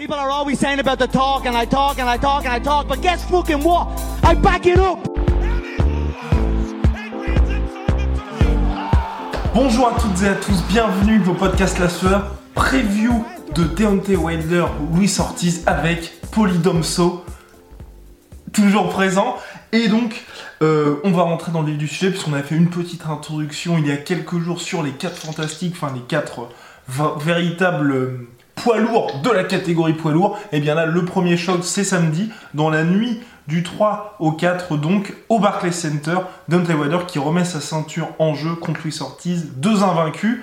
People 0.00 0.16
are 0.16 0.30
always 0.30 0.58
saying 0.58 0.80
about 0.80 0.98
the 0.98 1.06
talk, 1.06 1.44
and 1.44 1.54
I 1.54 1.66
talk, 1.66 1.98
and 1.98 2.08
I 2.08 2.16
talk, 2.16 2.46
and 2.46 2.54
I 2.54 2.58
talk, 2.58 2.88
but 2.88 3.02
guess 3.02 3.22
fucking 3.28 3.62
what? 3.62 3.86
I 4.22 4.34
back 4.34 4.64
it 4.64 4.78
up! 4.78 4.98
Bonjour 9.52 9.88
à 9.88 10.00
toutes 10.00 10.22
et 10.22 10.28
à 10.28 10.36
tous, 10.36 10.62
bienvenue 10.70 11.20
au 11.28 11.34
podcast 11.34 11.78
La 11.78 11.90
Sueur, 11.90 12.34
preview 12.54 13.26
de 13.54 13.64
Deontay 13.64 14.16
Wilder, 14.16 14.64
Luis 14.94 15.14
Ortiz 15.18 15.64
avec 15.66 16.18
Polydomso, 16.30 17.22
toujours 18.54 18.88
présent. 18.88 19.36
Et 19.72 19.88
donc, 19.88 20.24
euh, 20.62 20.96
on 21.04 21.10
va 21.10 21.24
rentrer 21.24 21.52
dans 21.52 21.60
le 21.60 21.72
vif 21.72 21.76
du 21.76 21.88
sujet, 21.88 22.08
puisqu'on 22.08 22.32
a 22.32 22.42
fait 22.42 22.56
une 22.56 22.70
petite 22.70 23.04
introduction 23.04 23.76
il 23.76 23.86
y 23.86 23.92
a 23.92 23.98
quelques 23.98 24.38
jours 24.38 24.62
sur 24.62 24.82
les 24.82 24.92
4 24.92 25.14
fantastiques, 25.14 25.74
enfin 25.76 25.92
les 25.94 26.00
4 26.00 26.48
véritables 27.22 27.92
euh, 27.92 28.28
poids 28.54 28.78
lourds 28.78 29.20
de 29.22 29.30
la 29.30 29.44
catégorie 29.44 29.94
poids 29.94 30.12
lourd. 30.12 30.38
Et 30.52 30.60
bien 30.60 30.74
là, 30.74 30.86
le 30.86 31.04
premier 31.04 31.36
choc, 31.36 31.60
c'est 31.62 31.84
samedi, 31.84 32.30
dans 32.54 32.70
la 32.70 32.84
nuit 32.84 33.20
du 33.46 33.62
3 33.62 34.16
au 34.20 34.32
4, 34.32 34.76
donc, 34.76 35.14
au 35.28 35.38
Barclays 35.38 35.72
Center. 35.72 36.18
Deontay 36.48 36.74
Wilder 36.74 37.00
qui 37.08 37.18
remet 37.18 37.44
sa 37.44 37.60
ceinture 37.60 38.08
en 38.18 38.34
jeu 38.34 38.54
contre 38.54 38.80
Luis 38.84 38.98
Ortiz, 39.00 39.52
deux 39.56 39.82
invaincus. 39.82 40.40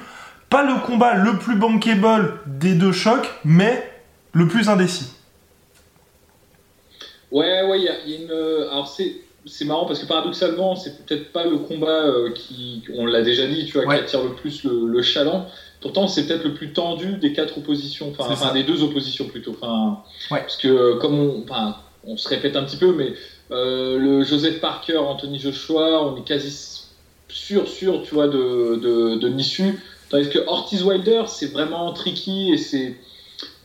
Pas 0.49 0.64
le 0.64 0.75
combat 0.86 1.14
le 1.14 1.38
plus 1.38 1.55
bankable 1.55 2.39
des 2.45 2.73
deux 2.73 2.91
chocs, 2.91 3.30
mais 3.44 3.91
le 4.33 4.47
plus 4.47 4.69
indécis. 4.69 5.14
Ouais, 7.31 7.64
ouais, 7.64 7.80
il 7.80 7.83
y, 7.83 7.89
a 7.89 8.23
une. 8.23 8.31
euh, 8.31 8.69
Alors. 8.71 8.89
C'est 9.47 9.65
marrant 9.65 9.85
parce 9.85 9.99
que 9.99 10.05
paradoxalement, 10.05 10.75
c'est 10.75 11.05
peut-être 11.05 11.31
pas 11.31 11.45
le 11.45 11.57
combat 11.57 12.05
euh, 12.05 12.31
qui, 12.31 12.83
on 12.93 13.05
l'a 13.05 13.21
déjà 13.21 13.47
dit, 13.47 13.65
tu 13.65 13.73
vois, 13.73 13.85
Ouais. 13.87 13.95
qui 13.97 14.01
attire 14.03 14.23
le 14.23 14.33
plus 14.33 14.63
le, 14.63 14.87
le 14.87 15.01
chaland. 15.01 15.47
Pourtant, 15.81 16.07
c'est 16.07 16.25
peut-être 16.27 16.43
le 16.43 16.53
plus 16.53 16.73
tendu 16.73 17.17
des 17.17 17.33
quatre 17.33 17.57
oppositions, 17.57 18.13
enfin, 18.17 18.53
des 18.53 18.63
deux 18.63 18.83
oppositions 18.83 19.25
plutôt. 19.27 19.55
Enfin, 19.61 20.03
Ouais. 20.31 20.41
parce 20.41 20.57
que 20.57 20.67
euh, 20.67 20.95
comme 20.97 21.19
on, 21.19 21.43
enfin, 21.43 21.77
on 22.05 22.17
se 22.17 22.27
répète 22.29 22.55
un 22.55 22.63
petit 22.63 22.77
peu, 22.77 22.93
mais 22.93 23.13
euh, 23.51 23.97
le 23.97 24.23
Joseph 24.23 24.59
Parker, 24.59 24.97
Anthony 24.97 25.39
Joshua, 25.39 26.03
on 26.03 26.17
est 26.17 26.27
quasi 26.27 26.81
sûr, 27.29 27.67
sûr, 27.67 28.01
tu 28.03 28.15
vois, 28.15 28.27
de, 28.27 28.75
de, 28.75 29.15
de 29.17 29.27
l'issue. 29.27 29.79
Tandis 30.09 30.29
que 30.29 30.39
Ortiz 30.47 30.83
Wilder, 30.83 31.23
c'est 31.27 31.51
vraiment 31.51 31.91
tricky 31.93 32.51
et 32.53 32.57
c'est, 32.57 32.95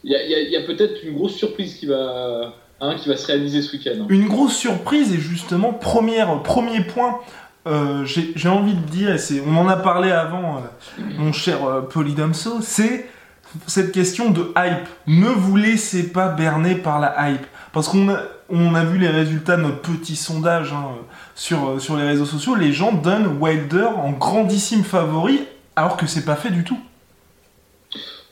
il 0.04 0.10
y 0.10 0.14
a, 0.16 0.24
il 0.24 0.30
y 0.30 0.34
a- 0.34 0.40
il 0.40 0.50
y 0.50 0.56
a 0.56 0.60
peut-être 0.62 1.02
une 1.04 1.14
grosse 1.14 1.34
surprise 1.34 1.74
qui 1.76 1.86
va, 1.86 2.54
qui 3.00 3.08
va 3.08 3.16
se 3.16 3.26
réaliser 3.26 3.62
ce 3.62 3.72
week-end. 3.72 3.92
hein. 4.00 4.06
Une 4.08 4.28
grosse 4.28 4.56
surprise 4.56 5.12
et 5.12 5.18
justement, 5.18 5.72
première, 5.72 6.42
premier 6.42 6.82
point, 6.82 7.18
euh, 7.66 8.04
j'ai 8.04 8.48
envie 8.48 8.74
de 8.74 8.86
dire, 8.86 9.14
et 9.14 9.42
on 9.46 9.56
en 9.56 9.68
a 9.68 9.76
parlé 9.76 10.10
avant, 10.10 10.56
euh, 10.56 11.02
mon 11.18 11.32
cher 11.32 11.64
euh, 11.64 11.82
c'est 12.60 13.08
cette 13.66 13.92
question 13.92 14.30
de 14.30 14.52
hype. 14.56 14.88
Ne 15.06 15.28
vous 15.28 15.56
laissez 15.56 16.08
pas 16.08 16.28
berner 16.28 16.74
par 16.74 16.98
la 16.98 17.30
hype. 17.30 17.46
Parce 17.72 17.88
qu'on 17.88 18.08
a, 18.10 18.18
on 18.50 18.74
a 18.74 18.84
vu 18.84 18.98
les 18.98 19.08
résultats 19.08 19.56
de 19.56 19.62
notre 19.62 19.80
petit 19.80 20.16
sondage 20.16 20.72
hein, 20.72 20.86
sur, 21.34 21.70
euh, 21.70 21.78
sur 21.78 21.96
les 21.96 22.04
réseaux 22.04 22.26
sociaux, 22.26 22.54
les 22.54 22.72
gens 22.72 22.92
donnent 22.92 23.38
Wilder 23.40 23.88
en 23.96 24.10
grandissime 24.10 24.84
favori, 24.84 25.40
alors 25.76 25.96
que 25.96 26.06
c'est 26.06 26.24
pas 26.24 26.36
fait 26.36 26.50
du 26.50 26.64
tout. 26.64 26.78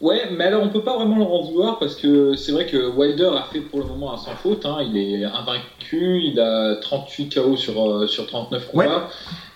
Ouais, 0.01 0.31
mais 0.31 0.45
alors 0.45 0.63
on 0.63 0.71
peut 0.71 0.83
pas 0.83 0.97
vraiment 0.97 1.19
leur 1.19 1.31
en 1.31 1.43
vouloir 1.43 1.79
parce 1.79 1.95
que 1.95 2.35
c'est 2.35 2.53
vrai 2.53 2.65
que 2.65 2.89
Wilder 2.89 3.33
a 3.37 3.43
fait 3.45 3.61
pour 3.61 3.81
le 3.81 3.85
moment 3.85 4.13
un 4.15 4.17
sans 4.17 4.35
faute. 4.35 4.65
hein. 4.65 4.79
Il 4.83 4.97
est 4.97 5.25
invaincu, 5.25 6.23
il 6.25 6.41
a 6.41 6.77
38 6.77 7.35
KO 7.35 7.55
sur, 7.57 7.87
euh, 7.87 8.07
sur 8.07 8.27
39 8.27 8.67
combats. 8.67 9.09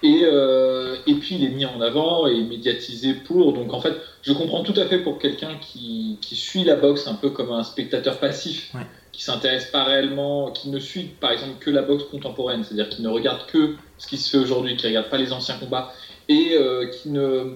Et, 0.02 0.20
euh, 0.24 0.96
et 1.06 1.14
puis 1.14 1.36
il 1.36 1.44
est 1.44 1.48
mis 1.48 1.64
en 1.64 1.80
avant 1.80 2.26
et 2.26 2.42
médiatisé 2.42 3.14
pour. 3.14 3.54
Donc 3.54 3.72
en 3.72 3.80
fait, 3.80 3.94
je 4.20 4.34
comprends 4.34 4.62
tout 4.62 4.74
à 4.76 4.84
fait 4.84 4.98
pour 4.98 5.18
quelqu'un 5.18 5.56
qui, 5.56 6.18
qui 6.20 6.36
suit 6.36 6.62
la 6.64 6.74
boxe 6.74 7.06
un 7.06 7.14
peu 7.14 7.30
comme 7.30 7.50
un 7.50 7.62
spectateur 7.62 8.18
passif, 8.18 8.70
Ouais. 8.74 8.86
qui 9.12 9.22
s'intéresse 9.22 9.64
pas 9.64 9.84
réellement, 9.84 10.50
qui 10.50 10.68
ne 10.68 10.78
suit 10.78 11.08
par 11.20 11.30
exemple 11.30 11.56
que 11.58 11.70
la 11.70 11.80
boxe 11.80 12.04
contemporaine, 12.04 12.62
c'est-à-dire 12.64 12.90
qui 12.90 13.00
ne 13.00 13.08
regarde 13.08 13.46
que 13.46 13.70
ce 13.96 14.06
qui 14.06 14.18
se 14.18 14.28
fait 14.28 14.36
aujourd'hui, 14.36 14.76
qui 14.76 14.86
regarde 14.86 15.08
pas 15.08 15.16
les 15.16 15.32
anciens 15.32 15.56
combats 15.56 15.88
et 16.28 16.50
euh, 16.54 16.84
qui 16.84 17.08
ne 17.08 17.54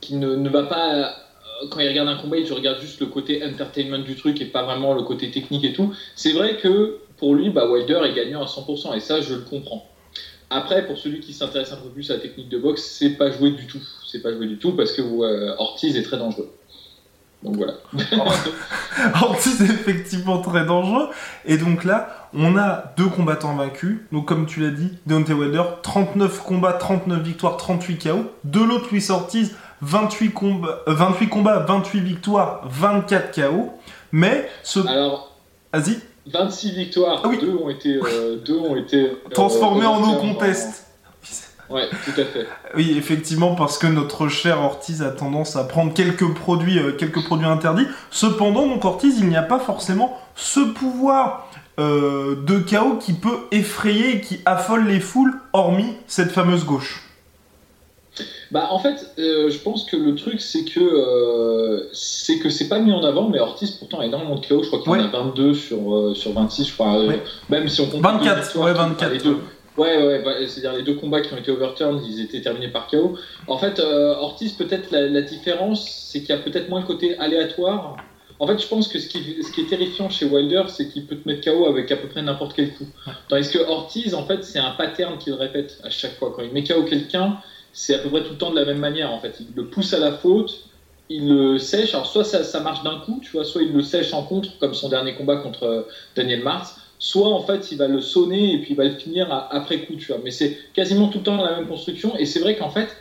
qui 0.00 0.14
ne, 0.16 0.34
ne 0.34 0.48
va 0.48 0.62
pas 0.62 1.12
quand 1.70 1.80
il 1.80 1.88
regarde 1.88 2.08
un 2.08 2.16
combat, 2.16 2.38
il 2.38 2.52
regarde 2.52 2.80
juste 2.80 3.00
le 3.00 3.06
côté 3.06 3.44
entertainment 3.44 3.98
du 3.98 4.16
truc 4.16 4.40
et 4.40 4.46
pas 4.46 4.62
vraiment 4.62 4.94
le 4.94 5.02
côté 5.02 5.30
technique 5.30 5.64
et 5.64 5.72
tout. 5.72 5.94
C'est 6.16 6.32
vrai 6.32 6.56
que 6.56 6.98
pour 7.18 7.34
lui, 7.34 7.50
bah, 7.50 7.70
Wilder 7.70 8.00
est 8.04 8.14
gagnant 8.14 8.42
à 8.42 8.46
100% 8.46 8.96
et 8.96 9.00
ça, 9.00 9.20
je 9.20 9.34
le 9.34 9.40
comprends. 9.40 9.88
Après, 10.50 10.86
pour 10.86 10.98
celui 10.98 11.20
qui 11.20 11.32
s'intéresse 11.32 11.72
un 11.72 11.76
peu 11.76 11.88
plus 11.88 12.10
à 12.10 12.14
la 12.14 12.20
technique 12.20 12.48
de 12.48 12.58
boxe, 12.58 12.82
c'est 12.82 13.10
pas 13.10 13.30
joué 13.30 13.52
du 13.52 13.66
tout. 13.66 13.82
C'est 14.06 14.20
pas 14.20 14.32
joué 14.32 14.46
du 14.46 14.58
tout 14.58 14.72
parce 14.72 14.92
que 14.92 15.02
Ortiz 15.58 15.96
est 15.96 16.02
très 16.02 16.18
dangereux. 16.18 16.50
Donc 17.42 17.56
voilà. 17.56 17.74
Ortiz 19.22 19.62
est 19.62 19.72
effectivement 19.72 20.40
très 20.40 20.64
dangereux. 20.64 21.08
Et 21.44 21.56
donc 21.56 21.84
là, 21.84 22.28
on 22.34 22.56
a 22.56 22.92
deux 22.96 23.08
combattants 23.08 23.54
vaincus. 23.54 23.98
Donc 24.12 24.26
comme 24.26 24.46
tu 24.46 24.60
l'as 24.60 24.70
dit, 24.70 24.90
Deontay 25.06 25.32
Wilder, 25.32 25.62
39 25.82 26.42
combats, 26.42 26.74
39 26.74 27.22
victoires, 27.22 27.56
38 27.56 27.98
KO. 27.98 28.30
De 28.44 28.60
l'autre, 28.60 28.88
Luis 28.92 29.10
Ortiz, 29.10 29.56
28 29.82 30.30
combats, 30.32 30.78
euh, 30.88 30.94
28 30.94 31.28
combats, 31.28 31.58
28 31.58 32.00
victoires, 32.00 32.62
24 32.68 33.34
KO. 33.34 33.70
Mais 34.12 34.48
ce... 34.62 34.80
Alors, 34.86 35.36
Vas-y, 35.72 35.98
26 36.32 36.72
victoires, 36.72 37.22
Ah 37.24 37.28
oui. 37.28 37.38
deux 37.40 37.56
ont 37.56 37.68
été, 37.70 37.94
euh, 37.96 38.36
deux 38.36 38.58
ont 38.58 38.76
été 38.76 39.06
euh, 39.06 39.16
transformé 39.30 39.86
en 39.86 40.00
no 40.00 40.16
contest. 40.16 40.86
Ouais, 41.70 41.88
tout 42.04 42.20
à 42.20 42.24
fait. 42.24 42.46
Oui, 42.74 42.94
effectivement, 42.98 43.54
parce 43.54 43.78
que 43.78 43.86
notre 43.86 44.28
cher 44.28 44.60
Ortiz 44.60 45.02
a 45.02 45.10
tendance 45.10 45.56
à 45.56 45.64
prendre 45.64 45.94
quelques 45.94 46.34
produits, 46.34 46.78
quelques 46.98 47.24
produits 47.24 47.46
interdits. 47.46 47.86
Cependant, 48.10 48.66
donc 48.66 48.84
Ortiz, 48.84 49.18
il 49.18 49.28
n'y 49.30 49.36
a 49.36 49.42
pas 49.42 49.58
forcément 49.58 50.18
ce 50.34 50.60
pouvoir 50.60 51.48
de 51.78 52.58
chaos 52.58 52.96
qui 52.96 53.14
peut 53.14 53.38
effrayer 53.52 54.16
et 54.16 54.20
qui 54.20 54.40
affole 54.44 54.86
les 54.86 55.00
foules, 55.00 55.32
hormis 55.54 55.96
cette 56.06 56.30
fameuse 56.30 56.66
gauche. 56.66 57.00
Bah 58.52 58.68
en 58.70 58.78
fait, 58.78 59.12
euh, 59.18 59.48
je 59.50 59.58
pense 59.58 59.84
que 59.84 59.96
le 59.96 60.14
truc 60.14 60.40
c'est 60.40 60.64
que 60.64 60.78
euh, 60.80 61.88
c'est 61.92 62.38
que 62.38 62.50
c'est 62.50 62.68
pas 62.68 62.78
mis 62.80 62.92
en 62.92 63.02
avant, 63.02 63.28
mais 63.28 63.40
Ortiz 63.40 63.70
pourtant 63.72 64.00
a 64.00 64.06
énormément 64.06 64.36
de 64.36 64.46
KO. 64.46 64.62
Je 64.62 64.68
crois 64.68 64.80
qu'il 64.80 64.92
Ouais. 64.92 65.00
en 65.00 65.04
a 65.04 65.08
22 65.24 65.54
sur 65.54 65.94
euh, 65.96 66.14
sur 66.14 66.32
26, 66.32 66.68
je 66.68 66.72
crois. 66.74 67.02
Ouais. 67.06 67.22
Même 67.48 67.68
si 67.68 67.80
on 67.80 67.86
compte 67.86 68.02
24, 68.02 68.36
les 68.36 68.42
victoires, 68.42 68.64
ouais, 68.66 68.72
tout, 68.72 68.78
24. 68.78 69.12
les 69.12 69.18
deux. 69.18 69.36
Ouais, 69.78 70.06
ouais, 70.06 70.22
bah, 70.22 70.32
c'est-à-dire 70.46 70.74
les 70.74 70.82
deux 70.82 70.96
combats 70.96 71.22
qui 71.22 71.32
ont 71.32 71.38
été 71.38 71.50
overturned, 71.50 72.02
ils 72.06 72.20
étaient 72.20 72.42
terminés 72.42 72.68
par 72.68 72.88
KO. 72.88 73.16
En 73.48 73.56
fait, 73.56 73.80
Ortiz, 73.80 74.52
peut-être 74.52 74.90
la, 74.90 75.08
la 75.08 75.22
différence, 75.22 75.88
c'est 75.88 76.20
qu'il 76.20 76.28
y 76.28 76.32
a 76.32 76.42
peut-être 76.42 76.68
moins 76.68 76.80
le 76.80 76.86
côté 76.86 77.16
aléatoire. 77.18 77.96
En 78.38 78.46
fait, 78.46 78.60
je 78.60 78.66
pense 78.66 78.86
que 78.88 78.98
ce 78.98 79.08
qui, 79.08 79.18
ce 79.42 79.50
qui 79.50 79.62
est 79.62 79.66
terrifiant 79.66 80.10
chez 80.10 80.26
Wilder, 80.26 80.64
c'est 80.68 80.88
qu'il 80.88 81.06
peut 81.06 81.16
te 81.16 81.26
mettre 81.26 81.50
KO 81.50 81.64
avec 81.66 81.90
à 81.90 81.96
peu 81.96 82.08
près 82.08 82.20
n'importe 82.20 82.52
quel 82.54 82.74
coup. 82.74 82.86
Tandis 83.28 83.50
que 83.50 83.58
Ortiz, 83.66 84.14
en 84.14 84.26
fait, 84.26 84.44
c'est 84.44 84.58
un 84.58 84.72
pattern 84.72 85.16
qu'il 85.16 85.32
répète 85.32 85.78
à 85.84 85.88
chaque 85.88 86.18
fois. 86.18 86.34
Quand 86.36 86.42
il 86.42 86.52
met 86.52 86.64
KO 86.64 86.82
quelqu'un, 86.82 87.38
c'est 87.72 87.94
à 87.94 87.98
peu 87.98 88.08
près 88.10 88.22
tout 88.22 88.32
le 88.32 88.38
temps 88.38 88.50
de 88.50 88.56
la 88.56 88.64
même 88.64 88.78
manière. 88.78 89.10
En 89.10 89.18
fait, 89.18 89.40
il 89.40 89.48
le 89.54 89.64
pousse 89.64 89.92
à 89.92 89.98
la 89.98 90.12
faute, 90.12 90.62
il 91.08 91.28
le 91.28 91.58
sèche. 91.58 91.94
Alors, 91.94 92.06
soit 92.06 92.24
ça, 92.24 92.42
ça 92.44 92.60
marche 92.60 92.82
d'un 92.82 92.96
coup, 92.98 93.18
tu 93.22 93.30
vois, 93.32 93.44
soit 93.44 93.62
il 93.62 93.72
le 93.72 93.82
sèche 93.82 94.12
en 94.12 94.22
contre, 94.22 94.56
comme 94.58 94.74
son 94.74 94.88
dernier 94.88 95.14
combat 95.14 95.36
contre 95.36 95.62
euh, 95.64 95.82
Daniel 96.14 96.40
Mars, 96.40 96.74
soit 96.98 97.28
en 97.30 97.40
fait 97.40 97.70
il 97.70 97.78
va 97.78 97.88
le 97.88 98.00
sonner 98.00 98.52
et 98.52 98.58
puis 98.58 98.74
il 98.74 98.76
va 98.76 98.84
le 98.84 98.90
finir 98.90 99.30
à- 99.32 99.46
après 99.54 99.80
coup, 99.80 99.96
tu 99.96 100.06
vois. 100.12 100.18
Mais 100.18 100.30
c'est 100.30 100.54
quasiment 100.72 101.08
tout 101.08 101.18
le 101.18 101.24
temps 101.24 101.36
la 101.42 101.52
même 101.52 101.66
construction. 101.66 102.16
Et 102.16 102.24
c'est 102.26 102.40
vrai 102.40 102.54
qu'en 102.54 102.68
fait, 102.68 102.96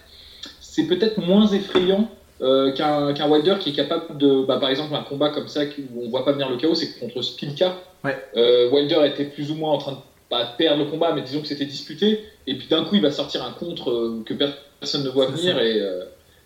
c'est 0.60 0.84
peut-être 0.86 1.18
moins 1.18 1.48
effrayant 1.48 2.08
euh, 2.42 2.72
qu'un 2.72 3.28
Wilder 3.28 3.56
qui 3.60 3.70
est 3.70 3.74
capable 3.74 4.18
de, 4.18 4.42
bah, 4.42 4.58
par 4.58 4.70
exemple, 4.70 4.96
un 4.96 5.02
combat 5.04 5.30
comme 5.30 5.48
ça 5.48 5.64
où 5.78 6.04
on 6.06 6.10
voit 6.10 6.24
pas 6.24 6.32
venir 6.32 6.50
le 6.50 6.58
chaos, 6.58 6.76
c'est 6.76 6.88
contre 7.00 7.22
Spilka. 7.22 7.78
Ouais. 8.04 8.18
Euh, 8.36 8.68
Wilder 8.68 9.02
était 9.06 9.26
plus 9.26 9.52
ou 9.52 9.56
moins 9.56 9.72
en 9.72 9.78
train 9.78 9.92
de 9.92 9.98
pas 10.32 10.46
perdre 10.58 10.86
le 10.86 10.90
combat, 10.90 11.14
mais 11.14 11.22
disons 11.22 11.42
que 11.42 11.48
c'était 11.48 11.66
disputé. 11.66 12.24
Et 12.48 12.58
puis 12.58 12.68
d'un 12.68 12.86
coup, 12.86 12.96
il 12.96 13.02
va 13.02 13.12
sortir 13.12 13.44
un 13.44 13.52
contre 13.52 13.92
euh, 13.92 14.24
que 14.26 14.34
personne 14.34 15.04
ne 15.04 15.10
voit 15.10 15.28
venir. 15.28 15.56
ça. 15.56 15.64
Et, 15.64 15.80
euh, 15.80 16.06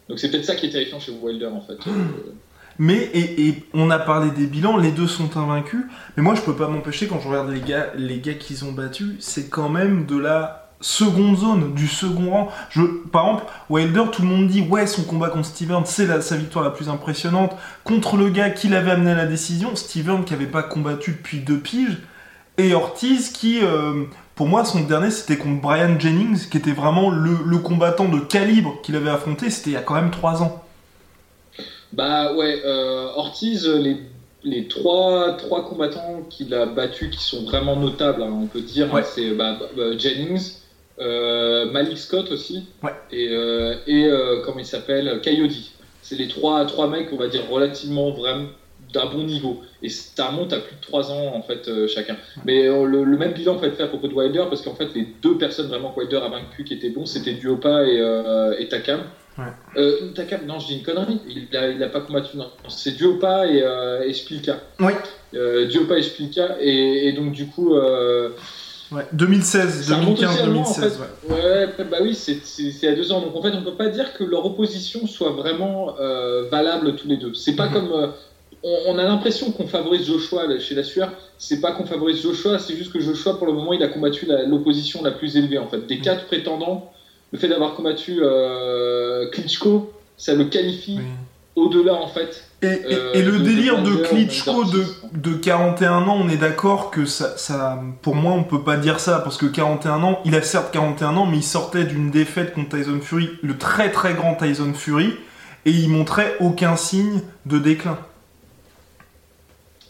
donc 0.10 0.20
c'est 0.20 0.30
peut-être 0.30 0.44
ça 0.44 0.56
qui 0.56 0.66
est 0.66 0.72
terrifiant 0.72 1.00
chez 1.00 1.12
Wilder 1.12 1.48
en 1.48 1.62
fait. 1.62 1.78
Mais, 2.78 3.10
et, 3.14 3.48
et 3.48 3.64
on 3.74 3.90
a 3.90 4.00
parlé 4.00 4.32
des 4.32 4.48
bilans, 4.48 4.76
les 4.76 4.92
deux 4.92 5.08
sont 5.08 5.38
invaincus. 5.38 5.86
Mais 6.18 6.24
moi, 6.24 6.36
je 6.36 6.42
peux 6.42 6.58
pas 6.58 6.68
m'empêcher, 6.68 7.08
quand 7.08 7.22
je 7.22 7.30
regarde 7.30 7.50
les 7.50 7.62
gars, 7.62 7.94
les 7.96 8.20
gars 8.20 8.34
qu'ils 8.34 8.66
ont 8.66 8.74
battus, 8.74 9.16
c'est 9.20 9.48
quand 9.48 9.70
même 9.70 10.06
de 10.06 10.18
la 10.18 10.74
seconde 10.82 11.38
zone, 11.38 11.74
du 11.74 11.88
second 11.88 12.32
rang. 12.32 12.52
Je, 12.72 12.82
par 13.14 13.28
exemple, 13.28 13.46
Wilder, 13.70 14.04
tout 14.12 14.24
le 14.24 14.28
monde 14.28 14.48
dit 14.48 14.60
ouais, 14.62 14.88
son 14.88 15.04
combat 15.04 15.30
contre 15.30 15.46
Steven, 15.46 15.84
c'est 15.86 16.22
sa 16.22 16.36
victoire 16.36 16.66
la 16.66 16.72
plus 16.72 16.90
impressionnante 16.90 17.56
contre 17.86 18.18
le 18.18 18.30
gars 18.30 18.50
qui 18.50 18.68
l'avait 18.68 18.92
amené 18.92 19.12
à 19.12 19.16
la 19.16 19.26
décision. 19.26 19.74
Steven 19.78 20.26
qui 20.26 20.34
avait 20.34 20.46
pas 20.46 20.64
combattu 20.64 21.12
depuis 21.12 21.40
deux 21.40 21.60
piges 21.60 22.00
et 22.58 22.74
Ortiz 22.74 23.30
qui, 23.30 23.60
euh, 23.62 24.04
pour 24.36 24.48
moi, 24.48 24.66
son 24.66 24.82
dernier 24.82 25.12
c'était 25.12 25.38
contre 25.38 25.62
Brian 25.62 26.00
Jennings, 26.00 26.50
qui 26.50 26.58
était 26.58 26.72
vraiment 26.72 27.10
le, 27.10 27.58
combattant 27.58 28.06
de 28.06 28.20
calibre 28.20 28.82
qu'il 28.82 28.96
avait 28.96 29.10
affronté. 29.10 29.50
C'était 29.50 29.72
il 29.72 29.74
y 29.74 29.78
a 29.78 29.82
quand 29.82 29.96
même 29.96 30.12
trois 30.12 30.42
ans. 30.42 30.64
Bah 31.94 32.34
ouais, 32.34 32.62
euh, 32.66 33.08
Ortiz, 33.16 33.68
les 33.68 33.98
les 34.46 34.68
trois, 34.68 35.34
trois 35.34 35.68
combattants 35.68 36.22
qu'il 36.30 36.54
a 36.54 36.68
battus 36.68 37.10
qui 37.10 37.24
sont 37.24 37.44
vraiment 37.44 37.76
notables, 37.76 38.22
hein, 38.22 38.32
on 38.32 38.46
peut 38.46 38.62
dire, 38.62 38.88
c'est 39.04 39.32
bah, 39.32 39.58
bah, 39.76 39.98
Jennings, 39.98 40.54
euh, 41.00 41.70
Malik 41.72 41.98
Scott 41.98 42.32
aussi, 42.32 42.68
et, 43.12 43.28
euh, 43.30 43.76
et 43.88 44.06
euh, 44.06 44.42
comment 44.46 44.60
il 44.60 44.66
s'appelle, 44.66 45.20
Coyote. 45.24 45.52
C'est 46.04 46.16
les 46.16 46.28
trois, 46.28 46.64
trois 46.66 46.88
mecs, 46.88 47.12
on 47.12 47.18
va 47.18 47.28
dire, 47.28 47.50
relativement 47.50 48.12
vraiment 48.12 48.46
d'un 48.96 49.06
bon 49.06 49.24
niveau. 49.24 49.62
Et 49.82 49.90
ça 49.90 50.28
remonte 50.28 50.54
à 50.54 50.60
plus 50.60 50.76
de 50.76 50.82
trois 50.82 51.12
ans, 51.12 51.36
en 51.36 51.42
fait, 51.42 51.70
chacun. 51.88 52.18
Mais 52.46 52.66
le, 52.66 53.06
même 53.18 53.34
bilan 53.34 53.62
être 53.62 53.76
fait 53.76 53.84
à 53.84 53.88
propos 53.88 54.08
de 54.08 54.14
Wilder, 54.14 54.46
parce 54.50 54.62
qu'en 54.62 54.76
fait, 54.76 54.90
les 54.96 55.08
deux 55.22 55.38
personnes 55.38 55.68
vraiment 55.68 55.92
que 55.92 56.00
Wilder 56.00 56.18
a 56.18 56.30
vaincu 56.30 56.64
qui 56.64 56.74
étaient 56.74 56.90
bons, 56.90 57.06
c'était 57.06 57.34
Duopa 57.34 57.84
et, 57.84 58.02
et 58.60 58.68
Takam. 58.68 59.02
Ouais. 59.38 59.84
Takam, 60.16 60.46
non, 60.46 60.60
je 60.60 60.68
dis 60.68 60.78
une 60.78 60.84
connerie, 60.84 61.20
il 61.28 61.48
n'a 61.52 61.86
a 61.86 61.90
pas 61.90 62.02
combattu, 62.02 62.38
non. 62.38 62.50
C'est 62.68 62.96
Duopa 62.96 63.48
et, 63.48 63.64
et 64.06 64.14
Spilka. 64.14 64.60
Oui. 64.80 64.94
Duopa 65.34 65.98
et 65.98 66.04
Spilka, 66.04 66.58
et, 66.60 67.08
et 67.08 67.14
donc 67.14 67.32
du 67.32 67.48
coup, 67.48 67.76
2016, 69.12 69.90
2015, 69.90 70.44
2016. 70.44 71.00
ouais. 71.30 71.68
bah 71.90 71.98
oui, 72.02 72.14
c'est 72.14 72.40
il 72.60 72.88
a 72.88 72.94
deux 72.94 73.12
ans. 73.12 73.22
Donc 73.22 73.36
en 73.36 73.42
fait, 73.42 73.52
on 73.56 73.64
peut 73.64 73.76
pas 73.76 73.90
dire 73.90 74.14
que 74.14 74.24
leur 74.24 74.46
opposition 74.46 75.08
soit 75.08 75.32
vraiment 75.32 75.96
euh, 76.00 76.48
valable 76.50 76.96
tous 76.96 77.08
les 77.08 77.18
deux. 77.18 77.34
C'est 77.34 77.56
pas 77.56 77.68
mhm. 77.68 77.74
comme. 77.74 77.92
Euh, 77.92 78.08
on, 78.66 78.98
a 78.98 79.04
l'impression 79.04 79.52
qu'on 79.52 79.68
favorise 79.68 80.08
Joshua 80.08 80.44
chez 80.60 80.74
la 80.74 80.84
sueur. 80.84 81.12
C'est 81.38 81.62
pas 81.62 81.72
qu'on 81.72 81.86
favorise 81.86 82.22
Joshua, 82.22 82.58
c'est 82.58 82.76
juste 82.76 82.92
que 82.92 83.00
Joshua, 83.00 83.38
pour 83.38 83.46
le 83.46 83.54
moment, 83.54 83.74
il 83.74 83.84
a 83.84 83.88
combattu 83.88 84.28
l'opposition 84.48 85.04
la, 85.04 85.12
plus 85.12 85.38
élevée 85.38 85.60
en 85.60 85.68
fait. 85.68 85.86
Des 85.86 86.00
quatre 86.00 86.26
prétendants, 86.26 86.92
le 87.32 87.38
fait 87.38 87.48
d'avoir 87.48 87.76
combattu 87.76 88.20
euh, 88.22 89.30
Klitschko, 89.30 89.94
ça 90.18 90.34
le 90.34 90.46
qualifie 90.46 91.00
au-delà 91.56 91.94
en 91.94 92.08
fait. 92.08 92.50
Et, 92.62 92.82
et, 93.14 93.22
le 93.22 93.40
délire 93.40 93.84
de 93.84 93.96
Klitschko 93.98 94.64
de, 94.66 94.84
de 95.14 95.36
41 95.36 96.08
ans, 96.08 96.18
on 96.20 96.28
est 96.28 96.38
d'accord 96.38 96.90
que 96.90 97.06
ça, 97.06 97.38
ça, 97.38 97.80
pour 98.02 98.16
moi, 98.16 98.34
on 98.34 98.44
peut 98.44 98.64
pas 98.64 98.78
dire 98.78 99.00
ça 99.00 99.20
parce 99.20 99.38
que 99.38 99.46
41 99.46 100.02
ans, 100.02 100.20
il 100.26 100.34
a 100.34 100.42
certes 100.42 100.72
41 100.72 101.16
ans, 101.16 101.26
mais 101.28 101.38
il 101.38 101.44
sortait 101.44 101.84
d'une 101.84 102.10
défaite 102.10 102.54
contre 102.54 102.78
Tyson 102.78 103.00
Fury, 103.00 103.30
le 103.44 103.58
très 103.58 103.92
très 103.92 104.16
grand 104.16 104.34
Tyson 104.34 104.74
Fury, 104.74 105.14
et 105.66 105.72
il 105.72 105.90
montrait 105.90 106.36
aucun 106.40 106.76
signe 106.76 107.22
de 107.46 107.60
déclin. 107.60 108.00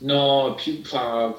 Non, 0.05 0.53
puis, 0.55 0.81
enfin, 0.83 1.33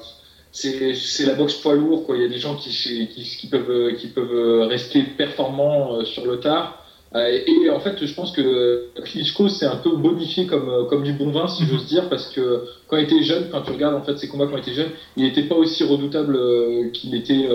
c'est 0.51 1.25
la 1.25 1.35
boxe 1.35 1.55
poids 1.55 1.75
lourd, 1.75 2.05
quoi. 2.05 2.17
Il 2.17 2.21
y 2.21 2.25
a 2.25 2.27
des 2.27 2.37
gens 2.37 2.55
qui, 2.55 2.69
qui, 2.69 3.23
qui 3.23 3.47
peuvent, 3.47 3.95
qui 3.95 4.07
peuvent 4.07 4.67
rester 4.67 5.03
performants 5.03 5.95
euh, 5.95 6.03
sur 6.03 6.25
le 6.25 6.39
tard. 6.41 6.83
Euh, 7.15 7.39
et 7.47 7.69
en 7.69 7.79
fait, 7.79 8.05
je 8.05 8.13
pense 8.13 8.33
que 8.33 8.89
Klitschko 9.01 9.47
s'est 9.47 9.65
un 9.65 9.77
peu 9.77 9.95
bonifié 9.95 10.47
comme, 10.47 10.67
euh, 10.67 10.83
comme 10.83 11.03
du 11.03 11.13
bon 11.13 11.31
vin, 11.31 11.47
si 11.47 11.65
j'ose 11.65 11.85
dire, 11.85 12.09
parce 12.09 12.27
que 12.33 12.65
quand 12.89 12.97
il 12.97 13.05
était 13.05 13.23
jeune, 13.23 13.49
quand 13.49 13.61
tu 13.61 13.71
regardes 13.71 13.95
en 13.95 14.01
fait 14.01 14.17
ses 14.17 14.27
combats 14.27 14.47
quand 14.47 14.57
il 14.57 14.61
était 14.61 14.73
jeune, 14.73 14.91
il 15.15 15.23
n'était 15.23 15.43
pas 15.43 15.55
aussi 15.55 15.85
redoutable 15.85 16.37
qu'il 16.91 17.15
était 17.15 17.47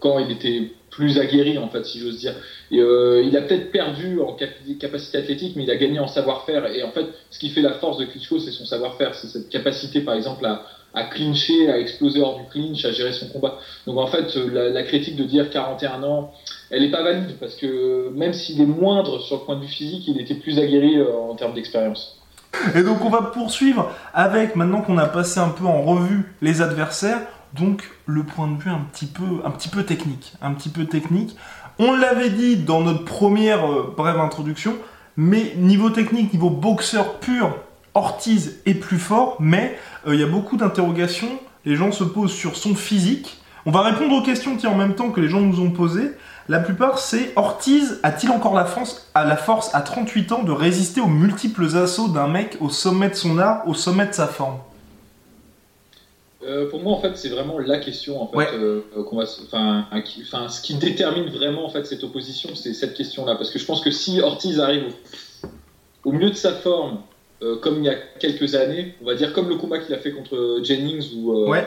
quand 0.00 0.18
il 0.18 0.30
était 0.30 0.70
plus 0.94 1.18
aguerri, 1.18 1.58
en 1.58 1.68
fait, 1.68 1.84
si 1.84 1.98
j'ose 2.00 2.18
dire. 2.18 2.34
Et, 2.70 2.76
il 2.76 3.36
a 3.36 3.42
peut-être 3.42 3.70
perdu 3.70 4.20
en 4.20 4.36
capacité 4.78 5.18
athlétique, 5.18 5.54
mais 5.56 5.64
il 5.64 5.70
a 5.70 5.76
gagné 5.76 5.98
en 5.98 6.06
savoir-faire. 6.06 6.66
Et 6.66 6.82
en 6.82 6.90
fait, 6.90 7.06
ce 7.30 7.38
qui 7.38 7.50
fait 7.50 7.62
la 7.62 7.74
force 7.74 7.98
de 7.98 8.04
Klitschko, 8.04 8.38
c'est 8.38 8.52
son 8.52 8.64
savoir-faire, 8.64 9.14
c'est 9.14 9.28
cette 9.28 9.48
capacité, 9.48 10.00
par 10.00 10.14
exemple, 10.14 10.46
à, 10.46 11.04
clincher, 11.04 11.70
à 11.70 11.78
exploser 11.78 12.20
hors 12.20 12.38
du 12.38 12.46
clinch, 12.50 12.84
à 12.84 12.92
gérer 12.92 13.12
son 13.12 13.28
combat. 13.28 13.58
Donc 13.86 13.98
en 13.98 14.06
fait, 14.06 14.34
la, 14.36 14.68
la 14.70 14.82
critique 14.84 15.16
de 15.16 15.24
dire 15.24 15.50
41 15.50 16.02
ans, 16.04 16.32
elle 16.70 16.82
n'est 16.82 16.90
pas 16.90 17.02
valide 17.02 17.36
parce 17.38 17.54
que 17.54 18.10
même 18.10 18.32
s'il 18.32 18.60
est 18.60 18.66
moindre 18.66 19.20
sur 19.20 19.36
le 19.36 19.42
point 19.42 19.56
de 19.56 19.62
vue 19.62 19.68
physique, 19.68 20.06
il 20.08 20.20
était 20.20 20.34
plus 20.34 20.58
aguerri 20.58 20.98
euh, 20.98 21.12
en 21.12 21.34
termes 21.34 21.54
d'expérience. 21.54 22.18
Et 22.74 22.82
donc 22.82 23.04
on 23.04 23.10
va 23.10 23.22
poursuivre 23.22 23.90
avec, 24.12 24.56
maintenant 24.56 24.80
qu'on 24.80 24.98
a 24.98 25.06
passé 25.06 25.40
un 25.40 25.48
peu 25.48 25.66
en 25.66 25.82
revue 25.82 26.34
les 26.40 26.62
adversaires, 26.62 27.20
donc 27.54 27.90
le 28.06 28.24
point 28.24 28.48
de 28.48 28.60
vue 28.60 28.70
un 28.70 28.86
petit 28.92 29.06
peu, 29.06 29.42
un 29.44 29.50
petit 29.50 29.68
peu 29.68 29.84
technique. 29.84 30.34
Un 30.42 30.52
petit 30.52 30.68
peu 30.68 30.86
technique. 30.86 31.36
On 31.78 31.96
l'avait 31.96 32.30
dit 32.30 32.56
dans 32.56 32.80
notre 32.80 33.04
première 33.04 33.70
euh, 33.70 33.94
brève 33.96 34.18
introduction, 34.18 34.74
mais 35.16 35.54
niveau 35.56 35.90
technique, 35.90 36.32
niveau 36.32 36.50
boxeur 36.50 37.18
pur, 37.18 37.56
Ortiz 37.94 38.60
est 38.66 38.74
plus 38.74 38.98
fort, 38.98 39.36
mais 39.38 39.78
euh, 40.06 40.14
il 40.14 40.20
y 40.20 40.24
a 40.24 40.26
beaucoup 40.26 40.56
d'interrogations. 40.56 41.38
Les 41.64 41.76
gens 41.76 41.92
se 41.92 42.04
posent 42.04 42.32
sur 42.32 42.56
son 42.56 42.74
physique. 42.74 43.40
On 43.66 43.70
va 43.70 43.82
répondre 43.82 44.14
aux 44.14 44.22
questions 44.22 44.56
qui 44.56 44.66
en 44.66 44.74
même 44.74 44.94
temps 44.94 45.10
que 45.10 45.20
les 45.20 45.28
gens 45.28 45.40
nous 45.40 45.60
ont 45.60 45.70
posées. 45.70 46.10
La 46.48 46.58
plupart, 46.58 46.98
c'est 46.98 47.32
Ortiz 47.36 48.00
a-t-il 48.02 48.30
encore 48.30 48.54
la 48.54 48.66
la 49.14 49.36
force 49.36 49.74
à 49.74 49.80
38 49.80 50.32
ans 50.32 50.42
de 50.42 50.52
résister 50.52 51.00
aux 51.00 51.06
multiples 51.06 51.76
assauts 51.76 52.08
d'un 52.08 52.28
mec 52.28 52.58
au 52.60 52.68
sommet 52.68 53.08
de 53.08 53.14
son 53.14 53.38
art, 53.38 53.66
au 53.66 53.74
sommet 53.74 54.06
de 54.06 54.12
sa 54.12 54.26
forme? 54.26 54.58
Euh, 56.46 56.68
pour 56.68 56.80
moi, 56.80 56.92
en 56.92 57.00
fait, 57.00 57.16
c'est 57.16 57.28
vraiment 57.28 57.58
la 57.58 57.78
question 57.78 58.20
en 58.22 58.26
fait, 58.26 58.54
euh, 58.54 58.82
qu'on 59.08 59.16
va, 59.16 59.24
enfin, 59.24 60.48
ce 60.48 60.60
qui 60.60 60.74
détermine 60.74 61.28
vraiment 61.30 61.64
en 61.64 61.68
fait 61.68 61.84
cette 61.86 62.04
opposition, 62.04 62.54
c'est 62.54 62.74
cette 62.74 62.94
question-là, 62.94 63.36
parce 63.36 63.50
que 63.50 63.58
je 63.58 63.64
pense 63.64 63.80
que 63.80 63.90
si 63.90 64.20
Ortiz 64.20 64.60
arrive 64.60 64.92
au, 66.04 66.12
milieu 66.12 66.30
de 66.30 66.36
sa 66.36 66.52
forme, 66.52 67.00
euh, 67.42 67.56
comme 67.56 67.78
il 67.78 67.84
y 67.84 67.88
a 67.88 67.94
quelques 68.18 68.54
années, 68.54 68.94
on 69.02 69.06
va 69.06 69.14
dire 69.14 69.32
comme 69.32 69.48
le 69.48 69.56
combat 69.56 69.78
qu'il 69.78 69.94
a 69.94 69.98
fait 69.98 70.12
contre 70.12 70.60
Jennings 70.62 71.14
ou 71.16 71.48
ouais. 71.48 71.64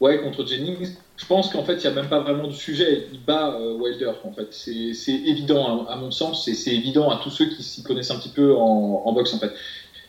ouais. 0.00 0.20
contre 0.20 0.44
Jennings, 0.44 0.94
je 1.16 1.26
pense 1.26 1.50
qu'en 1.50 1.64
fait, 1.64 1.74
il 1.74 1.80
n'y 1.80 1.86
a 1.86 2.00
même 2.02 2.08
pas 2.08 2.20
vraiment 2.20 2.46
de 2.46 2.52
sujet. 2.52 3.06
Il 3.12 3.20
bat 3.20 3.58
Wilder, 3.58 4.12
en 4.24 4.32
fait. 4.32 4.48
C'est 4.50 5.12
évident, 5.12 5.86
à, 5.86 5.96
mon 5.96 6.10
sens, 6.10 6.44
c'est 6.44 6.74
évident 6.74 7.10
à 7.10 7.20
tous 7.22 7.30
ceux 7.30 7.46
qui 7.46 7.62
s'y 7.62 7.82
connaissent 7.82 8.10
un 8.10 8.18
petit 8.18 8.28
peu 8.28 8.54
en, 8.54 9.12
boxe, 9.12 9.34
en 9.34 9.38
fait. 9.38 9.52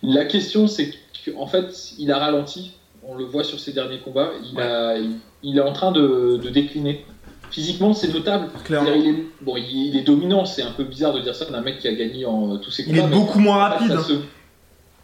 La 0.03 0.25
question, 0.25 0.67
c'est 0.67 0.93
qu'en 1.25 1.47
fait, 1.47 1.93
il 1.97 2.11
a 2.11 2.19
ralenti. 2.19 2.73
On 3.03 3.15
le 3.15 3.23
voit 3.23 3.43
sur 3.43 3.59
ses 3.59 3.73
derniers 3.73 3.99
combats. 3.99 4.31
Il, 4.51 4.59
a, 4.59 4.97
il, 5.43 5.57
est 5.57 5.61
en 5.61 5.73
train 5.73 5.91
de, 5.91 6.37
décliner. 6.49 7.05
Physiquement, 7.51 7.93
c'est 7.93 8.13
notable. 8.13 8.49
Il 8.69 9.07
est, 9.07 9.25
bon, 9.41 9.55
il, 9.57 9.97
est 9.97 10.03
dominant. 10.03 10.45
C'est 10.45 10.61
un 10.61 10.71
peu 10.71 10.83
bizarre 10.83 11.13
de 11.13 11.19
dire 11.19 11.35
ça 11.35 11.45
d'un 11.45 11.61
mec 11.61 11.79
qui 11.79 11.87
a 11.87 11.93
gagné 11.93 12.25
en 12.25 12.57
tous 12.57 12.71
ses 12.71 12.85
combats. 12.85 12.97
Il 12.97 13.03
est 13.03 13.07
beaucoup 13.07 13.39
moins 13.39 13.57
rapide 13.57 13.97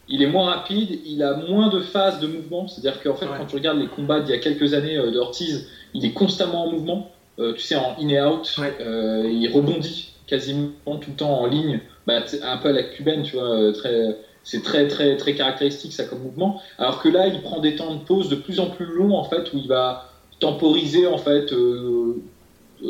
il 0.08 0.22
est 0.22 0.26
moins 0.26 0.50
rapide, 0.50 1.00
il 1.04 1.22
a 1.22 1.34
moins 1.34 1.68
de 1.68 1.80
phases 1.80 2.20
de 2.20 2.26
mouvement. 2.26 2.68
C'est-à-dire 2.68 3.02
qu'en 3.02 3.14
fait, 3.14 3.26
quand 3.26 3.46
tu 3.46 3.56
regardes 3.56 3.78
les 3.78 3.88
combats 3.88 4.20
d'il 4.20 4.34
y 4.34 4.38
a 4.38 4.40
quelques 4.40 4.74
années 4.74 4.96
euh, 4.96 5.10
d'Ortiz, 5.10 5.68
il 5.94 6.04
est 6.04 6.12
constamment 6.12 6.66
en 6.66 6.72
mouvement. 6.72 7.10
Euh, 7.38 7.52
tu 7.54 7.60
sais, 7.60 7.76
en 7.76 7.96
in 8.00 8.08
et 8.08 8.22
out, 8.22 8.56
euh, 8.80 9.28
il 9.30 9.48
rebondit 9.52 10.12
quasiment 10.26 10.70
tout 10.84 11.10
le 11.10 11.16
temps 11.16 11.40
en 11.40 11.46
ligne. 11.46 11.80
Bah, 12.06 12.20
un 12.42 12.56
peu 12.58 12.68
à 12.68 12.72
la 12.72 12.84
cubaine, 12.84 13.22
tu 13.22 13.36
vois. 13.36 13.72
Très, 13.72 14.16
c'est 14.46 14.62
très, 14.62 14.86
très, 14.86 15.16
très 15.16 15.34
caractéristique 15.34 15.92
ça 15.92 16.04
comme 16.04 16.20
mouvement. 16.22 16.62
Alors 16.78 17.02
que 17.02 17.08
là, 17.08 17.26
il 17.26 17.42
prend 17.42 17.60
des 17.60 17.74
temps 17.74 17.92
de 17.94 17.98
pause 17.98 18.28
de 18.28 18.36
plus 18.36 18.60
en 18.60 18.70
plus 18.70 18.86
longs, 18.86 19.14
en 19.14 19.24
fait, 19.24 19.52
où 19.52 19.58
il 19.58 19.66
va 19.66 20.08
temporiser, 20.38 21.06
en 21.06 21.18
fait 21.18 21.52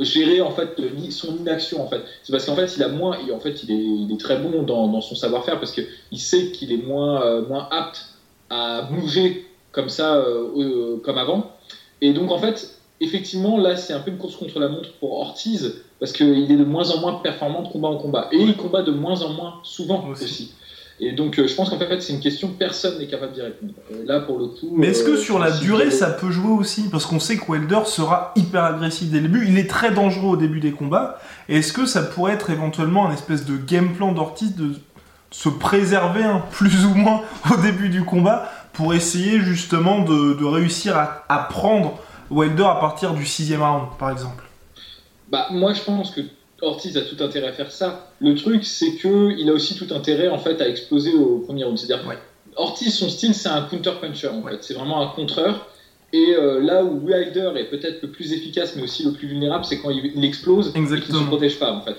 gérer 0.00 0.40
en 0.40 0.50
fait 0.50 0.76
son 1.10 1.36
inaction 1.36 1.82
en 1.82 1.88
fait 1.88 2.02
c'est 2.22 2.32
parce 2.32 2.44
qu'en 2.46 2.56
fait 2.56 2.76
il 2.76 2.82
a 2.82 2.88
moins 2.88 3.16
en 3.32 3.40
fait 3.40 3.62
il 3.62 4.12
est, 4.12 4.16
très 4.18 4.36
bon 4.38 4.62
dans, 4.62 5.00
son 5.00 5.14
savoir-faire 5.14 5.58
parce 5.58 5.72
qu'il 5.72 6.18
sait 6.18 6.50
qu'il 6.50 6.72
est 6.72 6.82
moins 6.84 7.22
euh, 7.22 7.46
moins 7.46 7.68
apte 7.70 8.14
à 8.50 8.82
bouger 8.82 9.46
comme 9.72 9.88
ça 9.88 10.16
euh, 10.16 10.48
euh, 10.56 11.00
comme 11.04 11.18
avant 11.18 11.52
et 12.00 12.12
donc 12.12 12.30
en 12.30 12.38
fait 12.38 12.78
effectivement 13.00 13.58
là 13.58 13.76
c'est 13.76 13.92
un 13.92 14.00
peu 14.00 14.10
une 14.10 14.18
course 14.18 14.36
contre 14.36 14.58
la 14.58 14.68
montre 14.68 14.92
pour 14.94 15.12
Ortiz 15.12 15.82
parce 16.00 16.12
qu'il 16.12 16.50
est 16.50 16.56
de 16.56 16.64
moins 16.64 16.90
en 16.90 17.00
moins 17.00 17.14
performant 17.14 17.62
de 17.62 17.68
combat 17.68 17.88
en 17.88 17.96
combat 17.96 18.28
et 18.32 18.38
il 18.38 18.56
combat 18.56 18.82
de 18.82 18.92
moins 18.92 19.22
en 19.22 19.30
moins 19.30 19.54
souvent 19.62 20.06
aussi. 20.08 20.52
Et 20.99 21.12
donc, 21.12 21.38
euh, 21.38 21.47
je 21.47 21.55
pense 21.55 21.69
qu'en 21.69 21.79
fait, 21.79 22.00
c'est 22.00 22.15
une 22.15 22.21
question 22.21 22.49
personne 22.49 22.99
n'est 22.99 23.07
capable 23.07 23.35
d'y 23.35 23.43
répondre. 23.43 23.75
Euh, 23.93 24.05
là, 24.07 24.21
pour 24.21 24.38
le 24.38 24.47
coup. 24.47 24.73
Mais 24.73 24.88
est-ce 24.88 25.05
que 25.05 25.12
euh, 25.12 25.17
sur 25.17 25.38
la 25.38 25.50
durée, 25.50 25.91
ça 25.91 26.09
peut 26.09 26.31
jouer 26.31 26.53
aussi? 26.53 26.88
Parce 26.88 27.05
qu'on 27.05 27.21
sait 27.21 27.37
que 27.37 27.50
Wilder 27.50 27.81
sera 27.85 28.33
hyper 28.35 28.65
agressif 28.65 29.11
dès 29.11 29.21
le 29.21 29.29
début. 29.29 29.47
Il 29.47 29.59
est 29.59 29.69
très 29.69 29.91
dangereux 29.91 30.31
au 30.31 30.37
début 30.37 30.61
des 30.61 30.73
combats. 30.73 31.19
Est-ce 31.49 31.73
que 31.73 31.85
ça 31.85 32.03
pourrait 32.03 32.33
être 32.33 32.49
éventuellement 32.49 33.07
un 33.09 33.12
espèce 33.12 33.45
de 33.45 33.57
game 33.57 33.93
plan 33.95 34.12
d'Ortiz 34.12 34.57
de 34.57 34.73
se 35.31 35.50
préserver 35.50 36.25
un 36.25 36.38
plus 36.50 36.87
ou 36.87 36.95
moins 36.95 37.23
au 37.53 37.61
début 37.61 37.91
du 37.91 38.03
combat 38.05 38.50
pour 38.73 38.95
essayer 38.95 39.41
justement 39.41 40.00
de, 40.00 40.45
réussir 40.45 40.97
à, 40.97 41.38
prendre 41.50 41.99
Wilder 42.31 42.65
à 42.65 42.76
partir 42.76 43.12
du 43.12 43.26
sixième 43.26 43.62
round, 43.62 43.88
par 43.99 44.11
exemple? 44.11 44.45
Bah, 45.31 45.49
moi, 45.50 45.73
je 45.75 45.83
pense 45.83 46.11
que 46.11 46.21
Ortiz 46.62 46.96
a 46.96 47.02
tout 47.02 47.22
intérêt 47.22 47.48
à 47.48 47.52
faire 47.52 47.70
ça. 47.70 48.10
Le 48.20 48.34
truc, 48.34 48.64
c'est 48.64 48.96
que 48.96 49.36
il 49.38 49.48
a 49.50 49.52
aussi 49.52 49.75
tout 49.76 49.92
intérêt 49.94 50.28
en 50.28 50.38
fait 50.38 50.60
à 50.60 50.68
exploser 50.68 51.12
au 51.14 51.38
premier 51.40 51.64
round. 51.64 51.78
C'est-à-dire, 51.78 52.04
Ortiz, 52.56 52.94
son 52.94 53.08
style, 53.10 53.34
c'est 53.34 53.48
un 53.50 53.62
counter 53.62 53.92
puncher. 54.00 54.28
En 54.28 54.42
fait, 54.42 54.62
c'est 54.62 54.75
vraiment 54.75 55.02
un 55.02 55.08
contreur. 55.08 55.68
Et 56.12 56.34
euh, 56.34 56.60
là 56.60 56.84
où 56.84 57.04
Wilder 57.06 57.52
est 57.56 57.64
peut-être 57.64 58.00
le 58.02 58.10
plus 58.10 58.32
efficace, 58.32 58.75
mais 58.76 58.82
aussi 58.82 59.04
le 59.04 59.12
plus 59.12 59.28
vulnérable, 59.28 59.64
c'est 59.64 59.78
quand 59.80 59.90
il, 59.90 60.12
il 60.14 60.25
explose 60.25 60.68
et 60.68 60.72
qu'il 60.72 60.82
ne 60.82 60.86
se 60.88 60.92
Exactement. 60.94 61.26
protège 61.26 61.58
pas, 61.58 61.72
en 61.72 61.82
fait. 61.82 61.96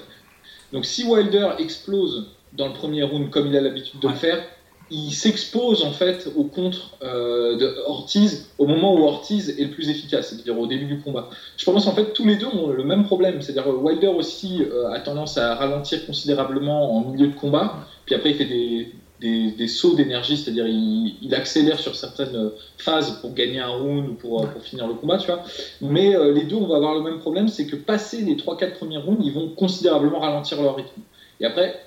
Donc 0.74 0.86
si 0.86 1.04
Wilder 1.04 1.50
explose 1.60 2.26
dans 2.54 2.68
le 2.68 2.74
premier 2.74 3.04
round 3.04 3.30
comme 3.30 3.48
il 3.48 3.56
a 3.56 3.62
l'habitude 3.62 4.00
de 4.00 4.08
le 4.08 4.16
faire, 4.16 4.44
il 4.90 5.12
s'expose 5.12 5.84
en 5.84 5.92
fait 5.92 6.30
au 6.36 6.44
contre 6.44 6.98
euh, 7.04 7.58
de 7.58 7.76
Ortiz 7.86 8.50
au 8.58 8.66
moment 8.66 8.94
où 8.94 9.04
Ortiz 9.04 9.50
est 9.50 9.64
le 9.64 9.72
plus 9.72 9.90
efficace, 9.90 10.30
c'est-à-dire 10.30 10.58
au 10.58 10.68
début 10.68 10.86
du 10.86 11.00
combat. 11.00 11.30
Je 11.58 11.66
pense 11.66 11.88
en 11.88 11.94
fait 11.94 12.14
tous 12.14 12.26
les 12.26 12.38
deux 12.38 12.48
ont 12.48 12.70
le 12.70 12.84
même 12.84 13.04
problème, 13.04 13.42
c'est-à-dire 13.42 13.68
Wilder 13.68 14.08
aussi 14.08 14.64
euh, 14.64 14.92
a 14.92 15.00
tendance 15.00 15.38
à 15.38 15.56
ralentir 15.56 16.06
considérablement 16.06 16.98
en 16.98 17.12
milieu 17.12 17.28
de 17.28 17.36
combat, 17.36 17.76
puis 18.06 18.16
après 18.16 18.32
il 18.32 18.36
fait 18.36 18.46
des, 18.46 18.92
des, 19.20 19.52
des 19.52 19.68
sauts 19.68 19.96
d'énergie, 19.96 20.38
c'est-à-dire 20.38 20.68
il, 20.68 21.16
il 21.22 21.34
accélère 21.34 21.80
sur 21.80 21.96
certaines 21.96 22.52
phases 22.78 23.20
pour 23.22 23.34
gagner 23.34 23.60
un 23.60 23.70
round 23.70 24.10
ou 24.10 24.14
pour, 24.14 24.44
euh, 24.44 24.48
pour 24.48 24.62
finir 24.62 24.88
le 24.88 24.94
combat, 24.94 25.18
tu 25.18 25.28
vois. 25.28 25.44
Mais 25.82 26.16
euh, 26.16 26.32
les 26.32 26.44
deux, 26.44 26.56
on 26.56 26.68
va 26.68 26.76
avoir 26.76 26.94
le 26.94 27.02
même 27.02 27.20
problème, 27.20 27.48
c'est 27.48 27.66
que 27.66 27.76
passer 27.76 28.22
les 28.22 28.36
3-4 28.36 28.74
premiers 28.74 28.98
rounds, 28.98 29.22
ils 29.24 29.34
vont 29.34 29.50
considérablement 29.50 30.20
ralentir 30.20 30.62
leur 30.62 30.76
rythme. 30.76 31.02
Et 31.40 31.46
après, 31.46 31.80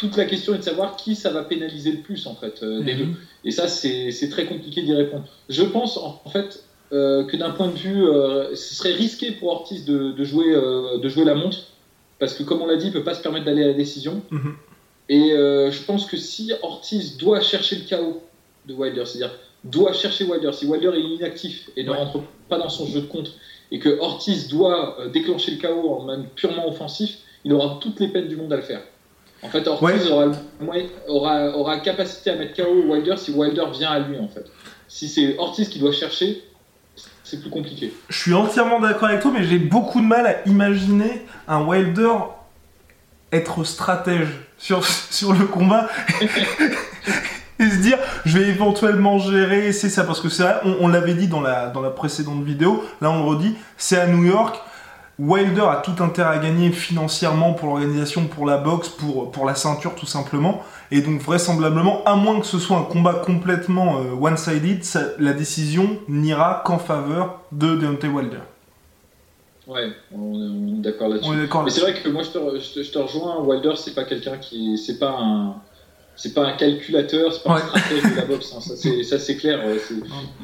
toute 0.00 0.16
la 0.16 0.24
question 0.24 0.54
est 0.54 0.58
de 0.58 0.62
savoir 0.62 0.96
qui 0.96 1.14
ça 1.14 1.30
va 1.30 1.42
pénaliser 1.42 1.92
le 1.92 1.98
plus, 1.98 2.26
en 2.26 2.34
fait, 2.34 2.62
euh, 2.62 2.80
des 2.82 2.94
Mhm. 2.94 2.98
deux. 2.98 3.18
Et 3.44 3.50
ça, 3.50 3.68
c'est 3.68 4.28
très 4.30 4.46
compliqué 4.46 4.82
d'y 4.82 4.94
répondre. 4.94 5.24
Je 5.48 5.62
pense, 5.62 5.96
en, 5.98 6.20
en 6.24 6.30
fait, 6.30 6.62
euh, 6.92 7.24
que 7.24 7.36
d'un 7.36 7.50
point 7.50 7.68
de 7.68 7.76
vue, 7.76 8.04
euh, 8.06 8.54
ce 8.54 8.74
serait 8.74 8.92
risqué 8.92 9.32
pour 9.32 9.48
Ortiz 9.50 9.84
de, 9.84 10.12
de 10.12 10.24
jouer, 10.24 10.52
de 10.54 11.08
jouer 11.08 11.24
la 11.24 11.34
montre, 11.34 11.58
parce 12.18 12.34
que 12.34 12.42
comme 12.42 12.62
on 12.62 12.66
l'a 12.66 12.76
dit, 12.76 12.86
il 12.86 12.92
peut 12.92 13.04
pas 13.04 13.14
se 13.14 13.22
permettre 13.22 13.44
d'aller 13.44 13.64
à 13.64 13.68
la 13.68 13.74
décision. 13.74 14.22
Mhm. 14.30 14.54
Et 15.08 15.30
je 15.30 15.82
pense 15.84 16.06
que 16.06 16.16
si 16.16 16.52
Ortiz 16.62 17.16
doit 17.16 17.40
chercher 17.40 17.76
le 17.76 17.82
chaos 17.84 18.22
de 18.66 18.74
Wilder, 18.74 19.04
c'est-à-dire 19.06 19.36
doit 19.64 19.92
chercher 19.92 20.24
Wilder, 20.24 20.52
si 20.52 20.64
Wilder 20.66 20.92
est 20.96 21.00
inactif 21.02 21.70
et 21.76 21.82
ne 21.84 21.90
Ouais. 21.90 21.96
rentre 21.96 22.20
pas 22.48 22.58
dans 22.58 22.68
son 22.68 22.86
jeu 22.86 23.00
de 23.02 23.06
contre, 23.06 23.32
et 23.72 23.78
que 23.80 23.98
Ortiz 24.00 24.48
doit 24.48 24.96
déclencher 25.12 25.50
le 25.52 25.56
chaos 25.58 25.90
en 25.90 26.02
mode 26.04 26.26
purement 26.36 26.68
offensif, 26.68 27.18
il 27.44 27.52
aura 27.52 27.78
toutes 27.80 27.98
les 28.00 28.08
peines 28.08 28.28
du 28.28 28.36
monde 28.36 28.52
à 28.52 28.56
le 28.56 28.62
faire. 28.62 28.82
En 29.42 29.48
fait, 29.48 29.66
Ortiz 29.68 30.10
Ouais. 30.10 30.10
aura, 30.10 30.86
aura, 31.08 31.56
aura 31.56 31.78
capacité 31.78 32.30
à 32.30 32.36
mettre 32.36 32.56
KO 32.56 32.72
Wilder 32.88 33.16
si 33.16 33.32
Wilder 33.32 33.64
vient 33.72 33.90
à 33.90 33.98
lui, 34.00 34.18
en 34.18 34.28
fait. 34.28 34.46
Si 34.88 35.08
c'est 35.08 35.36
Ortiz 35.38 35.68
qui 35.68 35.78
doit 35.78 35.92
chercher, 35.92 36.42
c'est 37.22 37.40
plus 37.40 37.50
compliqué. 37.50 37.92
Je 38.08 38.18
suis 38.18 38.34
entièrement 38.34 38.80
d'accord 38.80 39.08
avec 39.08 39.20
toi, 39.20 39.30
mais 39.34 39.44
j'ai 39.44 39.58
beaucoup 39.58 40.00
de 40.00 40.06
mal 40.06 40.26
à 40.26 40.46
imaginer 40.48 41.26
un 41.48 41.64
Wilder 41.64 42.12
être 43.32 43.64
stratège 43.64 44.28
sur, 44.58 44.84
sur 45.10 45.32
le 45.32 45.46
combat 45.46 45.88
et 47.58 47.70
se 47.70 47.76
dire 47.76 47.98
je 48.24 48.38
vais 48.38 48.48
éventuellement 48.48 49.18
gérer, 49.18 49.72
c'est 49.72 49.90
ça, 49.90 50.04
parce 50.04 50.20
que 50.20 50.28
c'est 50.28 50.42
vrai, 50.44 50.56
on, 50.64 50.76
on 50.80 50.88
l'avait 50.88 51.14
dit 51.14 51.26
dans 51.28 51.40
la, 51.40 51.68
dans 51.68 51.80
la 51.80 51.90
précédente 51.90 52.42
vidéo, 52.44 52.84
là 53.00 53.10
on 53.10 53.24
le 53.24 53.28
redit, 53.28 53.54
c'est 53.76 53.98
à 53.98 54.06
New 54.06 54.24
York. 54.24 54.56
Wilder 55.18 55.62
a 55.62 55.76
tout 55.76 56.02
intérêt 56.02 56.36
à 56.36 56.38
gagner 56.38 56.70
financièrement 56.70 57.54
pour 57.54 57.68
l'organisation, 57.68 58.26
pour 58.26 58.44
la 58.44 58.58
boxe, 58.58 58.88
pour, 58.90 59.30
pour 59.30 59.46
la 59.46 59.54
ceinture 59.54 59.94
tout 59.94 60.06
simplement. 60.06 60.62
Et 60.90 61.00
donc 61.00 61.20
vraisemblablement, 61.22 62.04
à 62.04 62.16
moins 62.16 62.38
que 62.38 62.46
ce 62.46 62.58
soit 62.58 62.76
un 62.76 62.82
combat 62.82 63.14
complètement 63.14 64.00
euh, 64.00 64.12
one-sided, 64.20 64.82
la 65.18 65.32
décision 65.32 65.98
n'ira 66.08 66.62
qu'en 66.66 66.78
faveur 66.78 67.40
de 67.50 67.76
Deontay 67.76 68.08
Wilder. 68.08 68.40
Ouais, 69.66 69.90
on 70.12 70.78
est, 70.78 70.82
d'accord 70.82 71.08
là-dessus. 71.08 71.28
On 71.28 71.32
est 71.32 71.42
d'accord 71.42 71.64
Mais 71.64 71.70
c'est 71.70 71.80
vrai 71.80 71.94
que 71.94 72.08
moi 72.08 72.22
je 72.22 72.30
te, 72.30 72.38
re- 72.38 72.60
je 72.60 72.74
te, 72.74 72.82
je 72.84 72.92
te 72.92 72.98
rejoins, 72.98 73.40
Wilder 73.40 73.72
c'est 73.76 73.94
pas 73.94 74.04
quelqu'un 74.04 74.36
qui 74.36 74.78
c'est 74.78 74.98
pas 74.98 75.16
un 75.18 75.54
c'est 76.16 76.34
pas 76.34 76.46
un 76.46 76.52
calculateur, 76.52 77.32
c'est 77.32 77.42
pas 77.42 77.54
Ouais. 77.54 77.60
un 77.62 77.78
stratège 77.78 78.02
de 78.12 78.16
la 78.16 78.24
boxe, 78.26 78.52
hein. 78.56 78.60
ça 78.60 79.18
c'est 79.18 79.36
clair. 79.36 79.60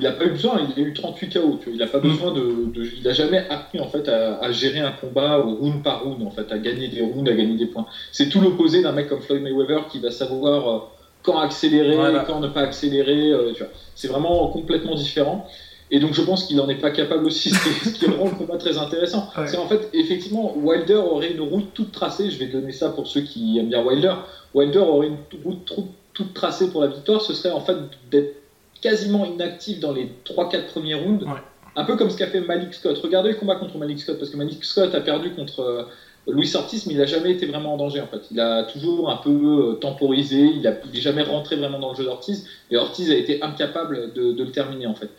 il 0.01 0.07
a 0.07 0.13
pas 0.13 0.25
eu 0.25 0.31
besoin, 0.31 0.61
il 0.77 0.83
a 0.83 0.87
eu 0.87 0.93
38 0.93 1.33
KO, 1.33 1.59
tu 1.61 1.67
vois, 1.71 1.75
il 1.75 1.83
a 1.83 1.87
pas 1.87 1.99
Mm. 1.99 2.03
besoin 2.03 2.33
de, 2.33 2.41
de- 2.75 2.91
il 3.01 3.09
a 3.09 3.13
jamais 3.13 3.47
appris 3.49 3.81
en 3.81 3.89
fait 3.89 4.09
à, 4.09 4.39
à 4.39 4.53
gérer 4.53 4.81
un 4.81 4.93
combat 4.93 5.39
au 5.39 5.55
round 5.55 5.83
par 5.83 6.05
round 6.05 6.23
en 6.27 6.31
fait, 6.31 6.51
à 6.53 6.59
gagner 6.59 6.89
des 6.89 7.01
rounds, 7.01 7.29
à 7.31 7.35
gagner 7.35 7.57
des 7.57 7.67
points. 7.67 7.87
C'est 8.13 8.29
tout 8.29 8.41
l'opposé 8.41 8.83
d'un 8.83 8.93
mec 8.93 9.09
comme 9.09 9.21
Floyd 9.23 9.43
Mayweather 9.43 9.87
qui 9.89 9.99
va 10.01 10.11
savoir 10.11 10.69
euh, 10.69 10.79
quand 11.23 11.39
accélérer, 11.39 11.95
Voilà. 11.97 12.25
quand 12.27 12.41
ne 12.41 12.49
pas 12.49 12.61
accélérer, 12.63 13.31
euh, 13.31 13.53
tu 13.55 13.63
vois. 13.63 13.73
C'est 13.95 14.09
vraiment 14.09 14.49
complètement 14.49 14.95
différent. 14.95 15.47
Et 15.95 16.01
donc 16.01 16.15
je 16.15 16.23
pense 16.23 16.45
qu'il 16.45 16.59
en 16.59 16.69
est 16.71 16.81
pas 16.81 16.91
capable 16.91 17.27
aussi, 17.27 17.51
ce 17.51 17.89
qui, 17.91 18.07
rend 18.07 18.25
le 18.25 18.31
combat 18.35 18.57
très 18.57 18.79
intéressant. 18.79 19.29
Ouais. 19.37 19.47
C'est 19.47 19.59
en 19.59 19.69
fait, 19.69 19.91
effectivement, 19.93 20.57
Wilder 20.57 20.95
aurait 20.95 21.33
une 21.33 21.43
route 21.43 21.75
toute 21.75 21.93
tracée, 21.93 22.31
je 22.31 22.39
vais 22.39 22.47
donner 22.47 22.73
ça 22.73 22.89
pour 22.89 23.07
ceux 23.07 23.21
qui 23.21 23.59
aiment 23.59 23.69
bien 23.69 23.85
Wilder, 23.85 24.15
Wilder 24.55 24.79
aurait 24.79 25.09
une 25.09 25.19
route 25.45 25.71
toute 26.15 26.35
tracée 26.35 26.71
pour 26.71 26.81
la 26.81 26.89
victoire, 26.89 27.21
ce 27.21 27.35
serait 27.35 27.53
en 27.53 27.61
fait 27.61 27.77
d'être 28.11 28.37
quasiment 28.81 29.27
inactif 29.27 29.81
dans 29.81 29.93
les 29.93 30.11
3-4 30.25 30.67
premiers 30.69 30.95
rounds, 30.95 31.25
Ouais. 31.25 31.41
un 31.77 31.85
peu 31.85 31.97
comme 31.97 32.09
ce 32.09 32.17
qu'a 32.17 32.27
fait 32.27 32.41
Malik 32.41 32.73
Scott. 32.73 32.99
Regardez 32.99 33.29
le 33.29 33.37
combat 33.37 33.57
contre 33.57 33.77
Malik 33.77 34.01
Scott, 34.01 34.19
parce 34.19 34.31
que 34.31 34.37
Malik 34.39 34.65
Scott 34.65 34.95
a 34.95 35.01
perdu 35.03 35.33
contre 35.33 35.61
euh, 35.61 35.83
Louis 36.27 36.51
Ortiz, 36.55 36.87
mais 36.87 36.95
il 36.95 36.99
n'a 36.99 37.07
jamais 37.07 37.33
été 37.33 37.45
vraiment 37.45 37.75
en 37.75 37.77
danger 37.77 38.01
en 38.01 38.07
fait. 38.07 38.23
Il 38.31 38.41
a 38.41 38.65
toujours 38.65 39.11
un 39.11 39.17
peu 39.17 39.31
euh, 39.31 39.73
temporisé, 39.75 40.41
il 40.41 40.63
n'est 40.63 41.01
jamais 41.01 41.23
rentré 41.23 41.57
vraiment 41.57 41.79
dans 41.79 41.91
le 41.91 41.97
jeu 41.97 42.05
d'Ortiz, 42.05 42.47
et 42.71 42.77
Ortiz 42.79 43.11
a 43.11 43.15
été 43.15 43.43
incapable 43.43 44.15
de, 44.15 44.33
de 44.33 44.43
le 44.43 44.51
terminer 44.51 44.87
en 44.87 44.95
fait. 44.95 45.11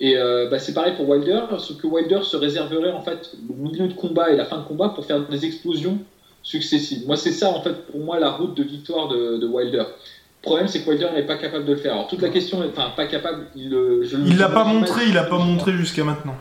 Et 0.00 0.16
euh, 0.16 0.48
bah, 0.50 0.58
c'est 0.58 0.74
pareil 0.74 0.94
pour 0.96 1.08
Wilder, 1.08 1.40
ce 1.58 1.72
que 1.72 1.86
Wilder 1.86 2.20
se 2.24 2.36
réserverait 2.36 2.90
en 2.92 3.00
fait 3.02 3.30
le 3.48 3.54
milieu 3.54 3.86
de 3.88 3.94
combat 3.94 4.30
et 4.30 4.36
la 4.36 4.44
fin 4.44 4.58
de 4.58 4.64
combat 4.64 4.88
pour 4.90 5.06
faire 5.06 5.20
des 5.28 5.44
explosions 5.44 5.98
successives. 6.42 7.06
Moi, 7.06 7.16
c'est 7.16 7.32
ça 7.32 7.48
en 7.50 7.62
fait 7.62 7.86
pour 7.86 8.00
moi 8.00 8.18
la 8.18 8.30
route 8.32 8.56
de 8.56 8.62
victoire 8.64 9.08
de, 9.08 9.38
de 9.38 9.46
Wilder. 9.46 9.78
Le 9.78 10.42
problème, 10.42 10.68
c'est 10.68 10.82
que 10.82 10.90
Wilder 10.90 11.08
n'est 11.14 11.22
pas 11.22 11.36
capable 11.36 11.64
de 11.64 11.72
le 11.72 11.78
faire. 11.78 11.92
Alors 11.94 12.08
toute 12.08 12.20
la 12.20 12.28
question 12.28 12.62
est, 12.64 12.68
enfin, 12.68 12.90
pas 12.96 13.06
capable. 13.06 13.46
Il, 13.56 13.70
je 14.02 14.16
Il 14.26 14.36
l'a 14.36 14.48
pas 14.50 14.64
montré, 14.64 15.06
il 15.08 15.16
a 15.16 15.24
pas 15.24 15.38
montré 15.38 15.72
jusqu'à 15.72 16.04
maintenant. 16.04 16.34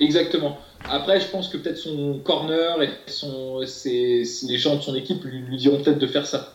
Exactement. 0.00 0.58
Après, 0.90 1.20
je 1.20 1.26
pense 1.28 1.48
que 1.48 1.56
peut-être 1.56 1.76
son 1.78 2.20
corner 2.24 2.82
et 2.82 2.88
son, 3.06 3.64
ses, 3.66 4.24
ses- 4.24 4.46
les 4.46 4.58
gens 4.58 4.76
de 4.76 4.80
son 4.82 4.94
équipe 4.94 5.24
lui, 5.24 5.38
lui 5.40 5.56
diront 5.56 5.80
peut-être 5.82 5.98
de 5.98 6.06
faire 6.06 6.26
ça. 6.26 6.54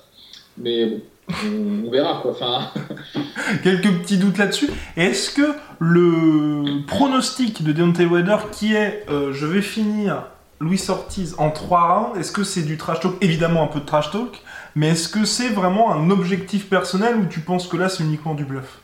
Mais 0.58 0.86
bon, 0.86 1.02
on, 1.46 1.90
verra 1.92 2.20
quoi. 2.22 2.32
Enfin, 2.32 2.72
Quelques 3.64 3.92
petits 4.02 4.18
doutes 4.18 4.38
là-dessus. 4.38 4.70
Est-ce 4.98 5.32
que 5.32 5.54
le 5.80 6.86
pronostic 6.86 7.64
de 7.64 7.72
Deontay 7.72 8.06
Wilder 8.06 8.38
qui 8.52 8.74
est 8.76 9.06
euh, 9.10 9.32
je 9.34 9.46
vais 9.46 9.62
finir 9.62 10.24
Luis 10.62 10.82
Ortiz 10.90 11.36
en 11.38 11.52
3 11.52 11.94
rounds, 11.94 12.20
est-ce 12.20 12.32
que 12.32 12.44
c'est 12.44 12.64
du 12.64 12.78
trash 12.78 13.00
talk? 13.00 13.14
Évidemment 13.22 13.64
un 13.64 13.68
peu 13.68 13.80
de 13.80 13.86
trash 13.86 14.12
talk, 14.12 14.42
mais 14.76 14.90
est-ce 14.90 15.08
que 15.08 15.24
c'est 15.24 15.48
vraiment 15.50 15.92
un 15.94 16.10
objectif 16.10 16.68
personnel 16.70 17.16
ou 17.16 17.26
tu 17.26 17.40
penses 17.40 17.66
que 17.68 17.78
là 17.78 17.88
c'est 17.90 18.04
uniquement 18.04 18.34
du 18.36 18.44
bluff? 18.44 18.80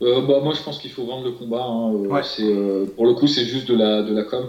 Euh, 0.00 0.20
bah, 0.26 0.40
moi, 0.42 0.52
je 0.56 0.62
pense 0.62 0.78
qu'il 0.80 0.90
faut 0.90 1.04
vendre 1.06 1.24
le 1.24 1.30
combat. 1.32 1.62
hein. 1.64 1.92
Euh, 1.92 2.08
Ouais. 2.08 2.22
euh, 2.40 2.86
pour 2.96 3.06
le 3.06 3.14
coup, 3.14 3.28
c'est 3.28 3.44
juste 3.44 3.68
de 3.68 3.76
la, 3.76 4.02
de 4.02 4.12
la 4.12 4.24
com. 4.24 4.46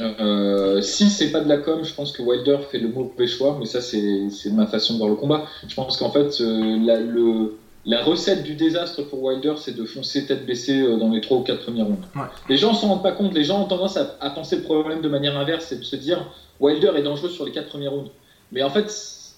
Euh, 0.00 0.80
si 0.80 1.08
c'est 1.10 1.30
pas 1.30 1.40
de 1.40 1.48
la 1.48 1.58
com, 1.58 1.84
je 1.84 1.94
pense 1.94 2.12
que 2.12 2.22
Wilder 2.22 2.58
fait 2.70 2.78
le 2.78 2.88
mauvais 2.88 3.26
choix, 3.26 3.56
mais 3.58 3.66
ça, 3.66 3.80
c'est 3.80 4.28
c'est 4.30 4.50
ma 4.50 4.66
façon 4.66 4.94
de 4.94 4.98
voir 4.98 5.10
le 5.10 5.16
combat. 5.16 5.44
Je 5.66 5.74
pense 5.74 5.96
qu'en 5.96 6.10
fait, 6.10 6.40
euh, 6.40 6.78
la, 6.84 6.98
le, 6.98 7.56
la 7.86 8.02
recette 8.02 8.42
du 8.42 8.54
désastre 8.54 9.02
pour 9.02 9.22
Wilder, 9.22 9.54
c'est 9.56 9.76
de 9.76 9.84
foncer 9.84 10.26
tête 10.26 10.46
baissée 10.46 10.80
euh, 10.80 10.96
dans 10.96 11.10
les 11.10 11.20
3 11.20 11.38
ou 11.38 11.42
4 11.42 11.62
premiers 11.62 11.82
rounds. 11.82 12.06
Ouais. 12.16 12.22
Les 12.48 12.56
gens 12.56 12.74
s'en 12.74 12.88
rendent 12.88 13.02
pas 13.02 13.12
compte, 13.12 13.34
les 13.34 13.44
gens 13.44 13.62
ont 13.62 13.66
tendance 13.66 13.96
à, 13.96 14.16
à 14.20 14.30
penser 14.30 14.56
le 14.56 14.62
problème 14.62 15.00
de 15.00 15.08
manière 15.08 15.36
inverse, 15.36 15.66
c'est 15.68 15.78
de 15.78 15.84
se 15.84 15.96
dire 15.96 16.26
Wilder 16.60 16.92
est 16.96 17.02
dangereux 17.02 17.30
sur 17.30 17.44
les 17.44 17.52
4 17.52 17.68
premiers 17.68 17.88
rounds. 17.88 18.10
Mais 18.52 18.62
en 18.62 18.70
fait, 18.70 18.90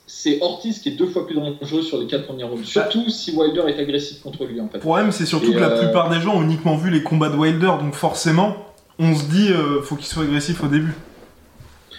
c'est 0.07 0.41
Ortiz 0.41 0.79
qui 0.79 0.91
est 0.91 0.93
deux 0.93 1.07
fois 1.07 1.27
plus 1.27 1.35
dangereux 1.35 1.83
sur 1.83 1.99
les 1.99 2.07
4 2.07 2.27
premiers 2.27 2.45
rounds, 2.45 2.65
surtout 2.65 3.09
si 3.11 3.35
Wilder 3.35 3.65
est 3.67 3.79
agressif 3.79 4.23
contre 4.23 4.45
lui 4.45 4.61
en 4.61 4.69
fait. 4.69 4.79
Le 4.79 4.81
problème 4.81 5.11
c'est 5.11 5.27
surtout 5.27 5.51
Et, 5.51 5.55
que 5.55 5.59
la 5.59 5.71
euh, 5.71 5.83
plupart 5.83 6.09
des 6.09 6.21
gens 6.21 6.37
ont 6.37 6.43
uniquement 6.43 6.77
vu 6.77 6.91
les 6.91 7.03
combats 7.03 7.29
de 7.29 7.37
Wilder, 7.37 7.73
donc 7.81 7.95
forcément 7.95 8.55
on 8.99 9.15
se 9.15 9.25
dit 9.25 9.49
euh, 9.51 9.81
faut 9.83 9.97
qu'il 9.97 10.07
soit 10.07 10.25
agressif 10.25 10.63
au 10.65 10.69
début. 10.69 10.95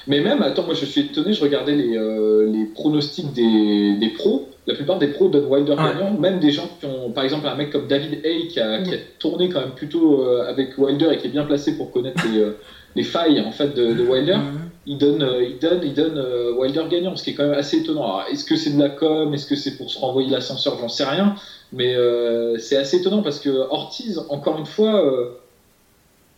Mais 0.07 0.21
même, 0.21 0.41
attends, 0.41 0.63
moi 0.63 0.73
je 0.73 0.85
suis 0.85 1.01
étonné, 1.01 1.33
je 1.33 1.41
regardais 1.41 1.75
les, 1.75 1.97
euh, 1.97 2.49
les 2.49 2.65
pronostics 2.65 3.33
des, 3.33 3.95
des 3.99 4.09
pros. 4.09 4.47
La 4.65 4.73
plupart 4.73 4.99
des 4.99 5.07
pros 5.07 5.27
donnent 5.29 5.45
Wilder 5.45 5.71
Ouais. 5.73 5.93
gagnant, 5.93 6.11
même 6.17 6.39
des 6.39 6.51
gens 6.51 6.69
qui 6.79 6.85
ont, 6.85 7.11
par 7.11 7.23
exemple, 7.23 7.47
un 7.47 7.55
mec 7.55 7.71
comme 7.71 7.87
David 7.87 8.19
Hay 8.25 8.47
qui 8.47 8.59
a, 8.59 8.81
qui 8.81 8.93
a 8.93 8.97
tourné 9.19 9.49
quand 9.49 9.59
même 9.61 9.71
plutôt 9.75 10.21
euh, 10.23 10.45
avec 10.49 10.77
Wilder 10.77 11.09
et 11.11 11.17
qui 11.17 11.27
est 11.27 11.31
bien 11.31 11.43
placé 11.45 11.77
pour 11.77 11.91
connaître 11.91 12.21
les, 12.31 12.39
euh, 12.39 12.57
les 12.95 13.03
failles 13.03 13.41
en 13.41 13.51
fait 13.51 13.73
de, 13.75 13.93
de 13.93 14.03
Wilder. 14.03 14.37
Il 14.85 14.97
donne, 14.97 15.21
euh, 15.23 15.43
il 15.43 15.57
donne, 15.59 15.81
il 15.83 15.93
donne 15.93 16.17
euh, 16.17 16.53
Wilder 16.57 16.83
gagnant, 16.89 17.15
ce 17.17 17.23
qui 17.23 17.31
est 17.31 17.33
quand 17.33 17.43
même 17.43 17.57
assez 17.59 17.77
étonnant. 17.77 18.03
Alors, 18.03 18.25
Est-ce 18.31 18.45
que 18.45 18.55
c'est 18.55 18.71
de 18.75 18.79
la 18.79 18.89
com? 18.89 19.33
Est-ce 19.33 19.45
que 19.45 19.55
c'est 19.57 19.77
pour 19.77 19.89
se 19.91 19.99
renvoyer 19.99 20.29
l'ascenseur? 20.29 20.77
J'en 20.79 20.87
sais 20.89 21.03
rien. 21.05 21.35
Mais 21.73 21.95
euh, 21.95 22.57
c'est 22.57 22.77
assez 22.77 22.97
étonnant 22.97 23.21
parce 23.21 23.39
que 23.41 23.49
Ortiz, 23.49 24.21
encore 24.29 24.57
une 24.57 24.65
fois, 24.65 25.05
euh, 25.05 25.31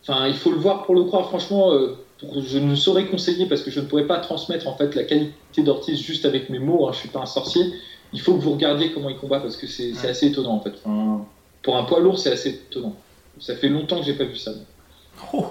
enfin, 0.02 0.26
il 0.26 0.34
faut 0.34 0.50
le 0.50 0.58
voir 0.58 0.84
pour 0.84 0.94
le 0.94 1.04
croire. 1.04 1.28
Franchement, 1.28 1.72
euh, 1.72 1.96
je 2.22 2.58
ne 2.58 2.74
saurais 2.74 3.06
conseiller 3.06 3.46
parce 3.46 3.62
que 3.62 3.70
je 3.70 3.80
ne 3.80 3.86
pourrais 3.86 4.06
pas 4.06 4.18
transmettre 4.18 4.68
en 4.68 4.76
fait 4.76 4.94
la 4.94 5.04
qualité 5.04 5.62
d'Ortiz 5.62 6.00
juste 6.00 6.24
avec 6.24 6.50
mes 6.50 6.58
mots. 6.58 6.88
Hein, 6.88 6.92
je 6.92 6.98
suis 6.98 7.08
pas 7.08 7.20
un 7.20 7.26
sorcier. 7.26 7.62
Il 8.12 8.20
faut 8.20 8.34
que 8.34 8.40
vous 8.40 8.52
regardiez 8.52 8.92
comment 8.92 9.08
il 9.08 9.16
combat 9.16 9.40
parce 9.40 9.56
que 9.56 9.66
c'est 9.66 9.92
assez 10.08 10.26
étonnant 10.26 10.54
en 10.54 10.60
fait. 10.60 10.74
Enfin, 10.84 11.24
pour 11.62 11.76
un 11.76 11.84
poids 11.84 12.00
lourd, 12.00 12.18
c'est 12.18 12.32
assez 12.32 12.50
étonnant. 12.50 12.96
Ça 13.38 13.56
fait 13.56 13.68
longtemps 13.68 14.00
que 14.00 14.06
j'ai 14.06 14.14
pas 14.14 14.24
vu 14.24 14.36
ça. 14.36 14.52
Oh. 15.32 15.46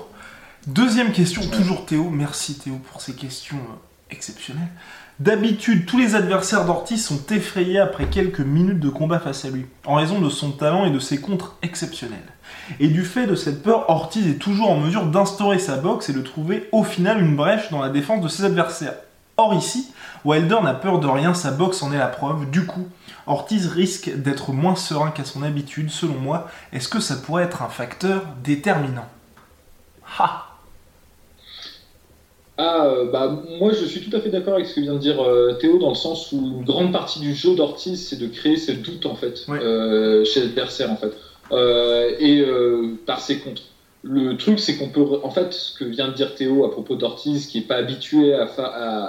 Deuxième 0.68 1.12
question, 1.12 1.42
toujours 1.50 1.86
Théo. 1.86 2.10
Merci 2.10 2.56
Théo 2.56 2.76
pour 2.92 3.02
ces 3.02 3.14
questions 3.14 3.58
euh, 3.58 4.12
exceptionnelles. 4.12 4.68
D'habitude, 5.20 5.86
tous 5.86 5.98
les 5.98 6.16
adversaires 6.16 6.64
d'Ortiz 6.64 7.04
sont 7.04 7.26
effrayés 7.32 7.78
après 7.78 8.06
quelques 8.06 8.40
minutes 8.40 8.80
de 8.80 8.88
combat 8.88 9.20
face 9.20 9.44
à 9.44 9.50
lui, 9.50 9.66
en 9.86 9.96
raison 9.96 10.22
de 10.22 10.30
son 10.30 10.52
talent 10.52 10.86
et 10.86 10.92
de 10.92 11.00
ses 11.00 11.20
contres 11.20 11.58
exceptionnels. 11.62 12.24
Et 12.80 12.88
du 12.88 13.04
fait 13.04 13.28
de 13.28 13.36
cette 13.36 13.62
peur, 13.62 13.90
Ortiz 13.90 14.26
est 14.30 14.38
toujours 14.38 14.72
en 14.72 14.80
mesure 14.80 15.08
d'instaurer 15.08 15.60
sa 15.60 15.76
boxe 15.76 16.08
et 16.08 16.14
de 16.14 16.22
trouver 16.22 16.70
au 16.72 16.86
final 16.86 17.22
une 17.22 17.36
brèche 17.36 17.70
dans 17.70 17.82
la 17.82 17.90
défense 17.90 18.24
de 18.24 18.30
ses 18.30 18.46
adversaires. 18.46 18.96
Or 19.36 19.54
ici, 19.54 19.92
Wilder 20.24 20.60
n'a 20.64 20.74
peur 20.74 21.00
de 21.00 21.08
rien, 21.08 21.34
sa 21.34 21.52
boxe 21.52 21.84
en 21.84 21.92
est 21.92 21.98
la 21.98 22.08
preuve. 22.08 22.50
Du 22.50 22.66
coup, 22.66 22.88
Ortiz 23.28 23.68
risque 23.68 24.10
d'être 24.16 24.54
moins 24.54 24.78
serein 24.78 25.12
qu'à 25.12 25.26
son 25.26 25.44
habitude, 25.44 25.90
selon 25.90 26.16
moi. 26.16 26.48
Est-ce 26.72 26.88
que 26.88 27.02
ça 27.02 27.18
pourrait 27.18 27.44
être 27.44 27.62
un 27.62 27.68
facteur 27.68 28.24
déterminant? 28.42 29.10
Ha 30.18 30.49
ah, 32.62 32.88
euh, 32.88 33.06
bah, 33.06 33.40
moi 33.58 33.72
je 33.72 33.86
suis 33.86 34.02
tout 34.02 34.14
à 34.14 34.20
fait 34.20 34.30
d'accord 34.30 34.56
avec 34.56 34.68
ce 34.68 34.76
que 34.76 34.82
vient 34.82 34.96
de 34.96 35.00
dire 35.00 35.24
euh, 35.24 35.54
Théo, 35.54 35.80
dans 35.80 35.88
le 35.88 35.96
sens 35.96 36.34
où 36.34 36.36
une 36.36 36.66
grande 36.66 36.92
partie 36.92 37.22
du 37.22 37.34
jeu 37.34 37.56
d'Ortiz, 37.56 38.06
c'est 38.06 38.18
de 38.18 38.28
créer 38.28 38.58
ce 38.58 38.74
doute 38.74 39.06
en 39.06 39.16
fait, 39.16 39.46
euh, 39.48 40.26
chez 40.26 40.42
l'adversaire 40.42 40.92
en 40.92 40.98
fait, 40.98 41.14
et 42.20 42.44
par 43.06 43.22
ses 43.22 43.40
contres. 43.40 43.64
Le 44.02 44.36
truc, 44.36 44.60
c'est 44.60 44.78
qu'on 44.78 44.90
peut, 44.90 45.06
en 45.24 45.30
fait, 45.30 45.54
ce 45.54 45.78
que 45.78 45.86
vient 45.86 46.10
de 46.10 46.14
dire 46.14 46.36
Théo 46.36 46.66
à 46.66 46.72
propos 46.72 46.96
d'Ortiz, 46.96 47.48
qui 47.48 47.60
n'est 47.60 47.66
pas 47.66 47.76
habitué 47.76 48.34
à, 48.34 48.46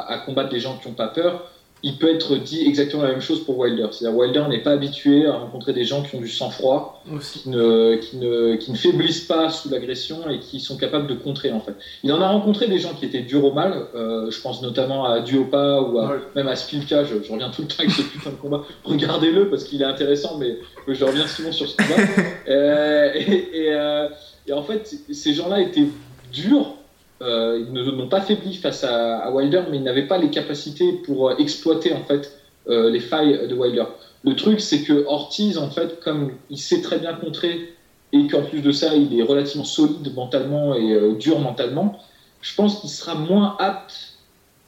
à, 0.06 0.18
combattre 0.18 0.48
des 0.50 0.60
gens 0.60 0.76
qui 0.80 0.88
n'ont 0.88 0.94
pas 0.94 1.08
peur, 1.08 1.44
il 1.82 1.96
peut 1.96 2.14
être 2.14 2.36
dit 2.36 2.66
exactement 2.66 3.02
la 3.02 3.10
même 3.10 3.20
chose 3.20 3.44
pour 3.44 3.58
Wilder. 3.58 3.86
C'est-à-dire 3.90 4.18
Wilder 4.18 4.44
n'est 4.48 4.62
pas 4.62 4.72
habitué 4.72 5.26
à 5.26 5.38
rencontrer 5.38 5.72
des 5.72 5.84
gens 5.84 6.02
qui 6.02 6.14
ont 6.14 6.20
du 6.20 6.28
sang-froid, 6.28 7.02
qui 7.32 7.48
ne, 7.48 7.96
qui, 7.96 8.16
ne, 8.18 8.56
qui 8.56 8.70
ne 8.70 8.76
faiblissent 8.76 9.24
pas 9.24 9.48
sous 9.50 9.70
l'agression 9.70 10.28
et 10.28 10.38
qui 10.40 10.60
sont 10.60 10.76
capables 10.76 11.06
de 11.06 11.14
contrer 11.14 11.52
en 11.52 11.60
fait. 11.60 11.74
Il 12.02 12.12
en 12.12 12.20
a 12.20 12.28
rencontré 12.28 12.68
des 12.68 12.78
gens 12.78 12.92
qui 12.92 13.06
étaient 13.06 13.22
durs 13.22 13.44
au 13.44 13.52
mal, 13.52 13.86
euh, 13.94 14.30
je 14.30 14.40
pense 14.40 14.62
notamment 14.62 15.06
à 15.06 15.20
Duopa 15.20 15.80
ou 15.80 15.98
même 16.34 16.48
à 16.48 16.56
Spilka, 16.56 17.04
je, 17.04 17.14
reviens 17.30 17.50
tout 17.50 17.62
le 17.62 17.68
temps 17.68 17.80
avec 17.80 17.92
ce 17.92 18.02
putain 18.02 18.30
de 18.30 18.36
combat. 18.36 18.62
Regardez-le 18.84 19.48
parce 19.48 19.64
qu'il 19.64 19.80
est 19.80 19.86
intéressant, 19.86 20.36
mais 20.38 20.58
je 20.86 21.04
reviens 21.04 21.26
souvent 21.26 21.52
sur 21.52 21.68
ce 21.68 21.76
combat. 21.76 22.00
Euh, 22.48 23.12
et, 23.14 23.68
euh, 23.72 24.08
et 24.46 24.52
en 24.52 24.62
fait, 24.62 24.92
ces 25.12 25.34
gens-là 25.34 25.60
étaient 25.60 25.86
durs 26.32 26.74
euh, 27.22 27.62
ils 27.66 27.72
n'ont 27.72 28.08
pas 28.08 28.22
faibli 28.22 28.54
face 28.54 28.82
à, 28.84 29.30
Wilder, 29.30 29.62
mais 29.70 29.76
ils 29.76 29.82
n'avaient 29.82 30.06
pas 30.06 30.18
les 30.18 30.30
capacités 30.30 30.92
pour 30.92 31.28
euh, 31.28 31.36
exploiter 31.36 31.92
en 31.92 32.02
fait 32.02 32.40
euh, 32.68 32.90
les 32.90 33.00
failles 33.00 33.46
de 33.46 33.54
Wilder. 33.54 33.84
Le 34.24 34.34
truc, 34.36 34.60
c'est 34.60 34.82
que 34.82 35.04
Ortiz, 35.06 35.58
en 35.58 35.70
fait, 35.70 36.00
comme 36.00 36.32
il 36.48 36.58
sait 36.58 36.80
très 36.80 36.98
bien 36.98 37.14
contrer 37.14 37.74
et 38.12 38.26
qu'en 38.26 38.42
plus 38.42 38.62
de 38.62 38.72
ça, 38.72 38.94
il 38.94 39.18
est 39.18 39.22
relativement 39.22 39.64
solide 39.64 40.14
mentalement 40.14 40.74
et 40.74 41.14
dur 41.18 41.38
mentalement, 41.38 41.98
je 42.42 42.54
pense 42.54 42.80
qu'il 42.80 42.90
sera 42.90 43.14
moins 43.14 43.56
apte 43.58 44.18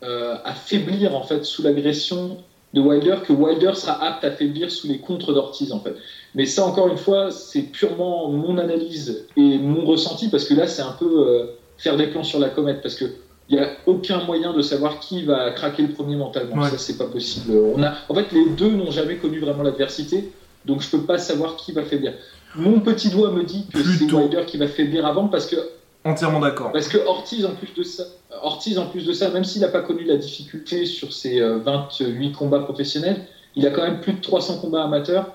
à 0.00 0.54
faiblir 0.54 1.14
en 1.14 1.22
fait 1.22 1.44
sous 1.44 1.62
l'agression 1.62 2.38
de 2.72 2.80
Wilder 2.80 3.16
que 3.26 3.32
Wilder 3.32 3.72
sera 3.74 4.02
apte 4.02 4.24
à 4.24 4.30
faiblir 4.30 4.70
sous 4.70 4.86
les 4.86 4.98
contres 4.98 5.34
d'Ortiz 5.34 5.72
en 5.72 5.80
fait. 5.80 5.96
Mais 6.34 6.46
ça 6.46 6.64
encore 6.64 6.88
une 6.88 6.96
fois, 6.96 7.30
c'est 7.30 7.62
purement 7.62 8.30
mon 8.30 8.58
analyse 8.58 9.26
et 9.36 9.58
mon 9.58 9.84
ressenti 9.84 10.28
parce 10.28 10.44
que 10.44 10.54
là 10.54 10.68
c'est 10.68 10.82
un 10.82 10.92
peu 10.92 11.50
faire 11.82 11.96
des 11.96 12.06
plans 12.06 12.22
sur 12.22 12.38
la 12.38 12.48
comète 12.48 12.80
parce 12.80 12.94
que 12.94 13.06
il 13.48 13.56
n'y 13.56 13.62
a 13.62 13.70
aucun 13.86 14.24
moyen 14.24 14.52
de 14.52 14.62
savoir 14.62 15.00
qui 15.00 15.24
va 15.24 15.50
craquer 15.50 15.82
le 15.82 15.92
premier 15.92 16.16
mentalement. 16.16 16.64
Ça, 16.64 16.78
c'est 16.78 16.96
pas 16.96 17.06
possible. 17.06 17.52
On 17.74 17.82
a, 17.82 17.92
en 18.08 18.14
fait, 18.14 18.30
les 18.32 18.48
deux 18.50 18.70
n'ont 18.70 18.92
jamais 18.92 19.16
connu 19.16 19.40
vraiment 19.40 19.64
l'adversité, 19.64 20.32
donc 20.64 20.80
je 20.80 20.88
peux 20.88 21.02
pas 21.02 21.18
savoir 21.18 21.56
qui 21.56 21.72
va 21.72 21.82
faiblir. 21.82 22.14
Mon 22.54 22.80
petit 22.80 23.10
doigt 23.10 23.32
me 23.32 23.42
dit 23.42 23.66
que 23.72 23.82
c'est 23.82 24.10
Wilder 24.10 24.44
qui 24.46 24.58
va 24.58 24.68
faiblir 24.68 25.04
avant 25.04 25.26
parce 25.28 25.46
que. 25.46 25.56
Entièrement 26.04 26.40
d'accord. 26.40 26.72
Parce 26.72 26.88
que 26.88 26.98
Ortiz, 26.98 27.44
en 27.44 27.54
plus 27.54 27.74
de 27.76 27.82
ça, 27.82 28.04
Ortiz, 28.42 28.78
en 28.78 28.86
plus 28.86 29.04
de 29.04 29.12
ça 29.12 29.30
même 29.30 29.44
s'il 29.44 29.60
n'a 29.60 29.68
pas 29.68 29.82
connu 29.82 30.04
la 30.04 30.16
difficulté 30.16 30.86
sur 30.86 31.12
ses 31.12 31.40
28 31.40 32.04
euh, 32.04 32.32
combats 32.32 32.60
professionnels, 32.60 33.26
il 33.56 33.66
a 33.66 33.70
quand 33.70 33.82
même 33.82 34.00
plus 34.00 34.14
de 34.14 34.20
300 34.20 34.58
combats 34.58 34.84
amateurs. 34.84 35.32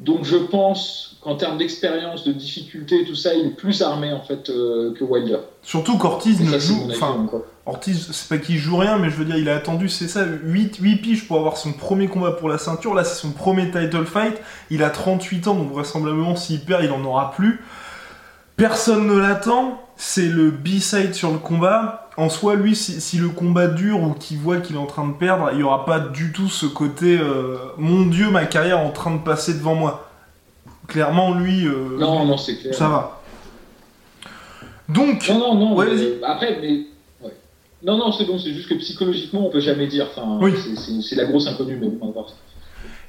Donc 0.00 0.24
je 0.24 0.36
pense 0.36 1.16
qu'en 1.20 1.34
termes 1.34 1.58
d'expérience, 1.58 2.24
de 2.24 2.32
difficulté, 2.32 3.04
tout 3.04 3.16
ça, 3.16 3.34
il 3.34 3.46
est 3.46 3.56
plus 3.56 3.82
armé 3.82 4.12
en 4.12 4.22
fait 4.22 4.48
euh, 4.48 4.94
que 4.94 5.02
Wilder. 5.02 5.38
Surtout 5.62 5.98
qu'Ortiz 5.98 6.40
ne 6.40 6.58
joue. 6.58 6.88
Enfin, 6.88 7.26
Ortiz, 7.66 8.08
c'est 8.12 8.28
pas 8.28 8.38
qu'il 8.38 8.58
joue 8.58 8.76
rien, 8.76 8.96
mais 8.98 9.10
je 9.10 9.16
veux 9.16 9.24
dire, 9.24 9.36
il 9.36 9.48
a 9.48 9.56
attendu, 9.56 9.88
c'est 9.88 10.08
ça, 10.08 10.24
8, 10.24 10.76
8 10.80 10.96
piges 10.96 11.26
pour 11.26 11.38
avoir 11.38 11.56
son 11.56 11.72
premier 11.72 12.06
combat 12.06 12.32
pour 12.32 12.48
la 12.48 12.58
ceinture. 12.58 12.94
Là, 12.94 13.02
c'est 13.02 13.20
son 13.20 13.32
premier 13.32 13.70
title 13.70 14.06
fight. 14.06 14.40
Il 14.70 14.82
a 14.84 14.90
38 14.90 15.48
ans, 15.48 15.54
donc 15.54 15.72
vraisemblablement, 15.72 16.36
s'il 16.36 16.60
perd, 16.60 16.84
il 16.84 16.92
en 16.92 17.04
aura 17.04 17.32
plus. 17.32 17.60
Personne 18.58 19.06
ne 19.06 19.18
l'attend. 19.18 19.82
C'est 19.96 20.28
le 20.28 20.50
B-side 20.50 21.14
sur 21.14 21.32
le 21.32 21.38
combat 21.38 22.08
en 22.18 22.28
soi, 22.28 22.56
lui, 22.56 22.74
si, 22.74 23.16
le 23.16 23.28
combat 23.28 23.68
dure 23.68 24.02
ou 24.02 24.12
qu'il 24.12 24.38
voit 24.38 24.56
qu'il 24.56 24.74
est 24.74 24.78
en 24.80 24.86
train 24.86 25.06
de 25.06 25.12
perdre, 25.12 25.50
il 25.52 25.58
n'y 25.58 25.62
aura 25.62 25.84
pas 25.84 26.00
du 26.00 26.32
tout 26.32 26.48
ce 26.48 26.66
côté 26.66 27.16
euh, 27.16 27.58
mon 27.78 28.06
Dieu, 28.06 28.28
ma 28.28 28.44
carrière 28.44 28.78
est 28.78 28.84
en 28.84 28.90
train 28.90 29.14
de 29.14 29.20
passer 29.20 29.54
devant 29.54 29.76
moi. 29.76 30.10
Clairement, 30.88 31.34
lui. 31.34 31.64
Euh, 31.64 31.96
non, 31.96 32.24
non, 32.24 32.36
c'est 32.36 32.56
clair. 32.56 32.74
Ça 32.74 32.88
va. 32.88 33.22
Donc. 34.88 35.28
Non, 35.28 35.54
non, 35.54 35.76
non. 35.76 35.80
après, 36.26 36.58
mais. 36.60 36.86
Non, 37.84 37.96
non, 37.96 38.10
c'est 38.10 38.24
bon, 38.24 38.36
c'est 38.36 38.52
juste 38.52 38.68
que 38.68 38.74
psychologiquement, 38.74 39.46
on 39.46 39.50
peut 39.50 39.60
jamais 39.60 39.86
dire. 39.86 40.08
Enfin, 40.10 40.38
oui. 40.40 40.54
C'est 41.08 41.14
la 41.14 41.26
grosse 41.26 41.46
inconnue, 41.46 41.78
mais 41.80 41.86
on 42.00 42.06
va 42.06 42.12
voir. 42.12 42.26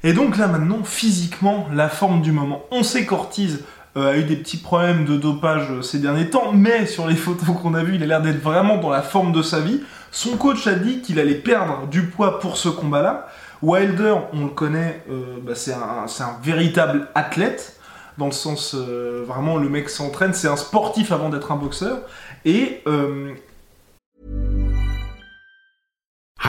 Et 0.04 0.12
donc 0.12 0.38
là, 0.38 0.46
maintenant, 0.46 0.84
physiquement, 0.84 1.66
la 1.74 1.88
forme 1.88 2.22
du 2.22 2.30
moment. 2.30 2.62
On 2.70 2.84
sait 2.84 3.04
qu'Ortiz 3.06 3.64
a 3.96 4.16
eu 4.16 4.24
des 4.24 4.36
petits 4.36 4.56
problèmes 4.56 5.04
de 5.04 5.16
dopage 5.16 5.70
euh, 5.70 5.82
ces 5.82 5.98
derniers 5.98 6.30
temps, 6.30 6.52
mais 6.52 6.86
sur 6.86 7.06
les 7.06 7.16
photos 7.16 7.56
qu'on 7.60 7.74
a 7.74 7.82
vues, 7.82 7.96
il 7.96 8.02
a 8.02 8.06
l'air 8.06 8.22
d'être 8.22 8.40
vraiment 8.40 8.78
dans 8.78 8.90
la 8.90 9.02
forme 9.02 9.32
de 9.32 9.42
sa 9.42 9.60
vie. 9.60 9.80
Son 10.10 10.36
coach 10.36 10.66
a 10.66 10.74
dit 10.74 11.00
qu'il 11.00 11.18
allait 11.18 11.34
perdre 11.34 11.86
du 11.86 12.06
poids 12.06 12.40
pour 12.40 12.56
ce 12.56 12.68
combat-là. 12.68 13.28
Wilder, 13.62 14.16
on 14.32 14.44
le 14.44 14.50
connaît, 14.50 15.02
euh, 15.10 15.38
bah, 15.42 15.54
c'est 15.54 15.72
un, 15.72 16.06
véritable 16.42 17.08
athlète, 17.14 17.78
dans 18.16 18.26
le 18.26 18.32
sens 18.32 18.74
vraiment 18.74 19.56
le 19.56 19.68
mec 19.68 19.88
s'entraîne, 19.88 20.34
c'est 20.34 20.48
un 20.48 20.56
sportif 20.56 21.12
avant 21.12 21.28
d'être 21.28 21.52
un 21.52 21.56
boxeur. 21.56 22.00
Et 22.44 22.82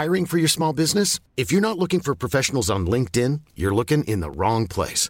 Hiring 0.02 0.26
for 0.26 0.38
your 0.38 0.50
small 0.50 0.74
business? 0.74 1.20
If 1.38 1.52
you're 1.52 1.62
not 1.62 1.78
looking 1.78 2.00
for 2.00 2.16
professionals 2.16 2.70
on 2.70 2.88
LinkedIn, 2.88 3.42
you're 3.56 3.76
looking 3.76 4.04
in 4.06 4.20
the 4.20 4.32
wrong 4.32 4.68
place. 4.68 5.10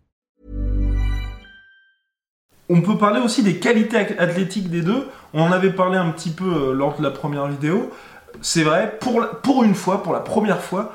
On 2.73 2.81
peut 2.81 2.97
parler 2.97 3.19
aussi 3.19 3.43
des 3.43 3.59
qualités 3.59 3.97
athlétiques 4.17 4.69
des 4.69 4.81
deux. 4.81 5.05
On 5.33 5.41
en 5.41 5.51
avait 5.51 5.73
parlé 5.73 5.97
un 5.97 6.09
petit 6.11 6.29
peu 6.29 6.45
euh, 6.45 6.73
lors 6.73 6.97
de 6.97 7.03
la 7.03 7.11
première 7.11 7.47
vidéo. 7.47 7.91
C'est 8.41 8.63
vrai, 8.63 8.97
pour, 9.01 9.63
une 9.65 9.75
fois, 9.75 10.01
pour 10.01 10.13
la 10.13 10.21
première 10.21 10.61
fois, 10.61 10.93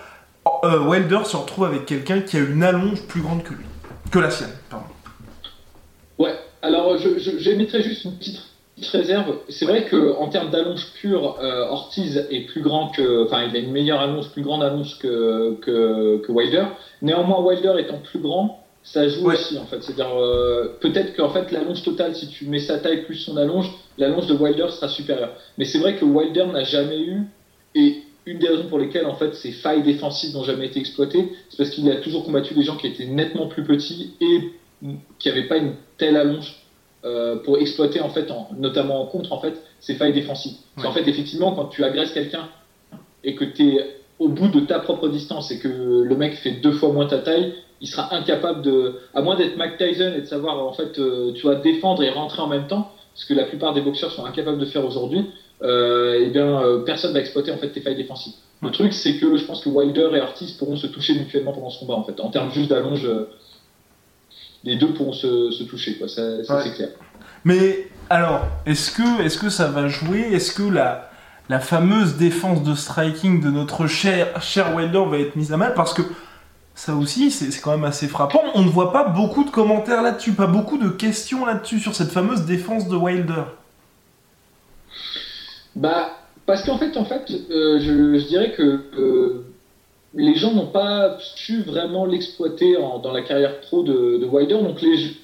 euh, 0.64 0.80
Wilder 0.80 1.20
se 1.26 1.36
retrouve 1.36 1.66
avec 1.66 1.84
quelqu'un 1.84 2.22
qui 2.22 2.38
a 2.38 2.40
une 2.40 2.62
allonge 2.62 3.02
plus 3.02 3.20
grande 3.20 3.42
que 3.42 3.52
lui. 3.52 3.66
Que 4.10 4.18
la 4.18 4.30
sienne, 4.30 4.52
pardon. 4.70 4.86
Ouais, 6.18 6.32
alors 6.62 6.96
j'émettrais 6.96 7.82
juste 7.82 8.04
une 8.04 8.16
petite, 8.16 8.40
réserve. 8.90 9.36
C'est 9.50 9.66
vrai 9.66 9.86
qu'en 9.86 10.28
termes 10.28 10.50
d'allonge 10.50 10.94
pure, 10.98 11.36
euh, 11.42 11.68
Ortiz 11.68 12.26
est 12.30 12.46
plus 12.46 12.62
grand 12.62 12.88
que. 12.88 13.26
Enfin, 13.26 13.42
il 13.42 13.54
a 13.54 13.58
une 13.58 13.72
meilleure 13.72 14.00
allonge, 14.00 14.30
plus 14.30 14.42
grande 14.42 14.62
allonge 14.62 14.98
que 14.98 16.30
Wilder. 16.30 16.64
Néanmoins, 17.02 17.40
Wilder 17.42 17.74
étant 17.78 17.98
plus 17.98 18.20
grand, 18.20 18.65
ça 18.86 19.08
joue 19.08 19.28
aussi 19.28 19.58
en 19.58 19.66
fait. 19.66 19.82
C'est-à-dire 19.82 20.16
euh, 20.16 20.76
peut-être 20.80 21.14
qu'en 21.16 21.28
fait 21.30 21.50
l'allonge 21.50 21.82
totale, 21.82 22.14
si 22.14 22.28
tu 22.28 22.46
mets 22.46 22.60
sa 22.60 22.78
taille 22.78 23.02
plus 23.04 23.16
son 23.16 23.36
allonge, 23.36 23.70
l'allonge 23.98 24.28
de 24.28 24.34
Wilder 24.34 24.68
sera 24.70 24.88
supérieure. 24.88 25.32
Mais 25.58 25.64
c'est 25.64 25.78
vrai 25.78 25.96
que 25.96 26.04
Wilder 26.04 26.46
n'a 26.46 26.62
jamais 26.62 27.00
eu 27.00 27.22
et 27.74 28.02
une 28.26 28.38
des 28.38 28.48
raisons 28.48 28.68
pour 28.68 28.78
lesquelles 28.78 29.06
en 29.06 29.16
fait 29.16 29.34
ses 29.34 29.50
failles 29.50 29.82
défensives 29.82 30.34
n'ont 30.34 30.44
jamais 30.44 30.66
été 30.66 30.78
exploitées, 30.78 31.32
c'est 31.50 31.56
parce 31.56 31.70
qu'il 31.70 31.90
a 31.90 31.96
toujours 31.96 32.24
combattu 32.24 32.54
des 32.54 32.62
gens 32.62 32.76
qui 32.76 32.86
étaient 32.86 33.06
nettement 33.06 33.48
plus 33.48 33.64
petits 33.64 34.14
et 34.20 34.52
qui 35.18 35.28
n'avaient 35.28 35.48
pas 35.48 35.56
une 35.56 35.74
telle 35.98 36.16
allonge 36.16 36.54
euh, 37.04 37.36
pour 37.36 37.58
exploiter 37.58 38.00
en 38.00 38.10
fait, 38.10 38.32
notamment 38.56 39.02
en 39.02 39.06
contre 39.06 39.32
en 39.32 39.40
fait, 39.40 39.54
ses 39.80 39.94
failles 39.94 40.12
défensives. 40.12 40.54
En 40.84 40.92
fait 40.92 41.06
effectivement 41.08 41.52
quand 41.56 41.66
tu 41.66 41.82
agresses 41.82 42.12
quelqu'un 42.12 42.48
et 43.24 43.34
que 43.34 43.44
tu 43.44 43.68
es 43.68 43.96
au 44.20 44.28
bout 44.28 44.48
de 44.48 44.60
ta 44.60 44.78
propre 44.78 45.08
distance 45.08 45.50
et 45.50 45.58
que 45.58 45.68
le 45.68 46.16
mec 46.16 46.34
fait 46.34 46.52
deux 46.52 46.72
fois 46.72 46.92
moins 46.92 47.06
ta 47.06 47.18
taille, 47.18 47.52
il 47.80 47.88
sera 47.88 48.14
incapable 48.14 48.62
de, 48.62 48.94
à 49.14 49.22
moins 49.22 49.36
d'être 49.36 49.56
Mike 49.56 49.76
Tyson 49.76 50.12
et 50.16 50.20
de 50.20 50.26
savoir 50.26 50.58
en 50.58 50.72
fait, 50.72 50.98
euh, 50.98 51.32
tu 51.34 51.46
vas 51.46 51.56
défendre 51.56 52.02
et 52.02 52.10
rentrer 52.10 52.40
en 52.40 52.48
même 52.48 52.66
temps, 52.66 52.92
ce 53.14 53.26
que 53.26 53.34
la 53.34 53.44
plupart 53.44 53.74
des 53.74 53.80
boxeurs 53.80 54.12
sont 54.12 54.24
incapables 54.24 54.58
de 54.58 54.66
faire 54.66 54.84
aujourd'hui. 54.84 55.30
Euh, 55.62 56.20
et 56.20 56.28
bien 56.28 56.62
euh, 56.62 56.84
personne 56.84 57.14
va 57.14 57.20
exploiter 57.20 57.50
en 57.50 57.56
fait 57.56 57.70
tes 57.70 57.80
failles 57.80 57.96
défensives. 57.96 58.34
Le 58.62 58.70
truc 58.70 58.92
c'est 58.92 59.16
que 59.16 59.36
je 59.38 59.44
pense 59.44 59.62
que 59.62 59.70
Wilder 59.70 60.10
et 60.12 60.20
Ortiz 60.20 60.52
pourront 60.52 60.76
se 60.76 60.86
toucher 60.86 61.14
mutuellement 61.14 61.52
pendant 61.52 61.70
ce 61.70 61.80
combat 61.80 61.94
en 61.94 62.04
fait, 62.04 62.20
en 62.20 62.28
termes 62.28 62.50
juste 62.50 62.68
d'allonge. 62.68 63.08
les 64.64 64.76
deux 64.76 64.92
pourront 64.92 65.12
se, 65.12 65.62
toucher, 65.64 65.96
quoi. 65.96 66.08
Ça, 66.08 66.42
c'est 66.62 66.74
clair. 66.74 66.88
Mais 67.44 67.88
alors, 68.10 68.46
est-ce 68.66 68.90
que, 68.90 69.22
est 69.22 69.38
que 69.38 69.48
ça 69.48 69.68
va 69.68 69.88
jouer? 69.88 70.20
Est-ce 70.20 70.52
que 70.52 70.62
la, 70.62 71.10
la 71.48 71.60
fameuse 71.60 72.16
défense 72.16 72.62
de 72.62 72.74
striking 72.74 73.40
de 73.40 73.50
notre 73.50 73.86
cher, 73.86 74.42
cher 74.42 74.74
Wilder 74.74 75.04
va 75.08 75.18
être 75.18 75.36
mise 75.36 75.52
à 75.52 75.56
mal? 75.56 75.74
Parce 75.74 75.94
que 75.94 76.02
ça 76.76 76.94
aussi, 76.94 77.30
c'est 77.30 77.60
quand 77.62 77.70
même 77.70 77.84
assez 77.84 78.06
frappant. 78.06 78.42
On 78.54 78.62
ne 78.62 78.68
voit 78.68 78.92
pas 78.92 79.08
beaucoup 79.08 79.44
de 79.44 79.50
commentaires 79.50 80.02
là-dessus, 80.02 80.32
pas 80.32 80.46
beaucoup 80.46 80.76
de 80.76 80.90
questions 80.90 81.46
là-dessus, 81.46 81.80
sur 81.80 81.94
cette 81.94 82.10
fameuse 82.10 82.44
défense 82.44 82.86
de 82.86 82.94
Wilder. 82.94 83.44
Bah, 85.74 86.10
parce 86.44 86.64
qu'en 86.64 86.76
fait, 86.76 86.96
en 86.98 87.06
fait 87.06 87.32
euh, 87.50 87.78
je, 87.80 88.28
dirais 88.28 88.52
que 88.52 88.80
euh, 88.98 89.46
les 90.14 90.34
gens 90.34 90.52
n'ont 90.52 90.66
pas 90.66 91.16
su 91.18 91.62
vraiment 91.62 92.04
l'exploiter 92.04 92.76
dans 93.02 93.12
la 93.12 93.22
carrière 93.22 93.58
pro 93.62 93.82
de, 93.82 94.18
de 94.18 94.26
Wilder. 94.26 94.58
Donc 94.60 94.78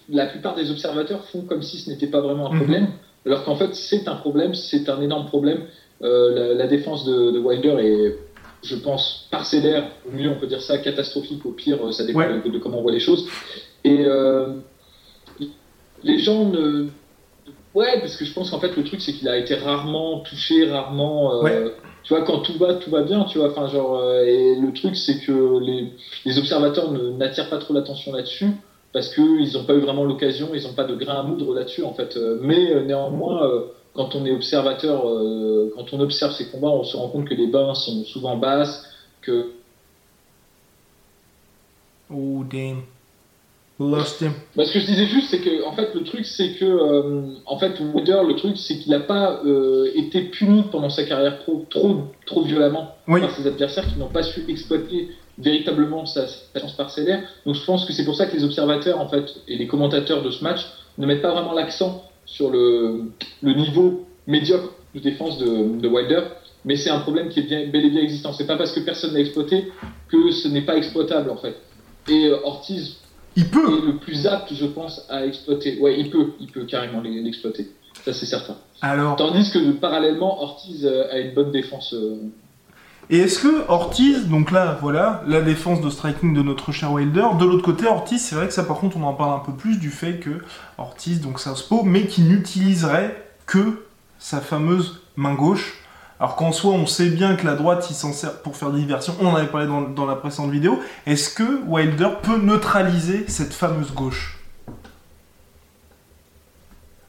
la 0.08 0.26
plupart 0.26 0.54
des 0.54 0.70
observateurs 0.70 1.26
font 1.26 1.42
comme 1.42 1.62
si 1.62 1.78
ce 1.78 1.90
n'était 1.90 2.06
pas 2.06 2.22
vraiment 2.22 2.50
un 2.50 2.54
mhm. 2.54 2.60
problème, 2.60 2.86
alors 3.26 3.44
qu'en 3.44 3.56
fait 3.56 3.74
c'est 3.74 4.08
un 4.08 4.16
problème, 4.16 4.54
c'est 4.54 4.88
un 4.88 5.02
énorme 5.02 5.26
problème. 5.26 5.64
Euh, 6.02 6.54
la, 6.54 6.66
défense 6.66 7.04
de, 7.04 7.38
Wilder 7.38 7.76
est, 7.78 8.18
je 8.62 8.76
pense, 8.76 9.28
parcellaire. 9.30 9.90
Au 10.08 10.12
mieux 10.12 10.30
on 10.30 10.38
peut 10.38 10.46
dire 10.46 10.62
ça, 10.62 10.78
catastrophique. 10.78 11.44
Au 11.44 11.52
pire, 11.52 11.92
ça 11.92 12.04
dépend 12.04 12.20
de, 12.20 12.58
comment 12.58 12.78
on 12.78 12.82
voit 12.82 12.92
les 12.92 13.00
choses. 13.00 13.28
Et 13.84 14.04
les 16.04 16.18
gens 16.18 16.46
ne 16.46 16.88
Ouais, 17.74 18.00
parce 18.00 18.16
que 18.16 18.26
je 18.26 18.34
pense 18.34 18.50
qu'en 18.50 18.60
fait 18.60 18.76
le 18.76 18.84
truc 18.84 19.00
c'est 19.00 19.12
qu'il 19.12 19.28
a 19.28 19.38
été 19.38 19.54
rarement 19.54 20.20
touché, 20.20 20.70
rarement. 20.70 21.42
Euh, 21.42 21.70
tu 22.04 22.12
vois, 22.12 22.22
quand 22.22 22.40
tout 22.40 22.58
va, 22.58 22.74
tout 22.74 22.90
va 22.90 23.02
bien, 23.02 23.24
tu 23.24 23.38
vois. 23.38 23.50
Enfin, 23.50 23.66
genre, 23.68 23.98
euh, 23.98 24.24
et 24.24 24.56
le 24.56 24.72
truc 24.74 24.94
c'est 24.94 25.20
que 25.20 25.58
les, 25.60 25.88
les 26.26 26.38
observateurs 26.38 26.92
n'attirent 26.92 27.48
pas 27.48 27.58
trop 27.58 27.72
l'attention 27.72 28.12
là-dessus 28.12 28.50
parce 28.92 29.14
qu'ils 29.14 29.54
n'ont 29.54 29.64
pas 29.64 29.72
eu 29.72 29.80
vraiment 29.80 30.04
l'occasion, 30.04 30.50
ils 30.52 30.64
n'ont 30.64 30.74
pas 30.74 30.84
de 30.84 30.94
grain 30.94 31.20
à 31.20 31.22
moudre 31.22 31.54
là-dessus 31.54 31.82
en 31.82 31.94
fait. 31.94 32.14
Euh, 32.18 32.38
mais 32.42 32.84
néanmoins, 32.84 33.48
quand 33.94 34.14
on 34.14 34.24
est 34.24 34.32
observateur, 34.32 35.02
quand 35.76 35.92
on 35.92 36.00
observe 36.00 36.32
ces 36.32 36.48
combats, 36.48 36.68
on 36.68 36.84
se 36.84 36.96
rend 36.96 37.08
compte 37.08 37.28
que 37.28 37.34
les 37.34 37.46
bains 37.46 37.74
sont 37.74 38.04
souvent 38.04 38.36
basses, 38.36 38.84
que. 39.20 39.52
Oh 42.10 42.42
damn. 42.50 42.82
Bah, 43.90 44.04
ce 44.64 44.72
que 44.72 44.80
je 44.80 44.86
disais 44.86 45.06
juste, 45.06 45.28
c'est 45.30 45.40
que 45.40 45.64
en 45.64 45.72
fait 45.72 45.94
le 45.94 46.04
truc, 46.04 46.24
c'est 46.26 46.52
que 46.54 46.64
euh, 46.64 47.34
en 47.46 47.58
fait 47.58 47.80
Wilder, 47.80 48.20
le 48.26 48.36
truc, 48.36 48.56
c'est 48.56 48.78
qu'il 48.78 48.92
n'a 48.92 49.00
pas 49.00 49.40
euh, 49.44 49.90
été 49.94 50.22
puni 50.22 50.64
pendant 50.70 50.90
sa 50.90 51.04
carrière 51.04 51.38
pro 51.38 51.64
trop 51.68 52.02
trop 52.26 52.42
violemment 52.42 52.94
par 53.06 53.30
ses 53.34 53.46
adversaires 53.46 53.86
qui 53.88 53.98
n'ont 53.98 54.08
pas 54.08 54.22
su 54.22 54.44
exploiter 54.48 55.08
véritablement 55.38 56.06
sa, 56.06 56.26
chance 56.26 56.74
parcellaire. 56.76 57.22
Donc 57.46 57.54
je 57.54 57.64
pense 57.64 57.84
que 57.84 57.92
c'est 57.92 58.04
pour 58.04 58.14
ça 58.14 58.26
que 58.26 58.36
les 58.36 58.44
observateurs 58.44 59.00
en 59.00 59.08
fait 59.08 59.24
et 59.48 59.56
les 59.56 59.66
commentateurs 59.66 60.22
de 60.22 60.30
ce 60.30 60.44
match 60.44 60.60
ne 60.98 61.06
mettent 61.06 61.22
pas 61.22 61.32
vraiment 61.32 61.54
l'accent 61.54 62.04
sur 62.32 62.50
le, 62.50 63.04
le 63.42 63.52
niveau 63.54 64.06
médiocre 64.26 64.70
de 64.94 65.00
défense 65.00 65.38
de, 65.38 65.78
de 65.78 65.88
Wilder, 65.88 66.22
mais 66.64 66.76
c'est 66.76 66.90
un 66.90 67.00
problème 67.00 67.28
qui 67.28 67.40
est 67.40 67.42
bien, 67.42 67.66
bel 67.66 67.84
et 67.84 67.90
bien 67.90 68.00
existant. 68.02 68.32
C'est 68.32 68.46
pas 68.46 68.56
parce 68.56 68.72
que 68.72 68.80
personne 68.80 69.12
n'a 69.12 69.20
exploité 69.20 69.70
que 70.08 70.30
ce 70.30 70.48
n'est 70.48 70.62
pas 70.62 70.76
exploitable 70.76 71.30
en 71.30 71.36
fait. 71.36 71.56
Et 72.08 72.26
euh, 72.26 72.38
Ortiz 72.44 72.96
il 73.36 73.48
peut. 73.48 73.86
le 73.86 73.96
plus 73.98 74.26
apte, 74.26 74.52
je 74.54 74.66
pense, 74.66 75.06
à 75.08 75.26
exploiter. 75.26 75.78
Ouais, 75.78 75.98
il 75.98 76.10
peut, 76.10 76.32
il 76.40 76.48
peut 76.48 76.64
carrément 76.64 77.00
l'exploiter. 77.02 77.68
Ça, 78.04 78.12
c'est 78.12 78.26
certain. 78.26 78.56
Alors. 78.80 79.16
Tandis 79.16 79.50
que 79.50 79.72
parallèlement, 79.72 80.42
Ortiz 80.42 80.86
euh, 80.86 81.12
a 81.12 81.18
une 81.18 81.34
bonne 81.34 81.50
défense. 81.50 81.94
Euh. 81.94 82.16
Et 83.12 83.18
est-ce 83.18 83.40
que 83.40 83.68
Ortiz, 83.68 84.26
donc 84.26 84.50
là, 84.50 84.78
voilà, 84.80 85.22
la 85.26 85.42
défense 85.42 85.82
de 85.82 85.90
striking 85.90 86.32
de 86.32 86.40
notre 86.40 86.72
cher 86.72 86.90
Wilder. 86.92 87.26
De 87.38 87.44
l'autre 87.44 87.62
côté, 87.62 87.86
Ortiz, 87.86 88.24
c'est 88.24 88.34
vrai 88.34 88.46
que 88.46 88.54
ça, 88.54 88.64
par 88.64 88.78
contre, 88.78 88.96
on 88.96 89.02
en 89.02 89.12
parle 89.12 89.34
un 89.34 89.44
peu 89.44 89.52
plus 89.52 89.78
du 89.78 89.90
fait 89.90 90.18
que 90.18 90.42
Ortiz, 90.78 91.20
donc 91.20 91.38
Southpaw, 91.38 91.82
mais 91.82 92.06
qui 92.06 92.22
n'utiliserait 92.22 93.22
que 93.44 93.84
sa 94.18 94.40
fameuse 94.40 95.02
main 95.16 95.34
gauche 95.34 95.74
alors 96.20 96.36
qu'en 96.36 96.52
soi, 96.52 96.72
on 96.72 96.86
sait 96.86 97.10
bien 97.10 97.34
que 97.34 97.44
la 97.44 97.56
droite, 97.56 97.84
il 97.90 97.94
s'en 97.94 98.12
sert 98.12 98.42
pour 98.42 98.56
faire 98.56 98.70
diversion. 98.70 99.12
On 99.20 99.26
en 99.26 99.34
avait 99.34 99.48
parlé 99.48 99.66
dans, 99.66 100.06
la 100.06 100.14
précédente 100.14 100.52
vidéo. 100.52 100.80
Est-ce 101.04 101.34
que 101.34 101.64
Wilder 101.66 102.10
peut 102.22 102.38
neutraliser 102.38 103.24
cette 103.26 103.52
fameuse 103.52 103.92
gauche? 103.92 104.38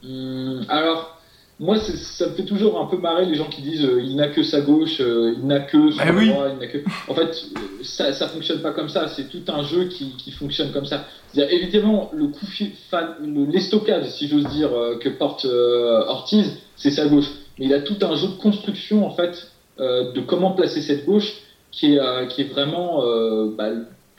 Hum, 0.02 0.66
Alors, 0.68 1.13
moi, 1.60 1.78
ça 1.78 2.26
me 2.28 2.34
fait 2.34 2.44
toujours 2.44 2.80
un 2.80 2.86
peu 2.86 2.96
marrer 2.96 3.26
les 3.26 3.34
gens 3.36 3.48
qui 3.48 3.62
disent 3.62 3.84
euh, 3.84 4.02
il 4.02 4.16
n'a 4.16 4.28
que 4.28 4.42
sa 4.42 4.60
gauche, 4.60 5.00
euh, 5.00 5.34
il 5.36 5.46
n'a 5.46 5.60
que 5.60 5.90
son 5.92 6.02
eh 6.02 6.26
droit, 6.26 6.48
il 6.52 6.58
n'a 6.58 6.66
que. 6.66 6.78
En 7.08 7.14
fait, 7.14 7.46
ça, 7.82 8.12
ça 8.12 8.28
fonctionne 8.28 8.60
pas 8.60 8.72
comme 8.72 8.88
ça. 8.88 9.08
C'est 9.08 9.28
tout 9.28 9.42
un 9.48 9.62
jeu 9.62 9.84
qui, 9.84 10.32
fonctionne 10.32 10.72
comme 10.72 10.86
ça. 10.86 11.06
C'est-à-dire, 11.32 11.54
évidemment, 11.54 12.10
le 12.12 12.26
coup 12.26 12.46
l'estocade, 13.52 14.06
si 14.06 14.26
j'ose 14.26 14.46
dire, 14.46 14.72
euh, 14.72 14.98
que 14.98 15.08
porte 15.08 15.44
Ortiz, 15.44 16.58
c'est 16.76 16.90
sa 16.90 17.06
gauche 17.06 17.30
mais 17.58 17.66
il 17.66 17.74
a 17.74 17.80
tout 17.80 17.96
un 18.02 18.16
jeu 18.16 18.28
de 18.28 18.34
construction 18.34 19.06
en 19.06 19.10
fait 19.10 19.50
euh, 19.80 20.12
de 20.12 20.20
comment 20.20 20.52
placer 20.52 20.80
cette 20.80 21.04
gauche 21.04 21.32
qui 21.70 21.94
est, 21.94 21.98
euh, 21.98 22.26
qui 22.26 22.42
est 22.42 22.52
vraiment 22.52 23.04
euh, 23.04 23.50
bah, 23.56 23.70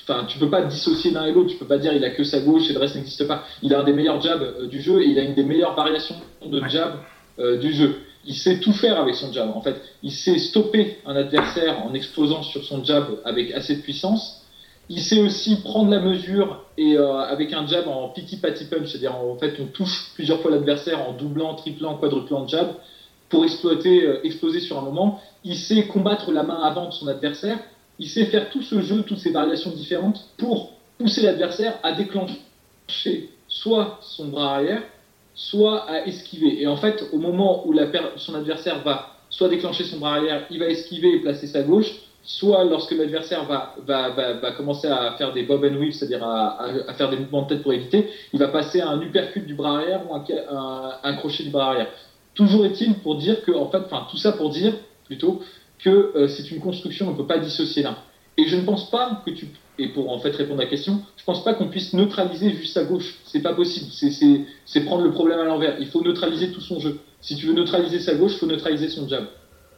Enfin, 0.08 0.26
tu 0.28 0.38
peux 0.38 0.52
pas 0.52 0.62
dissocier 0.62 1.10
l'un 1.10 1.26
et 1.26 1.32
l'autre. 1.32 1.50
Tu 1.50 1.56
peux 1.56 1.66
pas 1.66 1.80
dire 1.80 1.92
il 1.92 2.06
a 2.06 2.12
que 2.12 2.24
sa 2.24 2.40
gauche 2.40 2.70
et 2.70 2.74
le 2.74 2.80
reste 2.80 2.94
n'existe 2.94 3.28
pas. 3.28 3.44
Il 3.64 3.74
a 3.74 3.80
un 3.80 3.84
des 3.84 3.94
meilleurs 3.94 4.22
jabs 4.22 4.68
du 4.68 4.80
jeu 4.80 5.02
et 5.02 5.08
il 5.08 5.18
a 5.18 5.24
une 5.24 5.34
des 5.34 5.42
meilleures 5.42 5.74
variations 5.74 6.18
de 6.46 6.62
jab 6.68 6.94
du 7.38 7.74
jeu. 7.74 7.96
Il 8.26 8.36
sait 8.36 8.60
tout 8.60 8.74
faire 8.74 9.00
avec 9.00 9.16
son 9.16 9.32
jab. 9.32 9.56
En 9.56 9.62
fait, 9.62 9.76
il 10.02 10.12
sait 10.12 10.38
stopper 10.40 10.98
un 11.06 11.16
adversaire 11.16 11.86
en 11.86 11.94
explosant 11.94 12.42
sur 12.44 12.64
son 12.64 12.84
jab 12.84 13.20
avec 13.24 13.52
assez 13.52 13.76
de 13.76 13.82
puissance. 13.82 14.42
Il 14.90 15.02
sait 15.02 15.20
aussi 15.20 15.58
prendre 15.62 15.92
la 15.92 16.00
mesure 16.00 16.64
et 16.78 16.98
avec 16.98 17.54
un 17.54 17.68
jab 17.68 17.88
en 17.88 18.10
pity 18.10 18.38
patty 18.38 18.66
punch, 18.66 18.88
c'est-à-dire 18.88 19.16
en 19.16 19.36
fait 19.38 19.58
on 19.60 19.66
touche 19.66 20.12
plusieurs 20.16 20.40
fois 20.42 20.52
l'adversaire 20.52 21.08
en 21.08 21.14
doublant, 21.14 21.56
triplant, 21.56 21.98
quadruplant 21.98 22.48
jab 22.48 22.76
pour 23.30 23.44
exploiter, 23.44 24.04
euh, 24.04 24.26
exploser 24.26 24.60
sur 24.60 24.78
un 24.78 24.82
moment. 24.82 25.20
Il 25.44 25.58
sait 25.58 25.88
combattre 25.88 26.32
la 26.32 26.44
main 26.44 26.60
avant 26.62 26.88
de 26.88 26.94
son 26.94 27.08
adversaire. 27.08 27.60
Il 28.00 28.10
sait 28.10 28.26
faire 28.26 28.50
tout 28.50 28.62
ce 28.62 28.82
jeu, 28.82 29.04
toutes 29.04 29.20
ces 29.20 29.32
variations 29.32 29.72
différentes 29.72 30.30
pour 30.38 30.74
pousser 30.98 31.22
l'adversaire 31.22 31.80
à 31.84 31.94
déclencher 31.94 33.30
soit 33.48 34.00
son 34.02 34.28
bras 34.28 34.56
arrière, 34.56 34.84
soit 35.36 35.90
à 35.90 36.06
esquiver. 36.06 36.62
Et 36.62 36.68
en 36.68 36.78
fait, 36.78 37.04
au 37.12 37.18
moment 37.18 37.68
où 37.68 37.74
son 38.18 38.36
adversaire 38.36 38.82
va 38.84 39.10
soit 39.30 39.50
déclencher 39.50 39.84
son 39.84 40.00
bras 40.00 40.16
arrière, 40.16 40.46
il 40.50 40.60
va 40.60 40.68
esquiver 40.68 41.16
et 41.16 41.20
placer 41.20 41.48
sa 41.48 41.62
gauche, 41.62 41.92
soit 42.24 42.64
lorsque 42.64 42.92
l'adversaire 42.92 43.46
va, 43.46 43.76
va, 43.86 44.10
va, 44.10 44.52
commencer 44.54 44.88
à 44.88 45.12
faire 45.18 45.34
des 45.34 45.44
bob 45.44 45.64
and 45.64 45.78
weave, 45.78 45.92
c'est-à-dire 45.92 46.24
à, 46.24 46.64
à, 46.88 46.94
faire 46.94 47.10
des 47.10 47.18
mouvements 47.18 47.44
de 47.44 47.50
tête 47.50 47.62
pour 47.62 47.74
éviter, 47.74 48.10
il 48.34 48.40
va 48.40 48.48
passer 48.48 48.82
à 48.82 48.90
un 48.90 49.02
uppercut 49.02 49.46
du 49.46 49.54
bras 49.54 49.78
arrière 49.78 50.02
ou 50.10 50.16
un, 50.16 50.94
un 51.04 51.14
crochet 51.18 51.44
du 51.44 51.50
bras 51.50 51.72
arrière. 51.72 51.88
Toujours 52.34 52.66
est-il 52.66 52.96
pour 52.96 53.16
dire 53.16 53.44
que, 53.44 53.52
en 53.52 53.70
fait, 53.70 53.78
enfin, 53.86 54.08
tout 54.10 54.18
ça 54.18 54.32
pour 54.32 54.50
dire 54.50 54.74
plutôt 55.06 55.42
que 55.80 55.90
euh, 56.16 56.28
c'est 56.28 56.50
une 56.52 56.60
construction, 56.60 57.08
on 57.08 57.12
ne 57.12 57.18
peut 57.18 57.28
pas 57.28 57.38
dissocier 57.38 57.84
l'un. 57.84 57.98
Et 58.38 58.48
je 58.48 58.56
ne 58.56 58.64
pense 58.64 58.90
pas 58.90 59.22
que 59.26 59.32
tu, 59.32 59.48
et 59.78 59.90
pour 59.90 60.12
en 60.12 60.20
fait 60.20 60.36
répondre 60.36 60.62
à 60.62 60.64
la 60.64 60.70
question, 60.70 61.02
je 61.18 61.24
pense 61.24 61.44
pas 61.44 61.54
qu'on 61.54 61.68
puisse 61.68 61.94
neutraliser 61.94 62.52
juste 62.54 62.74
sa 62.74 62.84
gauche. 62.84 63.16
C'est 63.26 63.42
pas 63.42 63.54
possible. 63.54 63.88
C'est 63.92 64.82
prendre 64.82 65.04
le 65.04 65.12
problème 65.12 65.40
à 65.40 65.44
l'envers. 65.44 65.76
Il 65.80 65.88
faut 65.88 66.02
neutraliser 66.02 66.52
tout 66.52 66.62
son 66.62 66.80
jeu. 66.80 67.00
Si 67.22 67.36
tu 67.36 67.48
veux 67.48 67.54
neutraliser 67.54 68.00
sa 68.00 68.16
gauche, 68.16 68.34
il 68.34 68.38
faut 68.40 68.48
neutraliser 68.48 68.90
son 68.90 69.08
jab. 69.08 69.26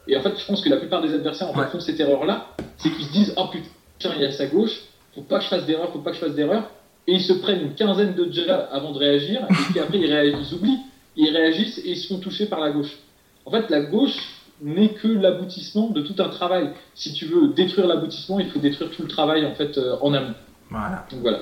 Et 0.06 0.16
en 0.16 0.22
fait, 0.22 0.38
je 0.38 0.46
pense 0.46 0.60
que 0.60 0.68
la 0.68 0.76
plupart 0.76 1.02
des 1.02 1.12
adversaires 1.12 1.48
en 1.48 1.54
fait, 1.54 1.70
font 1.70 1.80
cette 1.80 2.00
erreur-là, 2.00 2.48
c'est 2.78 2.90
qu'ils 2.90 3.06
se 3.06 3.12
disent 3.12 3.34
oh 3.36 3.46
putain, 3.50 4.14
il 4.16 4.22
y 4.22 4.24
a 4.24 4.32
sa 4.32 4.46
gauche, 4.46 4.80
faut 5.14 5.22
pas 5.22 5.38
que 5.38 5.44
je 5.44 5.48
fasse 5.48 5.66
d'erreur, 5.66 5.90
faut 5.92 5.98
pas 5.98 6.10
que 6.10 6.16
je 6.16 6.20
fasse 6.20 6.34
d'erreur, 6.34 6.70
et 7.06 7.14
ils 7.14 7.22
se 7.22 7.34
prennent 7.34 7.60
une 7.60 7.74
quinzaine 7.74 8.14
de 8.14 8.32
jabs 8.32 8.68
avant 8.72 8.92
de 8.92 8.98
réagir, 8.98 9.46
et 9.50 9.72
puis 9.72 9.80
après 9.80 9.98
ils, 9.98 10.38
ils 10.40 10.54
oublient 10.54 10.78
ils 11.18 11.36
réagissent 11.36 11.78
et 11.78 11.90
ils 11.90 11.98
sont 11.98 12.20
touchés 12.20 12.46
par 12.46 12.60
la 12.60 12.70
gauche. 12.70 12.96
En 13.44 13.50
fait, 13.50 13.68
la 13.70 13.80
gauche 13.80 14.16
n'est 14.62 14.94
que 14.94 15.08
l'aboutissement 15.08 15.90
de 15.90 16.00
tout 16.00 16.14
un 16.18 16.28
travail. 16.28 16.70
Si 16.94 17.12
tu 17.12 17.26
veux 17.26 17.48
détruire 17.48 17.86
l'aboutissement, 17.86 18.40
il 18.40 18.50
faut 18.50 18.58
détruire 18.58 18.90
tout 18.90 19.02
le 19.02 19.08
travail 19.08 19.46
en 19.46 19.54
fait 19.54 19.78
euh, 19.78 19.96
en 20.00 20.14
amont. 20.14 20.34
Voilà. 20.70 21.06
Donc 21.10 21.20
voilà. 21.20 21.38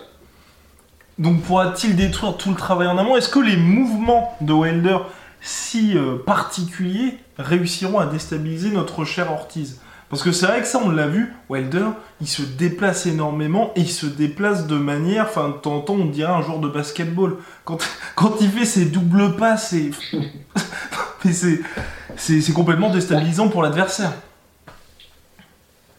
Donc 1.19 1.43
pourra-t-il 1.43 1.97
détruire 1.97 2.37
tout 2.37 2.51
le 2.51 2.57
travail 2.57 2.89
en 2.89 2.99
amont? 2.99 3.17
Est-ce 3.17 3.31
que 3.31 3.39
les 3.39 3.57
mouvements 3.57 4.37
de 4.41 4.53
Wilder 4.53 4.99
si 5.41 5.97
euh, 5.97 6.17
particuliers 6.25 7.19
réussiront 7.39 7.99
à 7.99 8.07
déstabiliser 8.07 8.71
notre 8.71 9.05
cher 9.05 9.33
Ortiz? 9.33 9.81
Parce 10.09 10.23
que 10.23 10.31
c'est 10.31 10.47
vrai 10.47 10.61
que 10.61 10.69
ça, 10.69 10.81
on 10.85 10.90
l'a 10.90 11.09
vu, 11.09 11.33
Wilder, 11.49 11.87
il 12.21 12.29
se 12.29 12.42
déplace 12.42 13.07
énormément 13.07 13.73
et 13.75 13.81
il 13.81 13.90
se 13.90 14.07
déplace 14.07 14.69
de 14.69 14.77
manière, 14.77 15.25
enfin, 15.25 15.49
de 15.49 15.55
temps 15.55 15.77
en 15.77 15.81
temps, 15.81 15.95
on 15.95 16.07
dirait 16.07 16.33
un 16.33 16.42
joueur 16.42 16.61
de 16.61 16.69
basketball. 16.69 17.38
Quand, 17.64 17.79
quand 18.14 18.37
il 18.40 18.49
fait 18.49 18.64
ses 18.64 18.87
doubles 18.87 19.37
pas, 19.37 19.57
c'est. 19.57 19.90
c'est 22.16 22.53
complètement 22.53 22.90
déstabilisant 22.90 23.49
pour 23.49 23.62
l'adversaire. 23.62 24.12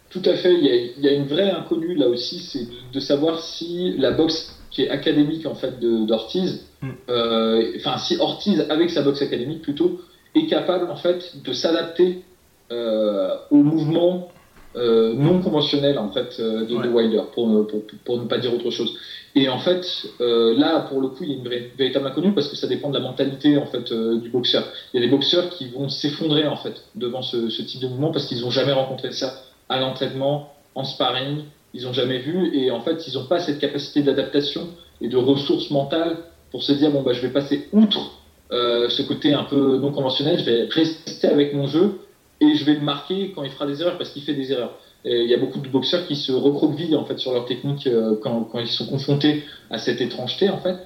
Tout 0.09 0.21
à 0.23 0.35
fait, 0.37 0.53
il 0.53 1.03
y, 1.03 1.07
a, 1.07 1.11
une 1.11 1.27
vraie 1.27 1.51
inconnue 1.51 1.95
là 1.95 2.07
aussi, 2.07 2.39
c'est 2.39 2.65
de, 2.93 2.99
savoir 2.99 3.39
si 3.39 3.93
la 3.97 4.11
boxe 4.11 4.57
qui 4.71 4.83
est 4.83 4.89
académique 4.89 5.45
en 5.45 5.53
fait 5.53 5.79
d'Ortiz, 5.79 6.65
mm. 6.81 6.89
euh, 7.09 7.73
enfin 7.77 7.97
si 7.97 8.17
Ortiz 8.17 8.65
avec 8.69 8.89
sa 8.89 9.01
boxe 9.01 9.21
académique 9.21 9.61
plutôt 9.61 9.99
est 10.33 10.47
capable 10.47 10.89
en 10.89 10.95
fait 10.95 11.43
de 11.43 11.53
s'adapter 11.53 12.23
au 12.69 13.63
mouvement 13.63 14.29
euh, 14.77 15.13
non 15.13 15.41
conventionnel 15.41 15.97
en 15.97 16.11
fait 16.11 16.35
euh, 16.39 16.65
de, 16.65 16.83
de 16.83 16.89
Wilder, 16.89 17.21
pour, 17.33 17.67
pour, 17.67 17.81
pour, 18.05 18.17
ne 18.19 18.27
pas 18.27 18.37
dire 18.37 18.53
autre 18.53 18.69
chose. 18.69 18.93
Et 19.33 19.49
en 19.49 19.57
fait, 19.57 19.83
euh, 20.21 20.55
là, 20.55 20.81
pour 20.81 21.01
le 21.01 21.07
coup, 21.07 21.23
il 21.23 21.29
y 21.29 21.33
a 21.33 21.37
une 21.37 21.69
véritable 21.75 22.05
inconnue 22.05 22.33
parce 22.33 22.47
que 22.47 22.55
ça 22.55 22.67
dépend 22.67 22.89
de 22.89 22.93
la 22.93 22.99
mentalité 22.99 23.57
en 23.57 23.65
fait 23.65 23.91
du 23.91 24.29
boxeur. 24.29 24.67
Il 24.93 24.99
y 24.99 25.03
a 25.03 25.05
des 25.07 25.11
boxeurs 25.11 25.49
qui 25.49 25.69
vont 25.69 25.89
s'effondrer 25.89 26.45
en 26.47 26.57
fait 26.57 26.75
devant 26.95 27.23
ce, 27.23 27.49
ce, 27.49 27.61
type 27.63 27.81
de 27.81 27.87
mouvement 27.87 28.11
parce 28.11 28.27
qu'ils 28.27 28.41
n'ont 28.41 28.51
jamais 28.51 28.71
rencontré 28.73 29.11
ça 29.13 29.41
à 29.67 29.79
l'entraînement, 29.79 30.53
en 30.75 30.83
sparring, 30.83 31.45
ils 31.73 31.83
n'ont 31.85 31.93
jamais 31.93 32.19
vu 32.19 32.55
et 32.55 32.69
en 32.69 32.81
fait, 32.81 33.07
ils 33.07 33.15
n'ont 33.15 33.25
pas 33.25 33.39
cette 33.39 33.59
capacité 33.59 34.03
d'adaptation 34.03 34.67
et 35.01 35.07
de 35.07 35.17
ressources 35.17 35.71
mentales 35.71 36.17
pour 36.51 36.61
se 36.61 36.73
dire 36.73 36.91
bon 36.91 37.01
bah 37.01 37.13
je 37.13 37.21
vais 37.21 37.33
passer 37.33 37.67
outre 37.73 38.11
ce 38.51 39.01
côté 39.01 39.33
un 39.33 39.43
peu 39.43 39.77
non 39.77 39.91
conventionnel, 39.91 40.39
je 40.39 40.45
vais 40.45 40.63
rester 40.69 41.27
avec 41.27 41.53
mon 41.53 41.67
jeu 41.67 41.99
et 42.39 42.55
je 42.55 42.65
vais 42.65 42.73
le 42.73 42.81
marquer 42.81 43.31
quand 43.33 43.43
il 43.43 43.51
fera 43.51 43.65
des 43.65 43.81
erreurs 43.81 43.97
parce 43.97 44.11
qu'il 44.11 44.23
fait 44.23 44.33
des 44.33 44.51
erreurs. 44.51 44.77
Et 45.05 45.23
il 45.23 45.29
y 45.29 45.33
a 45.33 45.37
beaucoup 45.37 45.59
de 45.59 45.67
boxeurs 45.67 46.05
qui 46.07 46.15
se 46.15 46.31
recroquevillent 46.31 46.95
en 46.95 47.05
fait 47.05 47.17
sur 47.17 47.33
leur 47.33 47.45
technique 47.45 47.87
euh, 47.87 48.15
quand, 48.21 48.43
quand, 48.43 48.59
ils 48.59 48.67
sont 48.67 48.87
confrontés 48.87 49.43
à 49.69 49.77
cette 49.77 50.01
étrangeté 50.01 50.49
en 50.49 50.57
fait. 50.57 50.77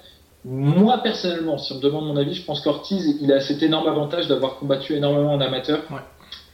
Moi 0.46 0.98
personnellement, 1.00 1.58
si 1.58 1.74
on 1.74 1.76
me 1.76 1.82
demande 1.82 2.08
mon 2.08 2.18
avis, 2.18 2.34
je 2.34 2.46
pense 2.46 2.62
qu'Ortiz 2.62 3.18
il 3.22 3.32
a 3.32 3.40
cet 3.42 3.64
énorme 3.64 3.88
avantage 3.88 4.28
d'avoir 4.28 4.58
combattu 4.58 4.96
énormément 4.96 5.34
en 5.34 5.42
amateur 5.42 5.80
ouais. 5.92 6.02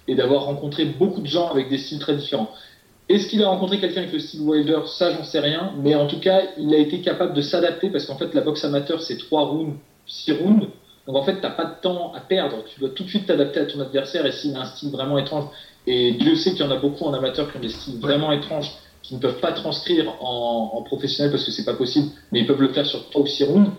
et 0.08 0.16
d'avoir 0.16 0.46
rencontré 0.46 0.86
beaucoup 0.86 1.22
de 1.22 1.28
gens 1.28 1.50
avec 1.50 1.70
des 1.70 1.78
styles 1.78 2.00
très 2.00 2.16
différents. 2.16 2.50
Est-ce 3.10 3.28
qu'il 3.30 3.42
a 3.42 3.48
rencontré 3.48 3.80
quelqu'un 3.80 4.02
avec 4.02 4.12
le 4.12 4.20
style 4.20 4.42
Wilder? 4.42 4.80
Ça, 4.86 5.12
j'en 5.12 5.24
sais 5.24 5.40
rien. 5.40 5.72
Mais 5.78 5.96
en 5.96 6.08
tout 6.08 6.20
cas, 6.20 6.42
il 6.58 6.74
a 6.74 6.78
été 6.78 7.00
capable 7.00 7.34
de 7.34 7.42
s'adapter 7.42 7.90
parce 7.90 8.06
qu'en 8.06 8.18
fait, 8.18 8.34
la 8.34 8.42
boxe 8.42 8.66
amateur, 8.66 9.02
c'est 9.02 9.18
3 9.18 9.46
rounds, 9.46 9.78
6 10.06 10.34
rounds. 10.34 10.68
Donc 11.08 11.16
en 11.16 11.24
fait, 11.24 11.36
tu 11.36 11.42
n'as 11.42 11.52
pas 11.52 11.66
de 11.66 11.82
temps 11.82 12.14
à 12.14 12.20
perdre. 12.20 12.64
Tu 12.66 12.80
dois 12.80 12.90
tout 12.90 13.04
de 13.04 13.10
suite 13.10 13.26
t'adapter 13.26 13.62
à 13.62 13.66
ton 13.66 13.80
adversaire 13.80 14.26
et 14.26 14.32
s'il 14.32 14.56
a 14.56 14.60
un 14.62 14.66
style 14.66 14.92
vraiment 14.92 15.18
étrange. 15.18 15.46
Et 15.88 16.12
Dieu 16.12 16.36
sait 16.36 16.52
qu'il 16.52 16.66
y 16.66 16.68
en 16.68 16.72
a 16.72 16.76
beaucoup 16.76 17.06
en 17.06 17.14
amateur 17.14 17.50
qui 17.50 17.58
ont 17.58 17.62
des 17.62 17.70
styles 17.70 18.00
vraiment 18.00 18.32
étranges 18.34 18.72
qui 19.02 19.16
ne 19.16 19.20
peuvent 19.22 19.40
pas 19.40 19.54
transcrire 19.54 20.14
en, 20.20 20.72
en 20.74 20.82
professionnel 20.82 21.32
parce 21.32 21.46
que 21.46 21.52
c'est 21.52 21.64
pas 21.64 21.76
possible, 21.76 22.10
mais 22.32 22.42
ils 22.42 22.46
peuvent 22.46 22.62
le 22.62 22.74
faire 22.74 22.86
sur 22.86 23.10
3 23.10 23.22
ou 23.22 23.26
6 23.26 23.44
rounds. 23.46 23.72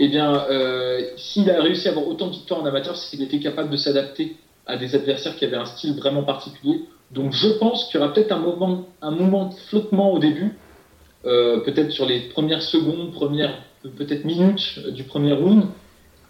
Eh 0.00 0.08
bien, 0.08 0.44
euh, 0.50 1.10
s'il 1.16 1.48
a 1.50 1.62
réussi 1.62 1.86
à 1.86 1.92
avoir 1.92 2.08
autant 2.08 2.26
de 2.26 2.32
victoires 2.32 2.60
en 2.60 2.66
amateur, 2.66 2.96
c'est 2.96 3.10
qu'il 3.10 3.22
était 3.22 3.38
capable 3.38 3.70
de 3.70 3.76
s'adapter 3.76 4.36
à 4.66 4.76
des 4.76 4.96
adversaires 4.96 5.36
qui 5.36 5.44
avaient 5.44 5.56
un 5.56 5.66
style 5.66 5.94
vraiment 5.94 6.24
particulier. 6.24 6.80
Donc 7.12 7.32
je 7.32 7.48
pense 7.48 7.84
qu'il 7.84 8.00
y 8.00 8.02
aura 8.02 8.12
peut-être 8.12 8.32
un 8.32 8.38
moment, 8.38 8.86
un 9.02 9.10
moment 9.12 9.46
de 9.50 9.54
flottement 9.54 10.12
au 10.12 10.18
début, 10.18 10.56
euh, 11.26 11.60
peut-être 11.60 11.92
sur 11.92 12.06
les 12.06 12.20
premières 12.20 12.62
secondes, 12.62 13.12
premières 13.12 13.54
peut-être 13.96 14.24
minutes 14.24 14.80
du 14.88 15.04
premier 15.04 15.32
round, 15.32 15.66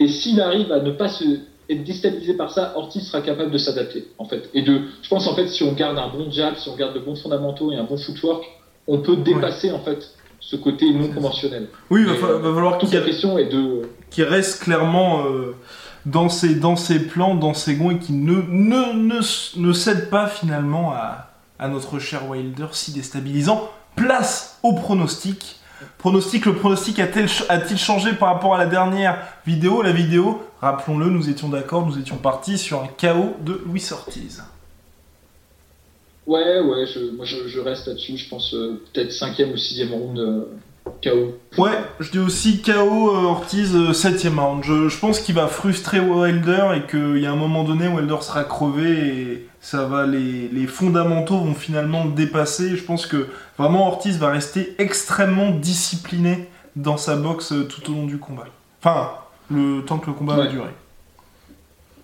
et 0.02 0.08
s'il 0.08 0.40
arrive 0.40 0.72
à 0.72 0.80
ne 0.80 0.90
pas 0.90 1.08
se, 1.08 1.24
être 1.68 1.84
déstabilisé 1.84 2.34
par 2.34 2.50
ça, 2.50 2.72
Ortiz 2.76 3.06
sera 3.06 3.22
capable 3.22 3.50
de 3.50 3.58
s'adapter, 3.58 4.08
en 4.18 4.24
fait. 4.24 4.48
Et 4.54 4.62
de, 4.62 4.82
je 5.02 5.08
pense, 5.08 5.26
en 5.26 5.34
fait, 5.34 5.48
si 5.48 5.62
on 5.62 5.72
garde 5.72 5.98
un 5.98 6.08
bon 6.08 6.30
jab, 6.30 6.56
si 6.56 6.68
on 6.68 6.76
garde 6.76 6.94
de 6.94 7.00
bons 7.00 7.16
fondamentaux 7.16 7.72
et 7.72 7.76
un 7.76 7.84
bon 7.84 7.96
footwork, 7.96 8.44
on 8.86 8.98
peut 8.98 9.16
dépasser, 9.16 9.68
ouais. 9.68 9.74
en 9.74 9.80
fait, 9.80 10.10
ce 10.40 10.56
côté 10.56 10.92
non 10.92 11.08
conventionnel. 11.08 11.68
Oui, 11.90 12.02
il 12.02 12.06
va, 12.06 12.14
fa 12.14 12.32
va, 12.32 12.54
falloir 12.54 12.78
question 12.78 13.38
est 13.38 13.46
de... 13.46 13.82
Qui 14.10 14.24
reste 14.24 14.62
clairement 14.64 15.24
euh, 15.26 15.54
dans, 16.04 16.28
ses, 16.28 16.56
dans 16.56 16.76
ses 16.76 16.98
plans, 17.06 17.34
dans 17.34 17.54
ses 17.54 17.76
gonds, 17.76 17.92
et 17.92 17.98
qui 17.98 18.12
ne, 18.12 18.42
ne, 18.48 18.92
ne, 18.92 19.20
ne 19.56 19.72
cède 19.72 20.10
pas, 20.10 20.26
finalement, 20.26 20.92
à, 20.92 21.30
à 21.58 21.68
notre 21.68 21.98
cher 21.98 22.28
Wilder, 22.28 22.66
si 22.72 22.92
déstabilisant. 22.92 23.70
Place 23.94 24.58
au 24.62 24.72
pronostic 24.72 25.60
Pronostic, 25.98 26.46
le 26.46 26.54
pronostic 26.54 26.98
a-t-il 26.98 27.78
changé 27.78 28.12
par 28.12 28.28
rapport 28.28 28.54
à 28.54 28.58
la 28.58 28.66
dernière 28.66 29.18
vidéo? 29.46 29.82
La 29.82 29.92
vidéo, 29.92 30.42
rappelons-le, 30.60 31.10
nous 31.10 31.28
étions 31.28 31.48
d'accord, 31.48 31.86
nous 31.86 31.98
étions 31.98 32.16
partis 32.16 32.58
sur 32.58 32.82
un 32.82 32.88
KO 32.88 33.36
de 33.40 33.62
Luis 33.66 33.88
Ortiz. 33.92 34.42
Ouais, 36.26 36.60
ouais, 36.60 36.86
je, 36.86 37.10
moi 37.16 37.24
je, 37.24 37.48
je 37.48 37.60
reste 37.60 37.88
là-dessus, 37.88 38.16
je 38.16 38.28
pense 38.28 38.54
euh, 38.54 38.80
peut-être 38.92 39.12
cinquième 39.12 39.50
ou 39.50 39.56
sixième 39.56 39.92
round 39.92 40.18
euh, 40.18 40.44
KO. 40.84 41.38
Ouais, 41.58 41.78
je 42.00 42.10
dis 42.10 42.18
aussi 42.18 42.62
KO 42.62 42.72
euh, 43.14 43.24
Ortiz 43.24 43.92
septième 43.92 44.38
round. 44.38 44.64
Je, 44.64 44.88
je 44.88 44.98
pense 44.98 45.20
qu'il 45.20 45.34
va 45.34 45.46
frustrer 45.46 46.00
Wilder 46.00 46.76
et 46.76 46.90
qu'il 46.90 47.18
y 47.18 47.26
a 47.26 47.32
un 47.32 47.36
moment 47.36 47.64
donné, 47.64 47.88
Wilder 47.88 48.18
sera 48.20 48.44
crevé 48.44 48.90
et 48.90 49.48
ça 49.60 49.84
va, 49.84 50.06
les, 50.06 50.48
les, 50.48 50.66
fondamentaux 50.66 51.38
vont 51.38 51.54
finalement 51.54 52.04
le 52.04 52.12
dépasser. 52.12 52.76
Je 52.76 52.84
pense 52.84 53.06
que 53.06 53.28
vraiment 53.58 53.88
Ortiz 53.88 54.18
va 54.18 54.30
rester 54.30 54.74
extrêmement 54.78 55.50
discipliné 55.50 56.48
dans 56.76 56.96
sa 56.96 57.16
boxe 57.16 57.52
tout 57.68 57.90
au 57.90 57.94
long 57.94 58.06
du 58.06 58.18
combat. 58.18 58.46
Enfin, 58.80 59.12
le 59.50 59.84
temps 59.84 59.98
que 59.98 60.06
le 60.06 60.14
combat 60.14 60.34
ouais. 60.34 60.44
va 60.44 60.50
durer. 60.50 60.74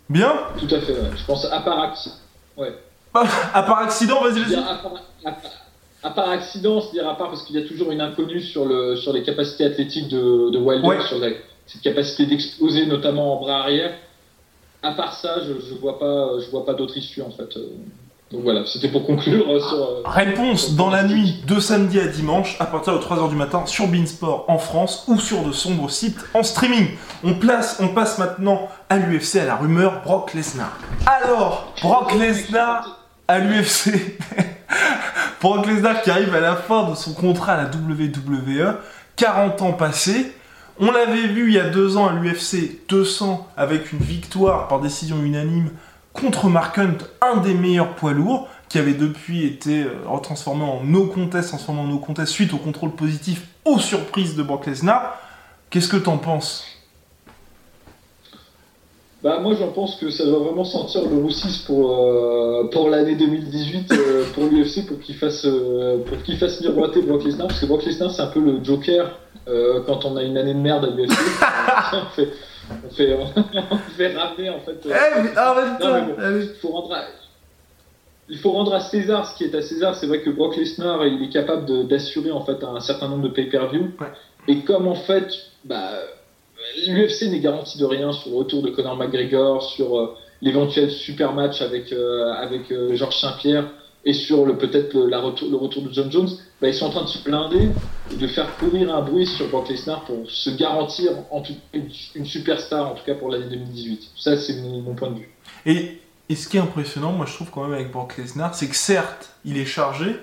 Bien? 0.09 0.33
Tout 0.59 0.73
à 0.75 0.81
fait, 0.81 0.93
ouais. 0.93 1.11
je 1.17 1.25
pense 1.25 1.45
à 1.51 1.61
part 1.61 1.81
accident. 1.81 2.15
Ouais. 2.57 2.75
à 3.15 3.63
part 3.63 3.79
accident, 3.79 4.23
vas-y, 4.23 4.43
vas-y. 4.43 4.65
À, 6.03 6.11
part, 6.11 6.31
accident, 6.31 6.81
c'est-à-dire 6.81 7.09
à 7.09 7.17
part 7.17 7.29
parce 7.29 7.43
qu'il 7.43 7.57
y 7.57 7.63
a 7.63 7.67
toujours 7.67 7.91
une 7.91 8.01
inconnue 8.01 8.41
sur, 8.41 8.65
le, 8.65 8.97
sur 8.97 9.13
les 9.13 9.23
capacités 9.23 9.65
athlétiques 9.65 10.09
de, 10.09 10.51
de 10.51 10.59
Wilder, 10.59 10.87
ouais. 10.87 11.01
sur 11.09 11.19
la, 11.19 11.29
cette 11.67 11.83
capacité 11.83 12.27
d'exploser 12.27 12.87
notamment 12.87 13.37
en 13.37 13.41
bras 13.41 13.61
arrière 13.61 13.93
à 14.83 14.93
part 14.93 15.15
ça, 15.15 15.37
je, 15.41 15.67
je 15.67 15.75
vois 15.75 15.99
pas, 15.99 16.39
je 16.39 16.51
vois 16.51 16.65
pas 16.65 16.75
d'autre 16.75 16.97
issue 16.97 17.23
en 17.23 17.31
fait. 17.31 17.59
Donc 18.31 18.43
voilà, 18.43 18.67
c'était 18.67 18.89
pour 18.89 19.07
conclure 19.07 19.49
euh, 19.49 19.61
sur. 19.61 19.83
Euh, 19.83 20.03
Réponse 20.05 20.67
sur 20.67 20.77
dans 20.77 20.91
la 20.91 21.03
nuit 21.03 21.43
de 21.47 21.59
samedi 21.59 21.99
à 21.99 22.07
dimanche 22.07 22.57
à 22.61 22.67
partir 22.67 22.93
de 22.93 22.99
3h 22.99 23.31
du 23.31 23.37
matin 23.37 23.65
sur 23.65 23.89
Beansport 23.89 24.45
en 24.49 24.59
France 24.59 25.05
ou 25.09 25.19
sur 25.19 25.43
de 25.43 25.53
sombres 25.53 25.91
sites 25.91 26.19
en 26.35 26.43
streaming. 26.43 26.89
On 27.25 27.35
place, 27.35 27.79
on 27.81 27.89
passe 27.89 28.19
maintenant 28.19 28.69
à 28.91 28.99
l'UFC 28.99 29.37
à 29.37 29.47
la 29.47 29.57
rumeur 29.57 30.03
Brock 30.05 30.35
Lesnar. 30.35 30.79
Alors, 31.07 31.73
Brock 31.83 32.15
Lesnar 32.15 32.98
à 33.29 33.39
l'UFC. 33.39 34.19
Brock 35.41 35.67
Lesnar 35.67 36.03
qui 36.03 36.11
arrive 36.11 36.35
à 36.35 36.41
la 36.41 36.57
fin 36.57 36.89
de 36.91 36.97
son 36.97 37.13
contrat 37.13 37.53
à 37.53 37.63
la 37.65 37.71
WWE, 37.71 38.77
40 39.17 39.63
ans 39.63 39.73
passés. 39.73 40.33
On 40.81 40.91
l'avait 40.91 41.29
vu 41.29 41.49
il 41.49 41.55
y 41.55 41.59
a 41.59 41.69
deux 41.69 41.97
ans 41.97 42.09
à 42.09 42.13
l'UFC 42.13 42.87
200 42.89 43.49
avec 43.57 43.93
une 43.93 43.99
victoire 43.99 44.69
par 44.69 44.81
décision 44.81 45.23
unanime 45.23 45.71
contre 46.13 46.49
Mark 46.49 46.79
Hunt, 46.79 46.99
un 47.21 47.37
des 47.37 47.55
meilleurs 47.55 47.95
poids 47.95 48.13
lourds, 48.13 48.49
qui 48.69 48.79
avait 48.79 48.95
depuis 48.95 49.45
été 49.45 49.87
retransformé 50.07 50.65
en 50.65 50.83
no 50.83 51.07
contest, 51.07 51.49
transformé 51.49 51.81
en 51.81 51.87
no 51.87 51.99
contest 51.99 52.33
suite 52.33 52.53
au 52.55 52.59
contrôle 52.59 52.93
positif 52.93 53.43
aux 53.65 53.79
surprises 53.79 54.35
de 54.35 54.43
Brock 54.43 54.67
Lesnar. 54.67 55.17
Qu'est-ce 55.71 55.89
que 55.89 55.97
t'en 55.97 56.17
penses? 56.17 56.78
Bah, 59.23 59.41
moi 59.41 59.55
j'en 59.59 59.73
pense 59.73 59.97
que 59.97 60.11
ça 60.11 60.25
doit 60.25 60.39
vraiment 60.39 60.65
sentir 60.65 61.03
le 61.03 61.17
roussis 61.17 61.65
pour, 61.67 61.99
euh, 61.99 62.69
pour 62.71 62.89
l'année 62.89 63.17
2018 63.17 63.93
euh, 63.93 64.25
pour 64.33 64.45
l'UFC 64.45 64.87
pour 64.87 65.01
qu'il 65.01 65.17
fasse, 65.17 65.45
euh, 65.45 65.99
pour 66.05 66.23
qu'il 66.23 66.37
fasse 66.39 66.61
miroiter 66.61 67.03
Brock 67.03 67.25
Lesnar 67.25 67.49
parce 67.49 67.61
que 67.61 67.67
Brock 67.67 67.85
Lesnar 67.85 68.13
c'est 68.13 68.23
un 68.23 68.29
peu 68.29 68.39
le 68.39 68.63
Joker 68.63 69.19
euh, 69.49 69.81
quand 69.87 70.05
on 70.05 70.17
a 70.17 70.23
une 70.23 70.37
année 70.37 70.55
de 70.55 70.61
merde 70.61 70.85
à 70.85 70.91
l'UFC. 70.91 71.11
on, 71.93 72.11
fait, 72.15 72.29
on, 72.85 72.91
fait, 72.95 73.17
on 73.71 73.77
fait 73.97 74.15
ramener 74.15 74.51
en 74.51 74.61
fait. 74.61 74.79
Eh, 74.85 75.23
mais 75.23 75.37
arrête 75.37 75.81
non, 75.81 75.95
mais 75.95 76.03
bon, 76.03 76.41
il, 76.41 76.61
faut 76.61 76.69
rendre 76.69 76.93
à, 76.93 77.01
il 78.29 78.39
faut 78.39 78.53
rendre 78.53 78.73
à 78.73 78.81
César 78.81 79.27
ce 79.27 79.37
qui 79.37 79.45
est 79.45 79.55
à 79.57 79.63
César. 79.63 79.97
C'est 79.97 80.07
vrai 80.07 80.21
que 80.21 80.31
Brock 80.31 80.57
Lesnar 80.57 81.05
il 81.07 81.25
est 81.25 81.33
capable 81.33 81.89
d'assurer 81.89 82.31
en 82.31 82.43
fait 82.45 82.63
un 82.63 82.79
certain 82.79 83.09
nombre 83.09 83.23
de 83.23 83.31
pay-per-view. 83.31 83.91
Ouais. 84.01 84.07
Et 84.47 84.61
comme 84.61 84.87
en 84.87 84.95
fait, 84.95 85.29
bah, 85.65 85.91
l'UFC 86.87 87.23
n'est 87.31 87.41
garanti 87.41 87.79
de 87.79 87.85
rien 87.85 88.13
sur 88.13 88.31
le 88.31 88.37
retour 88.37 88.63
de 88.63 88.71
Conor 88.71 88.97
McGregor, 88.97 89.63
sur 89.63 89.99
euh, 89.99 90.17
l'éventuel 90.43 90.91
super 90.91 91.33
match 91.33 91.63
avec, 91.63 91.93
euh, 91.93 92.33
avec 92.33 92.71
euh, 92.71 92.95
Georges 92.95 93.21
Saint-Pierre 93.21 93.71
et 94.05 94.13
sur 94.13 94.47
le 94.47 94.57
peut-être 94.57 94.95
le, 94.95 95.17
retour, 95.17 95.51
le 95.51 95.57
retour 95.57 95.83
de 95.83 95.93
John 95.93 96.11
Jones, 96.11 96.31
bah, 96.61 96.69
ils 96.69 96.75
sont 96.75 96.87
en 96.87 96.91
train 96.91 97.03
de 97.03 97.09
se 97.09 97.23
blinder 97.23 97.69
et 98.13 98.17
de 98.17 98.27
faire 98.27 98.57
courir 98.57 98.95
un 98.95 99.03
bruit 99.03 99.27
sur 99.27 99.49
Brock 99.49 99.69
Lesnar 99.69 100.05
pour 100.05 100.31
se 100.31 100.51
garantir 100.51 101.13
en 101.31 101.43
tout, 101.43 101.55
une, 101.75 101.89
une, 102.15 102.25
superstar, 102.25 102.87
en 102.87 102.95
tout 102.95 103.05
cas 103.05 103.15
pour 103.15 103.29
l'année 103.29 103.49
2018. 103.51 104.11
Ça, 104.17 104.37
c'est 104.37 104.57
mon, 104.63 104.95
point 104.95 105.11
de 105.11 105.19
vue. 105.19 105.29
Et, 105.67 105.99
et 106.29 106.37
ce 106.37 106.49
qui 106.49 106.57
est 106.57 106.61
impressionnant, 106.61 107.13
moi 107.13 107.27
je 107.27 107.35
trouve 107.35 107.51
quand 107.51 107.65
même 107.65 107.75
avec 107.75 107.91
Brock 107.91 108.17
Lesnar, 108.17 108.55
c'est 108.55 108.69
que 108.69 108.77
certes, 108.77 109.31
il 109.45 109.59
est 109.59 109.67
chargé, 109.67 110.17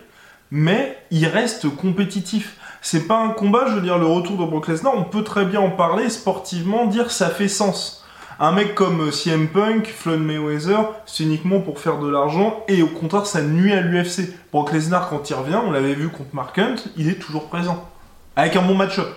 mais 0.51 0.97
il 1.11 1.27
reste 1.27 1.69
compétitif. 1.75 2.57
C'est 2.87 3.07
pas 3.07 3.17
un 3.17 3.29
combat, 3.29 3.65
je 3.67 3.73
veux 3.73 3.81
dire, 3.81 3.97
le 3.97 4.05
retour 4.05 4.37
de 4.37 4.45
Brock 4.45 4.67
Lesnar, 4.67 4.93
on 4.95 5.05
peut 5.05 5.23
très 5.23 5.43
bien 5.43 5.59
en 5.59 5.71
parler 5.71 6.07
sportivement, 6.07 6.85
dire 6.85 7.09
ça 7.09 7.31
fait 7.31 7.47
sens. 7.47 8.05
Un 8.39 8.51
mec 8.51 8.75
comme 8.75 9.11
CM 9.11 9.47
Punk, 9.47 9.87
Floyd 9.87 10.19
Mayweather, 10.19 10.93
c'est 11.07 11.23
uniquement 11.23 11.61
pour 11.61 11.79
faire 11.79 11.97
de 11.97 12.07
l'argent 12.07 12.63
et 12.67 12.83
au 12.83 12.87
contraire 12.87 13.25
ça 13.25 13.41
nuit 13.41 13.73
à 13.73 13.81
l'UFC. 13.81 14.35
Brock 14.51 14.71
Lesnar 14.71 15.09
quand 15.09 15.27
il 15.27 15.33
revient, 15.33 15.59
on 15.65 15.71
l'avait 15.71 15.95
vu 15.95 16.09
contre 16.09 16.29
Mark 16.33 16.55
Hunt, 16.59 16.75
il 16.95 17.09
est 17.09 17.15
toujours 17.15 17.47
présent. 17.47 17.89
Avec 18.35 18.55
un 18.55 18.61
bon 18.61 18.75
match-up. 18.75 19.07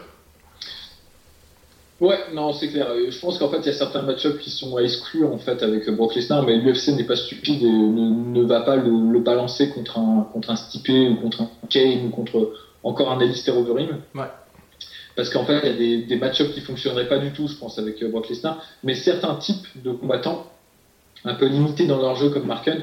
Ouais, 2.00 2.16
non, 2.32 2.54
c'est 2.54 2.68
clair. 2.68 2.86
Je 3.10 3.20
pense 3.20 3.38
qu'en 3.38 3.50
fait, 3.50 3.58
il 3.58 3.66
y 3.66 3.68
a 3.68 3.74
certains 3.74 4.00
match-ups 4.00 4.42
qui 4.42 4.50
sont 4.50 4.78
à 4.78 4.80
exclure 4.80 5.30
en 5.30 5.38
fait 5.38 5.62
avec 5.62 5.90
Brock 5.90 6.14
Lesnar, 6.14 6.42
mais 6.42 6.56
l'UFC 6.56 6.96
n'est 6.96 7.04
pas 7.04 7.16
stupide 7.16 7.62
et 7.62 7.70
ne, 7.70 8.32
ne 8.32 8.46
va 8.46 8.62
pas 8.62 8.76
le, 8.76 9.18
balancer 9.18 9.68
contre 9.68 9.98
un 9.98 10.26
contre 10.32 10.54
ou 10.54 11.16
contre 11.16 11.42
un 11.42 11.50
Kane 11.68 12.06
ou 12.06 12.08
contre 12.08 12.50
encore 12.82 13.10
un 13.10 13.20
Alistair 13.20 13.56
Overeem. 13.56 14.00
Ouais. 14.14 14.30
Parce 15.16 15.30
qu'en 15.30 15.44
fait, 15.44 15.60
il 15.64 15.68
y 15.68 15.72
a 15.72 15.76
des, 15.76 16.02
des 16.06 16.16
match-ups 16.16 16.54
qui 16.54 16.60
fonctionneraient 16.60 17.08
pas 17.08 17.18
du 17.18 17.32
tout, 17.32 17.48
je 17.48 17.54
pense, 17.54 17.78
avec 17.78 18.04
Brock 18.04 18.28
Lesnar. 18.28 18.62
Mais 18.84 18.94
certains 18.94 19.34
types 19.34 19.66
de 19.82 19.90
combattants, 19.92 20.46
un 21.24 21.34
peu 21.34 21.46
limités 21.46 21.86
dans 21.86 22.00
leur 22.00 22.14
jeu 22.14 22.30
comme 22.30 22.46
Mark 22.46 22.68
Hunt, 22.68 22.82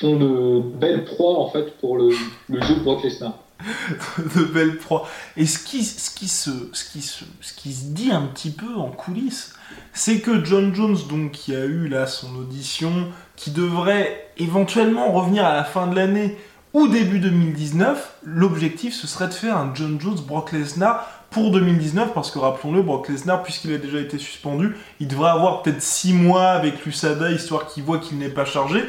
font 0.00 0.16
de 0.16 0.60
belles 0.60 1.04
proies 1.04 1.38
en 1.38 1.48
fait 1.48 1.76
pour 1.78 1.96
le, 1.96 2.10
le 2.48 2.60
jeu 2.62 2.74
de 2.74 2.80
Brock 2.80 3.04
Lesnar. 3.04 3.38
de 4.18 4.44
belles 4.44 4.76
proies. 4.78 5.08
Et 5.36 5.46
ce 5.46 5.58
qui, 5.58 5.84
ce, 5.84 6.10
qui 6.14 6.28
se, 6.28 6.50
ce, 6.72 6.90
qui 6.90 7.00
se, 7.00 7.24
ce 7.40 7.52
qui 7.54 7.72
se 7.72 7.86
dit 7.86 8.10
un 8.10 8.22
petit 8.22 8.50
peu 8.50 8.74
en 8.76 8.90
coulisses, 8.90 9.54
c'est 9.92 10.20
que 10.20 10.44
John 10.44 10.74
Jones, 10.74 10.96
donc, 11.08 11.32
qui 11.32 11.54
a 11.54 11.64
eu 11.64 11.88
là 11.88 12.06
son 12.06 12.34
audition, 12.36 13.08
qui 13.36 13.50
devrait 13.50 14.30
éventuellement 14.36 15.12
revenir 15.12 15.44
à 15.44 15.54
la 15.54 15.64
fin 15.64 15.86
de 15.86 15.96
l'année 15.96 16.36
ou 16.74 16.88
début 16.88 17.18
2019, 17.18 18.18
l'objectif 18.24 18.94
ce 18.94 19.06
serait 19.06 19.28
de 19.28 19.32
faire 19.32 19.56
un 19.56 19.72
John 19.74 19.98
Jones 20.00 20.20
Brock 20.26 20.52
Lesnar 20.52 21.08
pour 21.30 21.50
2019 21.50 22.12
parce 22.12 22.30
que 22.30 22.38
rappelons-le 22.38 22.82
Brock 22.82 23.08
Lesnar 23.08 23.42
puisqu'il 23.42 23.72
a 23.72 23.78
déjà 23.78 23.98
été 23.98 24.18
suspendu 24.18 24.76
il 25.00 25.08
devrait 25.08 25.30
avoir 25.30 25.62
peut-être 25.62 25.80
6 25.80 26.12
mois 26.12 26.48
avec 26.48 26.84
l'USADA 26.84 27.30
histoire 27.30 27.66
qu'il 27.68 27.84
voit 27.84 27.98
qu'il 27.98 28.18
n'est 28.18 28.28
pas 28.28 28.44
chargé. 28.44 28.84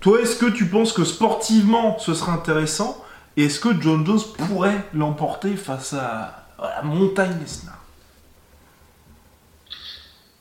Toi 0.00 0.20
est-ce 0.20 0.36
que 0.36 0.46
tu 0.46 0.66
penses 0.66 0.92
que 0.92 1.04
sportivement 1.04 1.98
ce 1.98 2.14
serait 2.14 2.32
intéressant? 2.32 3.02
Et 3.36 3.44
est-ce 3.44 3.60
que 3.60 3.68
John 3.80 4.06
Jones 4.06 4.20
pourrait 4.38 4.86
l'emporter 4.94 5.56
face 5.56 5.92
à, 5.92 6.46
la 6.58 6.82
montagne 6.82 7.36
Lesnar? 7.40 7.74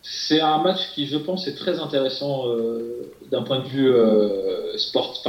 C'est 0.02 0.39
un 0.39 0.60
match 0.60 0.80
qui, 0.93 1.08
je 1.08 1.17
pense, 1.17 1.48
est 1.48 1.56
très 1.56 1.80
intéressant 1.80 2.48
euh, 2.48 3.12
d'un 3.32 3.43
point 3.43 3.60
de 3.60 3.67
vue 3.67 3.93
euh, 3.93 4.78
sport, 4.78 5.21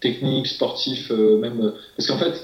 technique, 0.00 0.46
sportif, 0.46 1.10
euh, 1.10 1.38
même. 1.38 1.72
parce 1.96 2.08
qu'en 2.08 2.18
fait, 2.18 2.34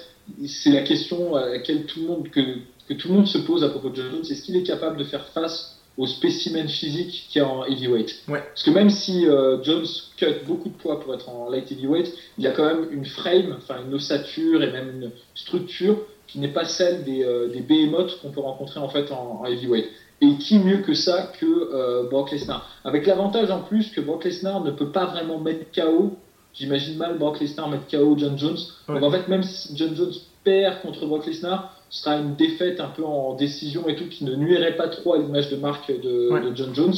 c'est 0.47 0.71
la 0.71 0.83
question 0.83 1.35
à 1.37 1.47
laquelle 1.47 1.87
tout 1.87 2.01
le 2.01 2.07
monde, 2.07 2.29
que, 2.29 2.41
que, 2.89 2.95
tout 2.95 3.09
le 3.09 3.15
monde 3.15 3.27
se 3.27 3.39
pose 3.39 3.65
à 3.65 3.69
propos 3.69 3.91
de 3.91 3.97
John 3.97 4.11
Jones 4.11 4.25
est-ce 4.29 4.43
qu'il 4.43 4.57
est 4.57 4.63
capable 4.63 4.97
de 4.99 5.05
faire 5.05 5.27
face 5.29 5.77
au 5.97 6.07
spécimen 6.07 6.69
physique 6.69 7.27
qui 7.31 7.39
est 7.39 7.43
en 7.43 7.65
heavyweight. 7.65 8.23
Ouais. 8.29 8.41
Parce 8.41 8.63
que 8.63 8.71
même 8.71 8.91
si 8.91 9.27
euh, 9.27 9.63
Jones 9.63 9.87
cut 10.17 10.27
beaucoup 10.47 10.69
de 10.69 10.75
poids 10.75 11.01
pour 11.01 11.15
être 11.15 11.29
en 11.29 11.49
light 11.49 11.71
heavyweight, 11.73 12.13
il 12.39 12.45
y 12.45 12.47
a 12.47 12.51
quand 12.51 12.67
même 12.67 12.87
une 12.93 13.07
frame, 13.07 13.57
enfin 13.57 13.77
une 13.87 13.95
ossature 13.95 14.63
et 14.63 14.71
même 14.71 14.91
une 15.01 15.11
structure 15.35 15.99
qui 16.27 16.39
n'est 16.39 16.53
pas 16.53 16.65
celle 16.65 17.05
des, 17.05 17.25
euh, 17.25 17.49
des 17.49 17.61
behemoths 17.61 18.21
qu'on 18.21 18.31
peut 18.31 18.41
rencontrer 18.41 18.81
en 18.81 18.89
fait 18.89 19.11
en, 19.11 19.45
heavyweight. 19.47 19.87
Et 20.21 20.37
qui 20.39 20.59
mieux 20.59 20.79
que 20.79 20.95
ça 20.95 21.31
que 21.39 21.47
euh, 21.47 22.09
Brock 22.09 22.31
Lesnar 22.31 22.71
Avec 22.85 23.07
l'avantage 23.07 23.51
en 23.51 23.61
plus 23.61 23.91
que 23.91 24.01
Brock 24.01 24.25
Lesnar 24.25 24.65
ne 24.65 24.71
peut 24.71 24.91
pas 24.91 25.07
vraiment 25.07 25.39
mettre 25.39 25.67
KO. 25.75 26.17
J'imagine 26.59 26.97
mal 26.97 27.19
Brock 27.19 27.41
Lesnar 27.41 27.69
mettre 27.69 27.87
KO 27.91 28.17
John 28.17 28.39
Jones. 28.39 28.57
Donc 28.89 29.03
en 29.03 29.11
fait, 29.11 29.29
même 29.29 29.43
si 29.43 29.77
John 29.77 29.95
Jones 29.95 30.13
perd 30.43 30.81
contre 30.81 31.07
Brock 31.07 31.27
Lesnar, 31.27 31.75
ce 31.91 32.03
sera 32.03 32.17
une 32.17 32.35
défaite 32.35 32.81
un 32.81 32.89
peu 32.89 33.05
en 33.05 33.35
décision 33.35 33.89
et 33.89 33.97
tout 33.97 34.09
qui 34.09 34.25
ne 34.25 34.35
nuirait 34.35 34.77
pas 34.77 34.89
trop 34.89 35.15
à 35.15 35.19
l'image 35.19 35.51
de 35.51 35.57
marque 35.57 35.91
de, 35.91 36.53
John 36.55 36.75
Jones. 36.75 36.95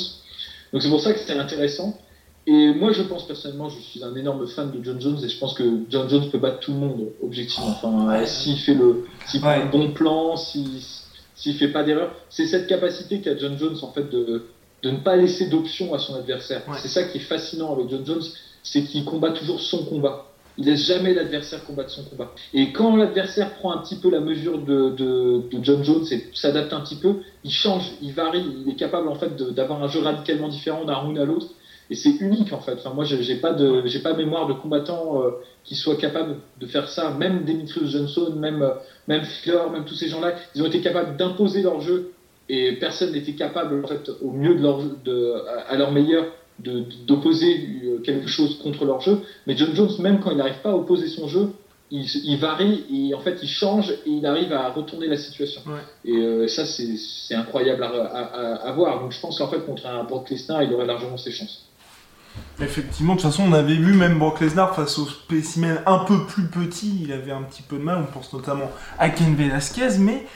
Donc 0.73 0.83
c'est 0.83 0.89
pour 0.89 1.01
ça 1.01 1.13
que 1.13 1.19
c'était 1.19 1.39
intéressant. 1.39 1.99
Et 2.47 2.73
moi, 2.73 2.93
je 2.93 3.03
pense 3.03 3.27
personnellement, 3.27 3.69
je 3.69 3.79
suis 3.79 4.03
un 4.03 4.15
énorme 4.15 4.47
fan 4.47 4.71
de 4.71 4.83
John 4.83 5.01
Jones 5.01 5.19
et 5.23 5.29
je 5.29 5.39
pense 5.39 5.53
que 5.53 5.65
John 5.91 6.09
Jones 6.09 6.31
peut 6.31 6.39
battre 6.39 6.61
tout 6.61 6.73
le 6.73 6.79
monde, 6.79 7.09
objectivement. 7.23 7.69
Enfin, 7.69 8.25
s'il 8.25 8.59
fait 8.59 8.75
le, 8.75 9.05
s'il 9.27 9.43
bon 9.71 9.93
plan, 9.93 10.37
s'il, 10.37 10.81
s'il 11.35 11.55
fait 11.55 11.69
pas 11.69 11.83
d'erreur, 11.83 12.15
c'est 12.31 12.47
cette 12.47 12.67
capacité 12.67 13.21
qu'a 13.21 13.37
John 13.37 13.59
Jones 13.59 13.77
en 13.83 13.93
fait 13.93 14.09
de, 14.09 14.45
de 14.83 14.91
ne 14.91 14.99
pas 14.99 15.17
laisser 15.17 15.49
d'options 15.49 15.93
à 15.93 15.99
son 15.99 16.15
adversaire. 16.15 16.63
C'est 16.81 16.89
ça 16.89 17.03
qui 17.05 17.19
est 17.19 17.23
fascinant 17.23 17.75
avec 17.75 17.91
John 17.91 18.07
Jones, 18.07 18.23
c'est 18.63 18.83
qu'il 18.83 19.05
combat 19.05 19.31
toujours 19.31 19.61
son 19.61 19.85
combat. 19.85 20.25
Il 20.59 20.67
laisse 20.67 20.87
jamais 20.87 21.15
l'adversaire 21.15 21.65
combattre 21.65 21.91
son 21.91 22.03
combat. 22.03 22.33
Et 22.53 22.73
quand 22.73 22.97
l'adversaire 22.97 23.55
prend 23.55 23.71
un 23.71 23.79
petit 23.79 23.95
peu 23.95 24.11
la 24.11 24.19
mesure 24.19 24.59
de, 24.59 24.91
de, 24.91 25.43
de 25.51 25.65
John 25.65 25.85
Jones 25.85 26.05
et 26.11 26.25
s'adapte 26.35 26.73
un 26.73 26.81
petit 26.81 26.97
peu, 26.97 27.21
il 27.45 27.53
change, 27.53 27.93
il 28.03 28.13
varie, 28.13 28.45
il 28.67 28.73
est 28.73 28.75
capable 28.75 29.09
en 29.09 29.15
fait 29.15 29.37
d'avoir 29.37 29.83
un 29.83 29.89
jeu 29.89 30.01
radicalement 30.01 30.49
différent 30.49 30.85
d'un 30.85 30.95
round 30.95 31.17
à 31.17 31.25
l'autre. 31.25 31.47
Et 31.91 31.95
c'est 31.95 32.17
unique 32.21 32.53
en 32.53 32.61
fait. 32.61 32.75
Enfin, 32.75 32.93
moi, 32.93 33.05
j'ai 33.05 33.37
pas 33.37 33.53
de, 33.53 33.83
j'ai 33.87 34.01
pas 34.01 34.15
mémoire 34.15 34.49
de 34.49 34.53
combattant 34.53 35.23
euh, 35.23 35.31
qui 35.65 35.77
soit 35.77 35.97
capable 35.97 36.37
de 36.61 36.67
faire 36.67 36.89
ça. 36.89 37.11
Même 37.11 37.45
Demetrius 37.45 37.91
Johnson, 37.91 38.35
même 38.37 38.63
euh, 38.63 38.71
même 39.07 39.23
Flair, 39.23 39.71
même 39.71 39.85
tous 39.85 39.95
ces 39.95 40.09
gens-là, 40.09 40.35
ils 40.55 40.63
ont 40.63 40.67
été 40.67 40.81
capables 40.81 41.17
d'imposer 41.17 41.63
leur 41.63 41.81
jeu 41.81 42.13
et 42.49 42.73
personne 42.73 43.13
n'était 43.13 43.33
capable 43.33 43.85
en 43.85 43.87
fait 43.87 44.11
au 44.23 44.31
mieux 44.31 44.55
de 44.55 44.63
leur 44.63 44.83
de, 45.05 45.35
à 45.69 45.77
leur 45.77 45.93
meilleur 45.93 46.27
d'opposer 46.59 47.69
euh, 47.85 47.99
quelque 48.01 48.29
chose 48.29 48.59
contre 48.63 48.85
leur 48.85 49.01
jeu. 49.01 49.21
Mais 49.47 49.57
John 49.57 49.75
Jones, 49.75 49.91
même 50.01 50.21
quand 50.21 50.31
il 50.31 50.37
n'arrive 50.37 50.61
pas 50.63 50.71
à 50.71 50.75
opposer 50.75 51.09
son 51.09 51.29
jeu, 51.29 51.53
il, 51.91 52.37
varie 52.37 52.85
et 52.93 53.15
en 53.15 53.21
fait 53.21 53.39
il 53.43 53.49
change 53.49 53.91
et 53.91 54.11
il 54.11 54.27
arrive 54.27 54.53
à 54.53 54.69
retourner 54.71 55.07
la 55.07 55.17
situation. 55.17 55.63
Et 56.05 56.13
euh, 56.13 56.49
ça, 56.49 56.65
c'est 56.67 57.35
incroyable 57.35 57.83
à, 57.83 58.73
voir. 58.73 59.01
Donc 59.01 59.13
je 59.13 59.21
pense 59.21 59.39
qu'en 59.39 59.49
fait, 59.49 59.65
contre 59.65 59.87
un 59.87 60.05
Brock 60.05 60.31
Lesnar, 60.31 60.63
il 60.63 60.73
aurait 60.73 60.87
largement 60.87 61.17
ses 61.17 61.33
chances. 61.33 61.65
Effectivement, 62.61 63.15
de 63.15 63.21
toute 63.21 63.31
façon, 63.31 63.45
on 63.49 63.53
avait 63.53 63.75
vu 63.75 63.95
même 63.95 64.19
Brock 64.19 64.41
Lesnar 64.41 64.75
face 64.77 64.99
au 64.99 65.07
spécimen 65.07 65.81
un 65.87 65.99
peu 66.01 66.27
plus 66.27 66.45
petit, 66.45 67.01
il 67.03 67.13
avait 67.13 67.33
un 67.33 67.43
petit 67.43 67.63
peu 67.63 67.79
de 67.79 67.83
mal. 67.83 68.05
On 68.09 68.13
pense 68.13 68.33
notamment 68.33 68.71
à 68.99 69.11
Ken 69.11 69.35
Velasquez, 69.35 69.99
mais 69.99 70.27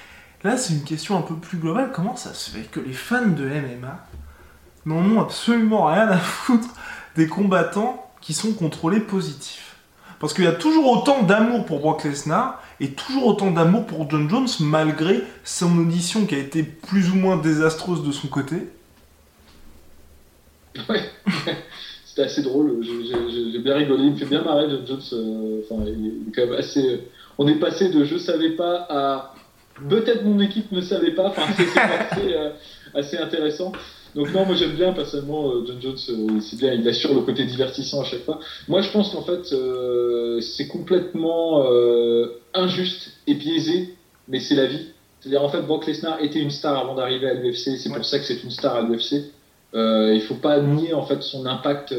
là, 0.42 0.56
c'est 0.56 0.72
une 0.72 0.84
question 0.84 1.16
un 1.16 1.22
peu 1.22 1.36
plus 1.36 1.58
globale. 1.58 1.90
Comment 1.94 2.16
ça 2.16 2.34
se 2.34 2.50
fait 2.50 2.62
que 2.70 2.80
les 2.80 2.92
fans 2.92 3.28
de 3.28 3.44
MMA 3.44 4.06
n'en 4.86 5.04
ont 5.04 5.20
absolument 5.20 5.86
rien 5.86 6.08
à 6.08 6.18
foutre 6.18 6.68
des 7.16 7.28
combattants 7.28 8.10
qui 8.20 8.32
sont 8.32 8.52
contrôlés 8.52 9.00
positifs. 9.00 9.76
Parce 10.20 10.34
qu'il 10.34 10.44
y 10.44 10.48
a 10.48 10.52
toujours 10.52 10.88
autant 10.90 11.22
d'amour 11.22 11.66
pour 11.66 11.80
Brock 11.80 12.04
Lesnar 12.04 12.62
et 12.78 12.92
toujours 12.92 13.26
autant 13.26 13.50
d'amour 13.50 13.86
pour 13.86 14.08
John 14.08 14.30
Jones 14.30 14.46
malgré 14.60 15.22
son 15.42 15.76
audition 15.78 16.26
qui 16.26 16.36
a 16.36 16.38
été 16.38 16.62
plus 16.62 17.10
ou 17.10 17.16
moins 17.16 17.36
désastreuse 17.36 18.04
de 18.04 18.12
son 18.12 18.28
côté. 18.28 18.56
Ouais, 20.88 21.02
c'était 22.06 22.22
assez 22.22 22.42
drôle, 22.42 22.82
j'ai 22.82 23.58
bien 23.58 23.74
rigolé, 23.74 24.04
il 24.04 24.12
me 24.12 24.16
fait 24.16 24.26
bien 24.26 24.42
marrer 24.42 24.70
John 24.70 24.86
Jones, 24.86 25.02
euh, 25.12 25.60
enfin, 25.64 25.82
il 25.86 26.06
est 26.28 26.32
quand 26.34 26.46
même 26.46 26.58
assez... 26.58 27.00
On 27.38 27.48
est 27.48 27.58
passé 27.58 27.88
de 27.88 28.04
je 28.04 28.16
savais 28.16 28.50
pas 28.50 28.86
à 28.88 29.34
peut-être 29.88 30.24
mon 30.24 30.38
équipe 30.38 30.70
ne 30.70 30.80
savait 30.80 31.12
pas, 31.12 31.28
enfin 31.28 31.42
c'est 31.56 31.80
assez, 31.80 32.34
euh, 32.34 32.50
assez 32.94 33.18
intéressant. 33.18 33.72
Donc 34.14 34.32
non, 34.34 34.44
moi 34.44 34.54
j'aime 34.54 34.74
bien 34.74 34.92
personnellement 34.92 35.50
euh, 35.50 35.64
John 35.66 35.80
Jones, 35.80 35.96
euh, 36.10 36.40
c'est 36.40 36.58
bien, 36.58 36.72
il 36.74 36.86
assure 36.86 37.14
le 37.14 37.22
côté 37.22 37.44
divertissant 37.44 38.02
à 38.02 38.04
chaque 38.04 38.24
fois. 38.24 38.40
Moi 38.68 38.82
je 38.82 38.90
pense 38.90 39.10
qu'en 39.10 39.22
fait 39.22 39.52
euh, 39.52 40.40
c'est 40.40 40.68
complètement 40.68 41.64
injuste 42.54 43.12
et 43.26 43.34
biaisé, 43.34 43.94
mais 44.28 44.40
c'est 44.40 44.54
la 44.54 44.66
vie. 44.66 44.88
C'est-à-dire 45.20 45.42
en 45.42 45.48
fait 45.48 45.62
Brock 45.62 45.86
Lesnar 45.86 46.22
était 46.22 46.40
une 46.40 46.50
star 46.50 46.76
avant 46.78 46.94
d'arriver 46.94 47.28
à 47.28 47.34
l'UFC, 47.34 47.78
c'est 47.78 47.90
pour 47.90 48.04
ça 48.04 48.18
que 48.18 48.24
c'est 48.24 48.42
une 48.42 48.50
star 48.50 48.76
à 48.76 48.82
l'UFC. 48.82 49.30
il 49.74 50.22
faut 50.26 50.34
pas 50.34 50.60
nier 50.60 50.92
en 50.92 51.06
fait 51.06 51.22
son 51.22 51.46
impact 51.46 51.94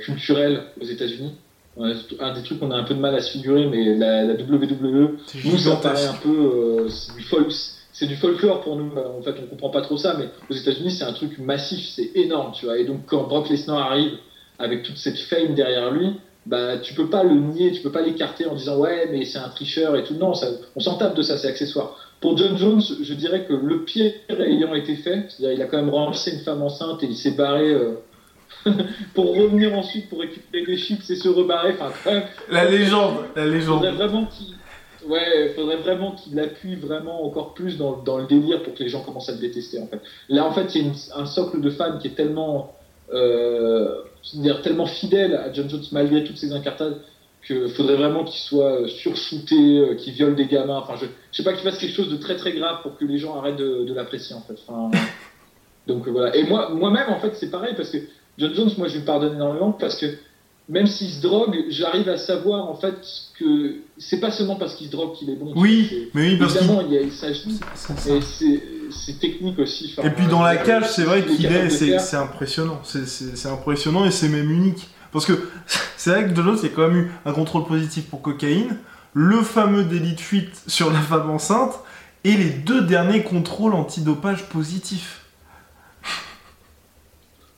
culturel 0.00 0.62
aux 0.80 0.84
États-Unis. 0.84 1.32
Un 1.78 2.32
des 2.32 2.42
trucs 2.42 2.58
qu'on 2.60 2.70
a 2.70 2.76
un 2.76 2.84
peu 2.84 2.94
de 2.94 3.00
mal 3.00 3.14
à 3.14 3.20
se 3.20 3.32
figurer, 3.32 3.66
mais 3.66 3.96
la, 3.96 4.24
la 4.24 4.32
WWE 4.34 5.18
nous 5.44 5.58
ça 5.58 5.76
paraît 5.76 6.06
un 6.06 6.14
peu 6.14 6.86
du 7.16 7.22
false 7.24 7.75
c'est 7.98 8.06
du 8.06 8.16
folklore 8.16 8.60
pour 8.60 8.76
nous. 8.76 8.92
En 8.94 9.22
fait, 9.22 9.34
on 9.42 9.46
comprend 9.46 9.70
pas 9.70 9.80
trop 9.80 9.96
ça, 9.96 10.14
mais 10.18 10.28
aux 10.50 10.54
États-Unis, 10.54 10.90
c'est 10.90 11.04
un 11.04 11.14
truc 11.14 11.38
massif, 11.38 11.82
c'est 11.94 12.10
énorme, 12.14 12.52
tu 12.52 12.66
vois. 12.66 12.76
Et 12.78 12.84
donc, 12.84 13.06
quand 13.06 13.22
Brock 13.26 13.48
Lesnar 13.48 13.78
arrive 13.90 14.18
avec 14.58 14.82
toute 14.82 14.98
cette 14.98 15.18
fame 15.18 15.54
derrière 15.54 15.90
lui, 15.90 16.12
bah, 16.44 16.76
tu 16.76 16.92
peux 16.92 17.08
pas 17.08 17.24
le 17.24 17.34
nier, 17.34 17.72
tu 17.72 17.80
peux 17.80 17.90
pas 17.90 18.02
l'écarter 18.02 18.46
en 18.46 18.54
disant 18.54 18.76
ouais, 18.76 19.08
mais 19.10 19.24
c'est 19.24 19.38
un 19.38 19.48
tricheur 19.48 19.96
et 19.96 20.04
tout. 20.04 20.12
Non, 20.14 20.34
ça, 20.34 20.46
on 20.76 20.80
s'en 20.80 20.98
tape 20.98 21.14
de 21.14 21.22
ça, 21.22 21.38
c'est 21.38 21.48
accessoire. 21.48 21.96
Pour 22.20 22.36
John 22.36 22.58
Jones, 22.58 22.82
je 23.00 23.14
dirais 23.14 23.46
que 23.46 23.54
le 23.54 23.84
pire 23.84 24.12
ayant 24.28 24.74
été 24.74 24.94
fait, 24.96 25.24
c'est-à-dire 25.30 25.52
il 25.52 25.62
a 25.62 25.66
quand 25.66 25.78
même 25.78 25.90
renversé 25.90 26.32
une 26.32 26.40
femme 26.40 26.60
enceinte 26.60 27.02
et 27.02 27.06
il 27.06 27.16
s'est 27.16 27.32
barré. 27.32 27.70
Euh, 27.70 27.94
pour 29.14 29.36
revenir 29.36 29.76
ensuite 29.76 30.08
pour 30.08 30.20
récupérer 30.20 30.64
des 30.64 30.76
chips 30.76 31.08
et 31.10 31.16
se 31.16 31.28
rebarrer. 31.28 31.74
Enfin, 31.80 32.22
la 32.50 32.64
légende, 32.64 33.24
la 33.34 33.46
légende. 33.46 33.84
vraiment 33.86 34.26
qu'il 34.26 34.54
Ouais, 35.08 35.48
il 35.48 35.54
faudrait 35.54 35.76
vraiment 35.76 36.12
qu'il 36.12 36.38
appuie 36.40 36.74
vraiment 36.74 37.24
encore 37.24 37.54
plus 37.54 37.76
dans, 37.76 37.96
dans, 38.02 38.18
le 38.18 38.26
délire 38.26 38.62
pour 38.62 38.74
que 38.74 38.82
les 38.82 38.88
gens 38.88 39.02
commencent 39.02 39.28
à 39.28 39.32
le 39.32 39.38
détester. 39.38 39.78
En 39.78 39.86
fait. 39.86 40.00
Là, 40.28 40.44
en 40.44 40.52
fait, 40.52 40.74
il 40.74 40.86
y 40.86 40.88
a 40.88 41.18
un 41.18 41.26
socle 41.26 41.60
de 41.60 41.70
fans 41.70 41.98
qui 41.98 42.08
est 42.08 42.16
tellement, 42.16 42.74
euh, 43.12 44.02
dire 44.34 44.62
tellement 44.62 44.86
fidèle 44.86 45.34
à 45.34 45.52
John 45.52 45.68
Jones 45.70 45.84
malgré 45.92 46.24
toutes 46.24 46.38
ses 46.38 46.52
incartades 46.52 47.00
qu'il 47.46 47.68
faudrait 47.68 47.96
vraiment 47.96 48.24
qu'il 48.24 48.40
soit 48.40 48.88
surshooté, 48.88 49.78
euh, 49.78 49.94
qu'il 49.94 50.14
viole 50.14 50.34
des 50.34 50.46
gamins. 50.46 50.78
Enfin, 50.78 50.94
je, 51.00 51.06
je 51.30 51.36
sais 51.36 51.44
pas 51.44 51.52
qu'il 51.52 51.62
fasse 51.62 51.78
quelque 51.78 51.94
chose 51.94 52.10
de 52.10 52.16
très 52.16 52.36
très 52.36 52.52
grave 52.52 52.82
pour 52.82 52.96
que 52.96 53.04
les 53.04 53.18
gens 53.18 53.38
arrêtent 53.38 53.56
de, 53.56 53.84
de 53.84 53.94
l'apprécier 53.94 54.34
en 54.34 54.40
fait. 54.40 54.56
Enfin, 54.66 54.90
donc 55.86 56.08
voilà. 56.08 56.34
Et 56.36 56.42
moi, 56.44 56.70
moi-même 56.70 57.10
en 57.10 57.20
fait, 57.20 57.34
c'est 57.36 57.50
pareil 57.50 57.74
parce 57.76 57.90
que 57.90 57.98
John 58.38 58.52
Jones, 58.54 58.70
moi, 58.76 58.88
je 58.88 58.98
lui 58.98 59.04
pardonne 59.04 59.34
énormément 59.34 59.72
parce 59.72 59.98
que 60.00 60.06
même 60.68 60.86
s'il 60.86 61.10
se 61.10 61.22
drogue, 61.22 61.56
j'arrive 61.68 62.08
à 62.08 62.18
savoir 62.18 62.68
en 62.68 62.74
fait 62.74 62.96
que 63.38 63.76
c'est 63.98 64.18
pas 64.18 64.32
seulement 64.32 64.56
parce 64.56 64.74
qu'il 64.74 64.88
se 64.88 64.92
drogue 64.92 65.14
qu'il 65.14 65.30
est 65.30 65.36
bon. 65.36 65.52
Oui, 65.54 66.10
mais 66.12 66.30
oui, 66.30 66.36
parce 66.36 66.56
évidemment, 66.56 66.82
il, 66.90 67.12
s'agit, 67.12 67.60
c'est 68.90 69.18
technique 69.20 69.58
aussi. 69.58 69.94
et 70.02 70.10
puis 70.10 70.26
dans 70.26 70.42
la 70.42 70.56
cage, 70.56 70.90
c'est 70.90 71.04
vrai 71.04 71.24
qu'il 71.24 71.46
est, 71.46 71.70
c'est 71.70 72.16
impressionnant, 72.16 72.80
c'est 72.84 73.48
impressionnant 73.48 74.04
et 74.06 74.10
c'est 74.10 74.28
même 74.28 74.50
unique. 74.50 74.88
Parce 75.12 75.24
que 75.24 75.48
c'est 75.96 76.10
vrai 76.10 76.24
que 76.26 76.32
de 76.32 76.42
l'autre, 76.42 76.60
il 76.64 76.70
y 76.70 76.72
a 76.72 76.74
quand 76.74 76.88
même 76.88 76.96
eu 76.96 77.12
un 77.24 77.32
contrôle 77.32 77.64
positif 77.64 78.06
pour 78.06 78.20
cocaïne, 78.20 78.76
le 79.14 79.42
fameux 79.42 79.84
délit 79.84 80.14
de 80.14 80.20
fuite 80.20 80.62
sur 80.66 80.92
la 80.92 81.00
femme 81.00 81.30
enceinte 81.30 81.78
et 82.24 82.32
les 82.32 82.50
deux 82.50 82.82
derniers 82.82 83.22
contrôles 83.22 83.72
antidopage 83.72 84.48
positifs. 84.48 85.22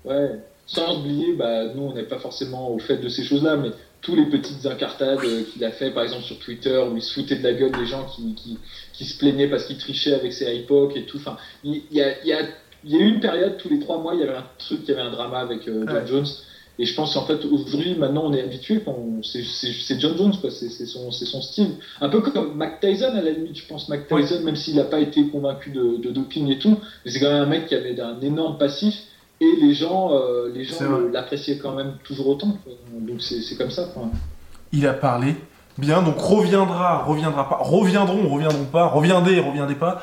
Ouais. 0.04 0.42
Sans 0.68 1.00
oublier, 1.00 1.32
bah, 1.32 1.72
nous 1.74 1.82
on 1.82 1.94
n'est 1.94 2.04
pas 2.04 2.18
forcément 2.18 2.70
au 2.70 2.78
fait 2.78 2.98
de 2.98 3.08
ces 3.08 3.24
choses-là, 3.24 3.56
mais 3.56 3.70
tous 4.00 4.14
les 4.14 4.26
petites 4.26 4.64
incartades 4.64 5.18
qu'il 5.52 5.64
a 5.64 5.72
fait, 5.72 5.90
par 5.90 6.04
exemple 6.04 6.22
sur 6.22 6.38
Twitter, 6.38 6.80
où 6.88 6.96
il 6.96 7.02
se 7.02 7.12
foutait 7.12 7.36
de 7.36 7.42
la 7.42 7.52
gueule 7.52 7.72
des 7.72 7.86
gens 7.86 8.04
qui, 8.04 8.34
qui, 8.36 8.58
qui 8.92 9.04
se 9.04 9.18
plaignaient 9.18 9.48
parce 9.48 9.64
qu'il 9.64 9.78
trichait 9.78 10.14
avec 10.14 10.32
ses 10.32 10.54
iPods 10.54 10.92
et 10.94 11.04
tout. 11.04 11.16
Enfin, 11.16 11.36
il 11.64 11.82
y 11.90 12.00
a, 12.00 12.22
il 12.22 12.28
y 12.28 12.32
a 12.32 12.42
il 12.84 12.92
y 12.92 12.96
a 12.96 13.00
eu 13.00 13.08
une 13.08 13.20
période, 13.20 13.56
tous 13.58 13.68
les 13.68 13.80
trois 13.80 13.98
mois, 13.98 14.14
il 14.14 14.20
y 14.20 14.22
avait 14.22 14.36
un 14.36 14.46
truc, 14.58 14.80
il 14.84 14.88
y 14.88 14.92
avait 14.92 15.02
un 15.02 15.10
drama 15.10 15.38
avec 15.38 15.66
euh, 15.68 15.84
John 15.86 16.06
Jones. 16.06 16.26
Et 16.80 16.84
je 16.84 16.94
pense 16.94 17.14
qu'en 17.14 17.26
fait, 17.26 17.44
aujourd'hui, 17.44 17.96
maintenant, 17.96 18.26
on 18.26 18.32
est 18.32 18.40
habitué. 18.40 18.80
C'est 19.24 19.98
John 19.98 20.16
Jones, 20.16 20.34
quoi. 20.40 20.50
C'est 20.50 20.86
son, 20.86 21.10
son, 21.10 21.42
style. 21.42 21.72
Un 22.00 22.08
peu 22.08 22.20
comme 22.20 22.54
Mac 22.54 22.78
Tyson, 22.78 23.16
à 23.16 23.20
la 23.20 23.32
limite, 23.32 23.56
je 23.56 23.66
pense. 23.66 23.88
Mac 23.88 24.06
Tyson, 24.06 24.42
même 24.44 24.54
s'il 24.54 24.76
n'a 24.76 24.84
pas 24.84 25.00
été 25.00 25.26
convaincu 25.26 25.70
de, 25.70 25.96
de, 25.96 26.10
doping 26.10 26.48
et 26.52 26.58
tout, 26.58 26.78
mais 27.04 27.10
c'est 27.10 27.18
quand 27.18 27.32
même 27.32 27.42
un 27.42 27.46
mec 27.46 27.66
qui 27.66 27.74
avait 27.74 27.98
un 28.00 28.20
énorme 28.20 28.58
passif. 28.58 28.94
Et 29.40 29.56
les 29.60 29.74
gens 29.74 30.12
euh, 30.12 30.50
les 30.52 30.64
gens 30.64 30.98
l'appréciaient 31.12 31.58
quand 31.58 31.72
même 31.72 31.94
toujours 32.04 32.28
autant. 32.28 32.58
Donc 32.92 33.22
c'est 33.22 33.56
comme 33.56 33.70
ça. 33.70 33.84
Quoi. 33.94 34.08
Il 34.72 34.86
a 34.86 34.94
parlé. 34.94 35.36
Bien, 35.78 36.02
donc 36.02 36.18
reviendra, 36.18 37.04
reviendra 37.04 37.48
pas, 37.48 37.58
reviendront, 37.60 38.28
reviendront 38.28 38.64
pas, 38.64 38.86
reviendez, 38.86 39.38
reviendez 39.38 39.76
pas. 39.76 40.02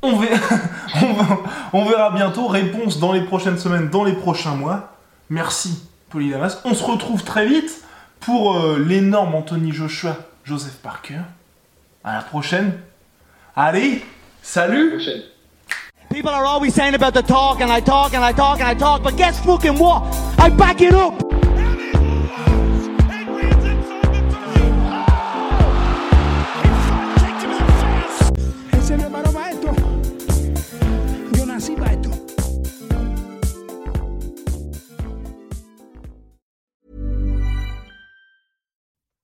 On 0.00 0.16
verra, 0.16 0.56
on 1.74 1.84
verra 1.84 2.10
bientôt. 2.12 2.46
Réponse 2.46 2.98
dans 2.98 3.12
les 3.12 3.22
prochaines 3.22 3.58
semaines, 3.58 3.90
dans 3.90 4.04
les 4.04 4.14
prochains 4.14 4.54
mois. 4.54 4.94
Merci, 5.28 5.82
Polydamas. 6.08 6.62
On 6.64 6.72
se 6.72 6.82
retrouve 6.82 7.22
très 7.24 7.46
vite 7.46 7.82
pour 8.20 8.56
euh, 8.56 8.78
l'énorme 8.78 9.34
Anthony 9.34 9.72
Joshua, 9.72 10.16
Joseph 10.44 10.78
Parker. 10.82 11.20
À 12.02 12.14
la 12.14 12.22
prochaine. 12.22 12.72
Allez, 13.54 14.02
salut 14.42 14.98
People 16.14 16.30
are 16.30 16.46
always 16.46 16.72
saying 16.72 16.94
about 16.94 17.12
the 17.12 17.22
talk 17.22 17.60
and 17.60 17.72
I 17.72 17.80
talk 17.80 18.14
and 18.14 18.22
I 18.22 18.30
talk 18.30 18.60
and 18.60 18.68
I 18.68 18.74
talk, 18.74 19.02
but 19.02 19.16
guess 19.16 19.44
fucking 19.44 19.80
what? 19.80 20.04
I 20.38 20.48
back 20.48 20.80
it 20.80 20.94
up! 20.94 21.20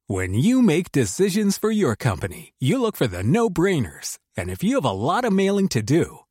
When 0.09 0.35
you 0.35 0.61
make 0.61 0.91
decisions 0.91 1.57
for 1.57 1.71
your 1.71 1.95
company, 1.95 2.53
you 2.59 2.83
look 2.83 2.97
for 2.97 3.07
the 3.07 3.23
no-brainers. 3.23 4.19
And 4.37 4.51
if 4.51 4.65
you 4.65 4.75
have 4.75 4.85
a 4.85 4.91
lot 4.91 5.25
of 5.25 5.33
mailing 5.33 5.69
to 5.69 5.83
do, 5.83 6.21